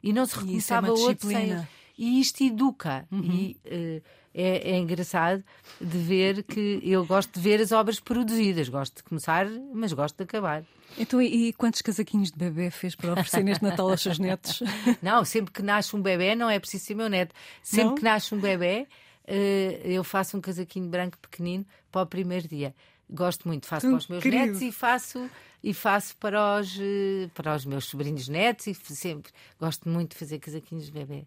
E 0.02 0.12
não 0.12 0.26
se 0.26 0.38
recomeçava 0.38 0.88
é 0.88 0.92
outro 0.92 1.30
sem... 1.30 1.68
E 1.98 2.20
isto 2.20 2.44
educa. 2.44 3.08
Uhum. 3.12 3.24
E 3.24 3.62
uh, 3.64 4.04
é, 4.38 4.72
é, 4.72 4.78
engraçado 4.78 5.42
de 5.80 5.98
ver 5.98 6.44
que 6.44 6.82
eu 6.84 7.06
gosto 7.06 7.32
de 7.34 7.40
ver 7.40 7.62
as 7.62 7.72
obras 7.72 8.02
produzidas. 8.02 8.68
Gosto 8.68 8.98
de 8.98 9.04
começar, 9.04 9.48
mas 9.74 9.94
gosto 9.94 10.18
de 10.18 10.24
acabar. 10.26 10.62
Então, 10.98 11.22
e 11.22 11.54
quantos 11.54 11.82
casaquinhos 11.82 12.32
de 12.32 12.38
bebê 12.38 12.70
fez 12.70 12.96
para 12.96 13.14
oferecer 13.14 13.44
neste 13.44 13.64
Natal 13.64 13.90
aos 13.90 14.02
seus 14.02 14.20
netos? 14.20 14.62
Não, 15.02 15.24
sempre 15.24 15.54
que 15.54 15.62
nasce 15.62 15.96
um 15.96 16.02
bebê, 16.02 16.36
não 16.36 16.50
é 16.50 16.60
preciso 16.60 16.84
ser 16.84 16.96
meu 16.96 17.10
neto. 17.10 17.34
Sempre 17.64 17.86
não? 17.86 17.96
que 17.96 18.04
nasce 18.04 18.36
um 18.36 18.40
bebê, 18.40 18.88
uh, 19.28 19.88
eu 19.88 20.04
faço 20.04 20.38
um 20.38 20.42
casaquinho 20.42 20.90
branco 20.90 21.18
pequenino 21.18 21.66
para 21.92 22.02
o 22.02 22.06
primeiro 22.06 22.48
dia. 22.48 22.76
Gosto 23.10 23.48
muito, 23.48 23.66
faço 23.68 23.88
para 23.88 23.98
os 23.98 24.08
meus 24.08 24.24
netos 24.24 24.62
e 24.62 24.72
faço 24.72 25.30
e 25.64 25.74
faço 25.74 26.16
para 26.18 26.60
os, 26.60 26.78
eh, 26.80 27.30
para 27.34 27.56
os 27.56 27.66
meus 27.66 27.86
sobrinhos 27.86 28.28
netos 28.28 28.68
e 28.68 28.74
sempre 28.74 29.32
gosto 29.60 29.88
muito 29.88 30.12
de 30.12 30.18
fazer 30.18 30.40
casaquinhos 30.40 30.86
de 30.86 30.92
bebê 30.92 31.26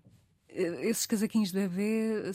esses 0.59 1.07
casaquinhos 1.07 1.53
de 1.53 1.61
bebê 1.61 2.33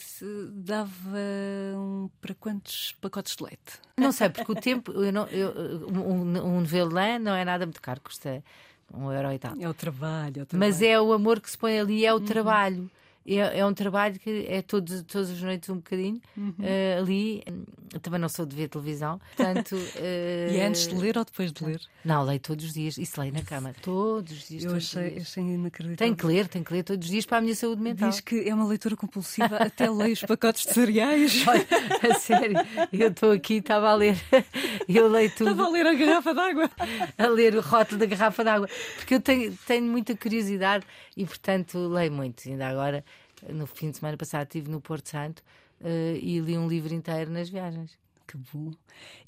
davam 0.54 2.10
para 2.22 2.34
quantos 2.36 2.96
pacotes 3.02 3.36
de 3.36 3.44
leite? 3.44 3.80
Não 3.98 4.12
sei, 4.12 4.30
porque 4.30 4.52
o 4.52 4.56
tempo, 4.56 4.92
eu 4.92 5.12
não, 5.12 5.28
eu, 5.28 5.52
um, 5.90 6.56
um 6.56 6.60
novelo 6.62 6.92
não 7.20 7.36
é 7.36 7.44
nada 7.44 7.66
muito 7.66 7.82
caro, 7.82 8.00
custa 8.02 8.44
um 8.94 9.12
euro 9.12 9.32
e 9.32 9.40
tal. 9.40 9.54
É 9.60 9.68
o 9.68 9.74
trabalho, 9.74 10.40
é 10.40 10.44
o 10.44 10.46
trabalho. 10.46 10.72
Mas 10.72 10.82
é 10.82 11.00
o 11.00 11.12
amor 11.12 11.42
que 11.42 11.50
se 11.50 11.58
põe 11.58 11.80
ali, 11.80 12.06
é 12.06 12.14
o 12.14 12.18
uhum. 12.18 12.26
trabalho. 12.26 12.90
É, 13.26 13.60
é, 13.60 13.66
um 13.66 13.74
trabalho 13.74 14.20
que 14.20 14.46
é 14.50 14.62
todos, 14.62 15.02
todas 15.04 15.30
as 15.30 15.42
noites 15.42 15.70
um 15.70 15.76
bocadinho 15.76 16.22
uhum. 16.36 16.54
uh, 16.60 17.02
ali. 17.02 17.44
Também 18.02 18.20
não 18.20 18.28
sou 18.28 18.46
de 18.46 18.56
ver 18.56 18.68
televisão, 18.68 19.22
portanto. 19.36 19.76
Uh, 19.76 20.52
e 20.52 20.58
é 20.58 20.66
antes 20.66 20.88
de 20.88 20.96
ler 20.96 21.18
ou 21.18 21.24
depois 21.24 21.52
de 21.52 21.64
ler? 21.64 21.80
Não, 22.04 22.24
leio 22.24 22.40
todos 22.40 22.66
os 22.66 22.74
dias. 22.74 22.98
Isso 22.98 23.20
leio 23.22 23.34
na 23.34 23.42
cama. 23.42 23.74
Todos 23.82 24.34
os 24.34 24.48
dias. 24.48 24.64
Eu 24.66 24.76
achei, 24.76 25.18
achei 25.18 25.44
inacreditável. 25.44 25.98
Tenho 25.98 26.16
que 26.16 26.26
ler, 26.26 26.48
tenho 26.48 26.66
que 26.66 26.74
ler 26.74 26.84
todos 26.84 27.06
os 27.06 27.12
dias 27.12 27.26
para 27.26 27.38
a 27.38 27.42
minha 27.42 27.56
saúde 27.56 27.82
mental. 27.82 28.10
Diz 28.10 28.20
que 28.20 28.48
é 28.48 28.54
uma 28.54 28.66
leitura 28.66 28.96
compulsiva, 28.98 29.58
até 29.58 29.90
leio 29.90 30.14
os 30.14 30.22
pacotes 30.22 30.66
de 30.66 30.74
cereais. 30.74 31.44
Olha, 31.48 31.68
a 32.12 32.20
sério, 32.20 32.58
eu 32.92 33.08
estou 33.10 33.32
aqui, 33.32 33.56
estava 33.56 33.90
a 33.90 33.96
ler. 33.96 34.18
Eu 34.88 35.08
leio 35.08 35.32
tudo. 35.32 35.52
Estava 35.52 35.70
a 35.70 35.72
ler 35.72 35.88
a 35.88 35.94
garrafa 35.94 36.34
d'água. 36.34 36.70
A 37.18 37.28
ler 37.28 37.56
o 37.56 37.62
rótulo 37.62 38.00
da 38.00 38.06
garrafa 38.06 38.44
d'água. 38.44 38.68
Porque 38.98 39.16
eu 39.16 39.22
tenho, 39.22 39.58
tenho 39.66 39.86
muita 39.86 40.16
curiosidade 40.16 40.86
e, 41.16 41.26
portanto, 41.26 41.78
leio 41.88 42.12
muito. 42.12 42.48
Ainda 42.48 42.68
agora 42.68 43.04
no 43.50 43.68
fim 43.68 43.92
de 43.92 43.98
semana 43.98 44.18
passado 44.18 44.44
estive 44.44 44.70
no 44.70 44.82
Porto 44.82 45.10
Santo 45.10 45.44
uh, 45.82 46.16
e 46.16 46.40
li 46.40 46.58
um 46.58 46.68
livro 46.68 46.94
inteiro 46.94 47.32
nas 47.32 47.50
viagens. 47.50 47.98
Que 48.26 48.38
bom. 48.38 48.72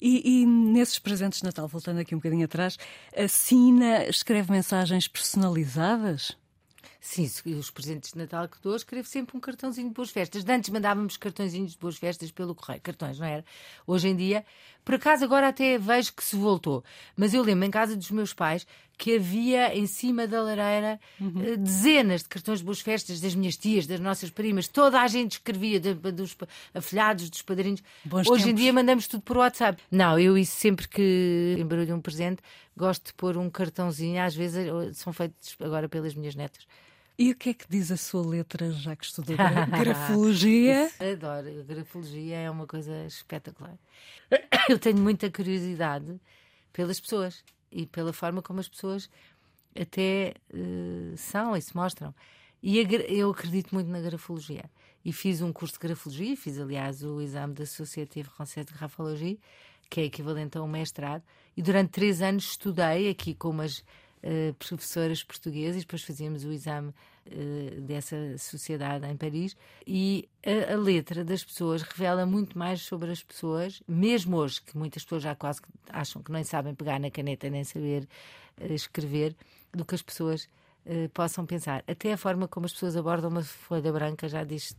E, 0.00 0.42
e, 0.42 0.46
nesses 0.46 0.98
presentes 0.98 1.40
de 1.40 1.44
Natal, 1.44 1.68
voltando 1.68 2.00
aqui 2.00 2.14
um 2.14 2.18
bocadinho 2.18 2.44
atrás, 2.44 2.78
assina, 3.14 4.04
escreve 4.06 4.50
mensagens 4.50 5.06
personalizadas? 5.06 6.36
Sim, 7.00 7.30
os 7.56 7.70
presentes 7.70 8.12
de 8.12 8.18
Natal 8.18 8.48
que 8.48 8.60
dou, 8.60 8.74
escrevo 8.74 9.06
sempre 9.06 9.36
um 9.36 9.40
cartãozinho 9.40 9.88
de 9.88 9.94
boas 9.94 10.10
festas. 10.10 10.42
De 10.42 10.52
antes 10.52 10.70
mandávamos 10.70 11.16
cartõezinhos 11.16 11.72
de 11.72 11.78
boas 11.78 11.96
festas 11.96 12.32
pelo 12.32 12.52
correio, 12.52 12.80
cartões, 12.80 13.18
não 13.20 13.26
era? 13.26 13.44
Hoje 13.86 14.08
em 14.08 14.16
dia, 14.16 14.44
por 14.86 14.94
acaso 14.94 15.24
agora 15.24 15.48
até 15.48 15.76
vejo 15.78 16.14
que 16.14 16.22
se 16.22 16.36
voltou. 16.36 16.84
Mas 17.16 17.34
eu 17.34 17.42
lembro 17.42 17.64
em 17.64 17.70
casa 17.72 17.96
dos 17.96 18.08
meus 18.12 18.32
pais 18.32 18.64
que 18.96 19.16
havia 19.16 19.76
em 19.76 19.84
cima 19.84 20.28
da 20.28 20.40
lareira 20.40 21.00
uhum. 21.20 21.42
Eh, 21.44 21.56
dezenas 21.56 22.22
de 22.22 22.28
cartões 22.28 22.60
de 22.60 22.64
boas 22.64 22.80
festas 22.80 23.20
das 23.20 23.34
minhas 23.34 23.56
tias, 23.56 23.84
das 23.84 23.98
nossas 23.98 24.30
primas. 24.30 24.68
Toda 24.68 25.02
a 25.02 25.08
gente 25.08 25.32
escrevia, 25.32 25.80
de, 25.80 25.92
dos 25.92 26.36
afilhados, 26.72 27.28
dos 27.28 27.42
padrinhos. 27.42 27.82
Bons 28.04 28.28
Hoje 28.28 28.44
tempos. 28.44 28.46
em 28.46 28.54
dia 28.54 28.72
mandamos 28.72 29.08
tudo 29.08 29.22
por 29.22 29.38
WhatsApp. 29.38 29.82
Não, 29.90 30.16
eu 30.20 30.38
isso 30.38 30.54
sempre 30.54 30.86
que 30.86 31.56
embrulho 31.58 31.92
um 31.92 32.00
presente, 32.00 32.40
gosto 32.76 33.06
de 33.06 33.14
pôr 33.14 33.36
um 33.36 33.50
cartãozinho. 33.50 34.22
Às 34.22 34.36
vezes 34.36 34.68
eh, 34.68 34.92
são 34.94 35.12
feitos 35.12 35.56
agora 35.60 35.88
pelas 35.88 36.14
minhas 36.14 36.36
netas. 36.36 36.64
E 37.18 37.30
o 37.30 37.34
que 37.34 37.50
é 37.50 37.54
que 37.54 37.66
diz 37.68 37.90
a 37.90 37.96
sua 37.96 38.26
letra, 38.26 38.70
já 38.70 38.94
que 38.94 39.06
estudou 39.06 39.36
grafologia? 39.78 40.90
Adoro, 41.00 41.60
a 41.60 41.62
grafologia 41.62 42.36
é 42.36 42.50
uma 42.50 42.66
coisa 42.66 43.06
espetacular. 43.06 43.78
Eu 44.68 44.78
tenho 44.78 44.98
muita 44.98 45.30
curiosidade 45.30 46.20
pelas 46.72 47.00
pessoas 47.00 47.42
e 47.72 47.86
pela 47.86 48.12
forma 48.12 48.42
como 48.42 48.60
as 48.60 48.68
pessoas 48.68 49.08
até 49.74 50.34
uh, 50.52 51.16
são 51.16 51.56
e 51.56 51.62
se 51.62 51.74
mostram. 51.74 52.14
E 52.62 52.78
eu 53.10 53.30
acredito 53.30 53.72
muito 53.72 53.88
na 53.88 54.00
grafologia. 54.00 54.64
E 55.04 55.12
fiz 55.12 55.40
um 55.40 55.52
curso 55.52 55.74
de 55.74 55.80
grafologia, 55.80 56.36
fiz 56.36 56.58
aliás 56.58 57.02
o 57.04 57.20
exame 57.20 57.54
da 57.54 57.64
Sociedade 57.64 58.24
Française 58.24 58.66
de 58.66 58.74
Grafologia, 58.76 59.36
que 59.88 60.00
é 60.00 60.04
equivalente 60.04 60.58
a 60.58 60.62
um 60.62 60.66
mestrado, 60.66 61.22
e 61.56 61.62
durante 61.62 61.90
três 61.90 62.20
anos 62.20 62.44
estudei 62.44 63.08
aqui 63.08 63.34
com 63.34 63.50
umas 63.50 63.84
uh, 64.26 64.54
professoras 64.54 65.22
portuguesas, 65.22 65.82
depois 65.82 66.02
fazíamos 66.02 66.44
o 66.44 66.52
exame 66.52 66.88
uh, 66.88 67.80
dessa 67.82 68.36
sociedade 68.38 69.06
em 69.06 69.16
Paris, 69.16 69.56
e 69.86 70.28
a, 70.44 70.74
a, 70.74 70.76
letra 70.76 71.24
das 71.24 71.44
pessoas 71.44 71.82
revela 71.82 72.26
muito 72.26 72.58
mais 72.58 72.82
sobre 72.82 73.10
as 73.10 73.22
pessoas, 73.22 73.82
mesmo 73.86 74.36
hoje, 74.36 74.60
que 74.60 74.76
muitas 74.76 75.04
pessoas 75.04 75.22
já 75.22 75.34
quase 75.34 75.60
acham 75.88 76.22
que 76.22 76.32
nem 76.32 76.44
sabem 76.44 76.74
pegar 76.74 76.98
na 76.98 77.10
caneta 77.10 77.48
nem 77.48 77.64
saber 77.64 78.08
uh, 78.60 78.72
escrever, 78.72 79.34
do 79.72 79.84
que 79.84 79.94
as 79.94 80.02
pessoas 80.02 80.48
possam 81.12 81.44
pensar. 81.44 81.82
Até 81.86 82.12
a 82.12 82.16
forma 82.16 82.46
como 82.46 82.64
as 82.64 82.72
pessoas 82.72 82.96
abordam 82.96 83.28
uma 83.28 83.42
folha 83.42 83.92
branca 83.92 84.28
já 84.28 84.44
diz 84.44 84.74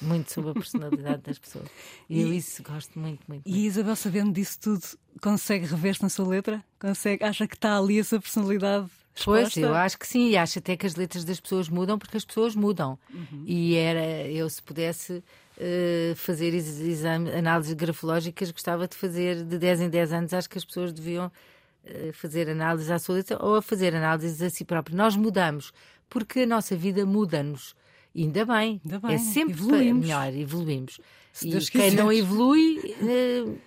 muito 0.00 0.32
sobre 0.32 0.50
a 0.50 0.54
personalidade 0.54 1.22
das 1.22 1.38
pessoas. 1.38 1.68
E, 2.08 2.18
e, 2.18 2.22
eu 2.22 2.32
isso 2.32 2.62
gosto 2.62 2.98
muito, 2.98 3.20
muito. 3.28 3.42
E 3.46 3.66
Isabel, 3.66 3.96
sabendo 3.96 4.32
disso 4.32 4.58
tudo, 4.60 4.82
consegue 5.20 5.66
rever-se 5.66 6.02
na 6.02 6.08
sua 6.08 6.26
letra? 6.26 6.64
Consegue? 6.78 7.24
Acha 7.24 7.46
que 7.46 7.54
está 7.54 7.76
ali 7.76 8.00
a 8.00 8.04
sua 8.04 8.20
personalidade? 8.20 8.88
Exposta? 9.14 9.42
Pois, 9.42 9.56
eu 9.56 9.74
acho 9.74 9.98
que 9.98 10.06
sim, 10.06 10.30
e 10.30 10.36
acho 10.36 10.58
até 10.58 10.76
que 10.76 10.86
as 10.86 10.94
letras 10.94 11.24
das 11.24 11.38
pessoas 11.38 11.68
mudam 11.68 11.98
porque 11.98 12.16
as 12.16 12.24
pessoas 12.24 12.54
mudam. 12.54 12.98
Uhum. 13.12 13.44
E 13.46 13.76
era, 13.76 14.26
eu 14.28 14.48
se 14.48 14.62
pudesse 14.62 15.12
uh, 15.12 16.16
fazer 16.16 16.54
exame, 16.54 17.30
análises 17.30 17.74
grafológicas, 17.74 18.50
gostava 18.50 18.88
de 18.88 18.96
fazer 18.96 19.44
de 19.44 19.58
10 19.58 19.82
em 19.82 19.90
10 19.90 20.12
anos, 20.12 20.32
acho 20.32 20.48
que 20.48 20.56
as 20.56 20.64
pessoas 20.64 20.92
deviam 20.92 21.26
uh, 21.26 22.12
fazer 22.14 22.48
análises 22.48 22.90
à 22.90 22.98
sua 22.98 23.16
letra 23.16 23.38
ou 23.44 23.56
a 23.56 23.62
fazer 23.62 23.94
análises 23.94 24.40
a 24.40 24.48
si 24.48 24.64
próprias. 24.64 24.96
Nós 24.96 25.14
mudamos, 25.14 25.72
porque 26.08 26.40
a 26.40 26.46
nossa 26.46 26.74
vida 26.74 27.04
muda-nos. 27.04 27.74
Ainda 28.14 28.44
bem. 28.44 28.80
Ainda 28.84 29.00
bem. 29.00 29.14
É 29.14 29.18
sempre 29.18 29.54
evoluímos. 29.54 30.06
melhor, 30.06 30.34
evoluímos. 30.34 31.00
Se 31.32 31.48
e 31.48 31.70
quem 31.70 31.92
não 31.92 32.12
evolui, 32.12 32.78
uh, 33.00 33.58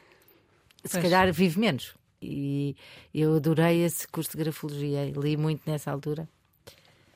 se 0.83 1.01
calhar 1.01 1.31
vive 1.33 1.59
menos. 1.59 1.95
E 2.21 2.75
eu 3.13 3.35
adorei 3.35 3.83
esse 3.83 4.07
curso 4.07 4.31
de 4.31 4.37
grafologia, 4.37 5.11
li 5.15 5.35
muito 5.35 5.61
nessa 5.69 5.91
altura. 5.91 6.27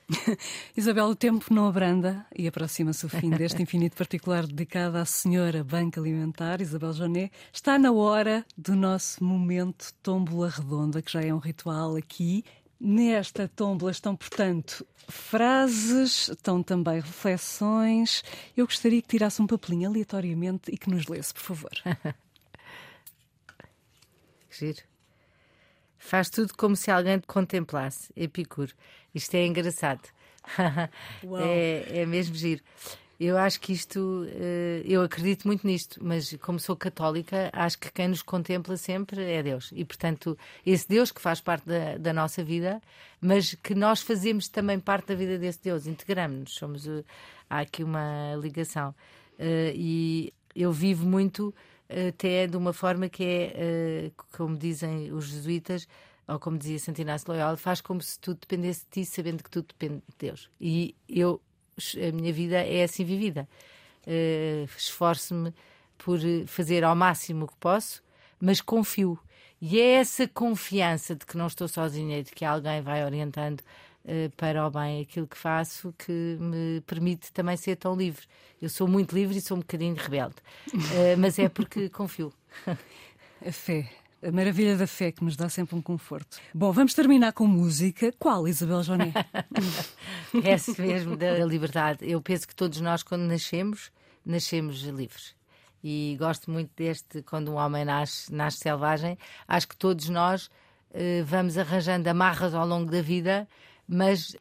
Isabel, 0.76 1.06
o 1.06 1.16
tempo 1.16 1.54
não 1.54 1.68
abranda 1.68 2.26
e 2.36 2.48
aproxima-se 2.48 3.06
o 3.06 3.10
fim 3.10 3.30
deste 3.30 3.62
infinito 3.62 3.96
particular 3.96 4.46
dedicado 4.46 4.98
à 4.98 5.06
senhora 5.06 5.64
Banca 5.64 6.02
Alimentar, 6.02 6.62
Isabel 6.62 6.94
Jonet. 6.94 7.32
Está 7.54 7.78
na 7.78 7.92
hora 7.92 8.46
do 8.58 8.76
nosso 8.76 9.24
momento 9.24 9.94
tómbola 10.02 10.50
redonda, 10.50 11.02
que 11.02 11.12
já 11.12 11.22
é 11.22 11.34
um 11.34 11.38
ritual 11.38 11.96
aqui. 11.96 12.44
Nesta 12.80 13.48
tómbola 13.48 13.92
estão, 13.92 14.16
portanto, 14.16 14.88
frases, 15.10 16.30
estão 16.30 16.64
também 16.64 17.02
reflexões. 17.02 18.24
Eu 18.56 18.66
gostaria 18.66 19.02
que 19.02 19.08
tirasse 19.08 19.42
um 19.42 19.48
papelinho 19.48 19.90
aleatoriamente 19.90 20.72
e 20.72 20.78
que 20.78 20.90
nos 20.90 21.08
lesse, 21.08 21.34
por 21.34 21.42
favor. 21.42 21.72
Giro. 24.50 24.82
Faz 25.98 26.30
tudo 26.30 26.54
como 26.56 26.76
se 26.76 26.90
alguém 26.90 27.20
te 27.20 27.28
contemplasse. 27.28 28.12
Epicuro. 28.16 28.74
Isto 29.14 29.36
é 29.36 29.46
engraçado. 29.46 30.08
é, 31.42 32.02
é 32.02 32.06
mesmo 32.06 32.34
giro. 32.34 32.64
Eu 33.20 33.38
acho 33.38 33.60
que 33.60 33.74
isto, 33.74 34.26
eh, 34.30 34.82
eu 34.86 35.02
acredito 35.02 35.46
muito 35.46 35.68
nisto, 35.68 36.00
mas 36.02 36.34
como 36.38 36.58
sou 36.58 36.76
católica, 36.76 37.50
acho 37.52 37.78
que 37.78 37.92
quem 37.92 38.08
nos 38.08 38.22
contempla 38.22 38.78
sempre 38.78 39.22
é 39.22 39.44
Deus. 39.44 39.72
E, 39.76 39.84
portanto, 39.84 40.38
esse 40.66 40.88
Deus 40.88 41.12
que 41.12 41.20
faz 41.20 41.42
parte 41.42 41.66
da, 41.66 41.98
da 41.98 42.14
nossa 42.14 42.42
vida, 42.44 42.82
mas 43.20 43.56
que 43.56 43.76
nós 43.76 44.02
fazemos 44.02 44.48
também 44.48 44.80
parte 44.80 45.08
da 45.08 45.16
vida 45.16 45.38
desse 45.38 45.62
Deus, 45.62 45.86
integramos-nos, 45.86 46.54
somos, 46.54 46.88
há 47.50 47.60
aqui 47.60 47.84
uma 47.84 48.36
ligação. 48.42 48.96
Eh, 49.38 49.74
e 49.76 50.34
eu 50.56 50.72
vivo 50.72 51.06
muito 51.06 51.54
até 51.90 52.48
de 52.48 52.56
uma 52.56 52.72
forma 52.72 53.10
que 53.10 53.24
é, 53.24 53.54
eh, 53.56 54.12
como 54.32 54.56
dizem 54.56 55.12
os 55.12 55.26
jesuítas, 55.26 55.88
ou 56.28 56.40
como 56.40 56.58
dizia 56.58 56.80
Santo 56.80 57.02
Inácio 57.02 57.28
Loyola, 57.30 57.58
faz 57.58 57.82
como 57.82 58.02
se 58.02 58.20
tudo 58.20 58.40
dependesse 58.40 58.86
de 58.86 59.04
ti, 59.04 59.06
sabendo 59.06 59.44
que 59.44 59.50
tudo 59.50 59.68
depende 59.68 60.04
de 60.08 60.16
Deus. 60.18 60.50
E 60.62 60.96
eu 61.10 61.42
a 61.96 62.12
minha 62.12 62.32
vida 62.34 62.58
é 62.58 62.84
assim 62.84 63.04
vivida. 63.04 63.48
Uh, 64.06 64.68
Esforço-me 64.78 65.54
por 65.98 66.20
fazer 66.48 66.84
ao 66.84 66.96
máximo 66.96 67.46
o 67.46 67.48
que 67.48 67.58
posso, 67.60 68.02
mas 68.40 68.62
confio. 68.62 69.20
E 69.62 69.80
é 69.80 69.96
essa 69.96 70.28
confiança 70.28 71.16
de 71.16 71.26
que 71.26 71.38
não 71.38 71.48
estou 71.48 71.68
sozinha 71.68 72.20
e 72.20 72.24
de 72.24 72.32
que 72.32 72.46
alguém 72.46 72.82
vai 72.82 73.04
orientando 73.04 73.60
uh, 73.60 74.30
para 74.38 74.66
o 74.66 74.72
bem 74.72 75.02
aquilo 75.02 75.28
que 75.28 75.38
faço 75.38 75.94
que 75.98 76.38
me 76.40 76.82
permite 76.82 77.32
também 77.34 77.58
ser 77.58 77.76
tão 77.76 77.96
livre. 77.96 78.26
Eu 78.62 78.70
sou 78.70 78.88
muito 78.88 79.14
livre 79.14 79.38
e 79.38 79.42
sou 79.42 79.58
um 79.58 79.62
bocadinho 79.62 79.96
rebelde, 79.96 80.36
uh, 80.74 81.18
mas 81.18 81.38
é 81.38 81.50
porque 81.50 81.88
confio. 81.92 82.34
A 83.46 83.52
fé 83.52 83.99
a 84.22 84.32
maravilha 84.32 84.76
da 84.78 84.86
fé 84.86 85.12
que 85.12 85.24
nos 85.24 85.36
dá 85.36 85.48
sempre 85.50 85.76
um 85.76 85.82
conforto. 85.82 86.38
Bom, 86.54 86.72
vamos 86.72 86.94
terminar 86.94 87.34
com 87.34 87.48
música. 87.48 88.14
Qual, 88.20 88.48
Isabel 88.48 88.84
Joné? 88.84 89.14
Esse 90.44 90.80
mesmo 90.82 91.16
da 91.16 91.46
liberdade. 91.46 92.10
Eu 92.10 92.22
penso 92.22 92.48
que 92.48 92.56
todos 92.56 92.82
nós, 92.82 93.04
quando 93.04 93.22
nascemos, 93.22 93.92
nascemos 94.26 94.82
livres. 94.84 95.36
E 95.84 96.18
gosto 96.20 96.52
muito 96.52 96.72
deste, 96.76 97.22
quando 97.22 97.52
um 97.52 97.56
homem 97.56 97.86
nasce, 97.86 98.34
nasce 98.34 98.58
selvagem. 98.60 99.18
Acho 99.48 99.68
que 99.68 99.78
todos 99.78 100.10
nós 100.10 100.50
eh, 100.94 101.24
vamos 101.24 101.58
arranjando 101.58 102.10
amarras 102.10 102.54
ao 102.54 102.68
longo 102.68 102.92
da 102.92 103.02
vida, 103.02 103.48
mas 103.88 104.36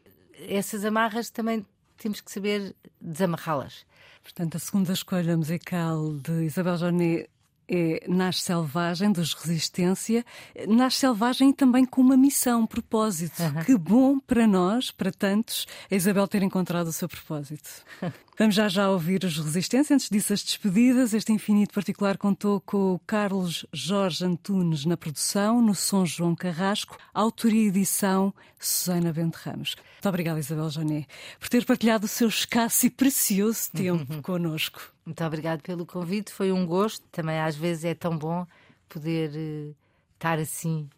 essas 0.49 0.85
amarras 0.85 1.31
também 1.31 1.65
temos 1.97 2.21
que 2.21 2.31
saber 2.31 2.75
desamarrá-las. 3.01 3.87
Portanto, 4.23 4.57
a 4.57 4.61
segunda 4.61 4.93
escolha 4.93 5.37
musical 5.37 6.15
de 6.15 6.45
Isabel 6.45 6.77
Joné 6.77 7.29
é 7.69 8.03
Nasce 8.09 8.43
Selvagem, 8.43 9.13
dos 9.13 9.35
Resistência. 9.35 10.25
Nasce 10.67 10.99
Selvagem 10.99 11.53
também 11.53 11.85
com 11.85 12.01
uma 12.01 12.17
missão, 12.17 12.63
um 12.63 12.67
propósito. 12.67 13.43
Uhum. 13.43 13.65
Que 13.65 13.77
bom 13.77 14.19
para 14.19 14.47
nós, 14.47 14.91
para 14.91 15.13
tantos, 15.13 15.67
a 15.91 15.95
Isabel 15.95 16.27
ter 16.27 16.43
encontrado 16.43 16.89
o 16.89 16.93
seu 16.93 17.09
propósito. 17.09 17.69
Vamos 18.39 18.55
já 18.55 18.69
já 18.69 18.89
ouvir 18.89 19.25
os 19.25 19.37
Resistência. 19.37 19.95
Antes 19.95 20.09
disso, 20.09 20.33
as 20.33 20.45
despedidas. 20.45 21.13
Este 21.13 21.33
Infinito 21.33 21.75
Particular 21.75 22.17
contou 22.17 22.61
com 22.61 22.95
o 22.95 22.99
Carlos 23.01 23.67
Jorge 23.73 24.25
Antunes 24.25 24.85
na 24.85 24.97
produção, 24.97 25.61
no 25.61 25.75
som 25.75 26.07
João 26.07 26.37
Carrasco, 26.37 26.97
autoria 27.13 27.65
e 27.65 27.67
edição 27.67 28.33
Susana 28.57 29.13
Bento 29.13 29.35
Ramos. 29.43 29.75
Muito 29.95 30.09
obrigada, 30.09 30.39
Isabel 30.39 30.71
Jané, 30.71 31.07
por 31.41 31.49
ter 31.49 31.65
partilhado 31.65 32.07
o 32.07 32.09
seu 32.09 32.29
escasso 32.29 32.87
e 32.87 32.91
precioso 32.91 33.71
tempo 33.75 34.23
connosco. 34.23 34.83
Muito 35.05 35.25
obrigada 35.25 35.61
pelo 35.61 35.85
convite, 35.85 36.33
foi 36.33 36.53
um 36.53 36.65
gosto. 36.65 37.05
Também 37.11 37.41
às 37.41 37.57
vezes 37.57 37.87
é 37.87 37.95
tão 37.97 38.17
bom 38.17 38.47
poder 38.89 39.31
uh, 39.31 39.75
estar 40.15 40.39
assim, 40.39 40.89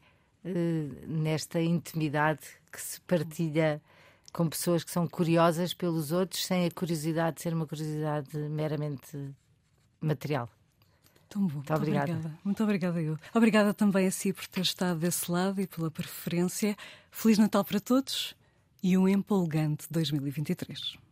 uh, 0.44 1.08
nesta 1.08 1.58
intimidade 1.58 2.46
que 2.70 2.78
se 2.78 3.00
partilha 3.00 3.80
com 4.32 4.48
pessoas 4.48 4.84
que 4.84 4.90
são 4.90 5.06
curiosas 5.06 5.74
pelos 5.74 6.12
outros, 6.12 6.44
sem 6.44 6.66
a 6.66 6.70
curiosidade 6.70 7.40
ser 7.40 7.54
uma 7.54 7.66
curiosidade 7.66 8.36
meramente 8.36 9.34
material. 10.00 10.48
Tão 11.28 11.46
bom. 11.46 11.56
Muito, 11.56 11.74
obrigada. 11.74 12.12
obrigada. 12.12 12.38
Muito 12.44 12.62
obrigada, 12.62 13.02
eu. 13.02 13.18
Obrigada 13.34 13.74
também 13.74 14.06
a 14.06 14.10
si 14.10 14.32
por 14.32 14.46
ter 14.48 14.62
estado 14.62 14.98
desse 14.98 15.30
lado 15.30 15.60
e 15.60 15.66
pela 15.66 15.90
preferência. 15.90 16.76
Feliz 17.10 17.38
Natal 17.38 17.64
para 17.64 17.80
todos 17.80 18.34
e 18.82 18.96
um 18.98 19.06
empolgante 19.08 19.86
2023. 19.90 21.09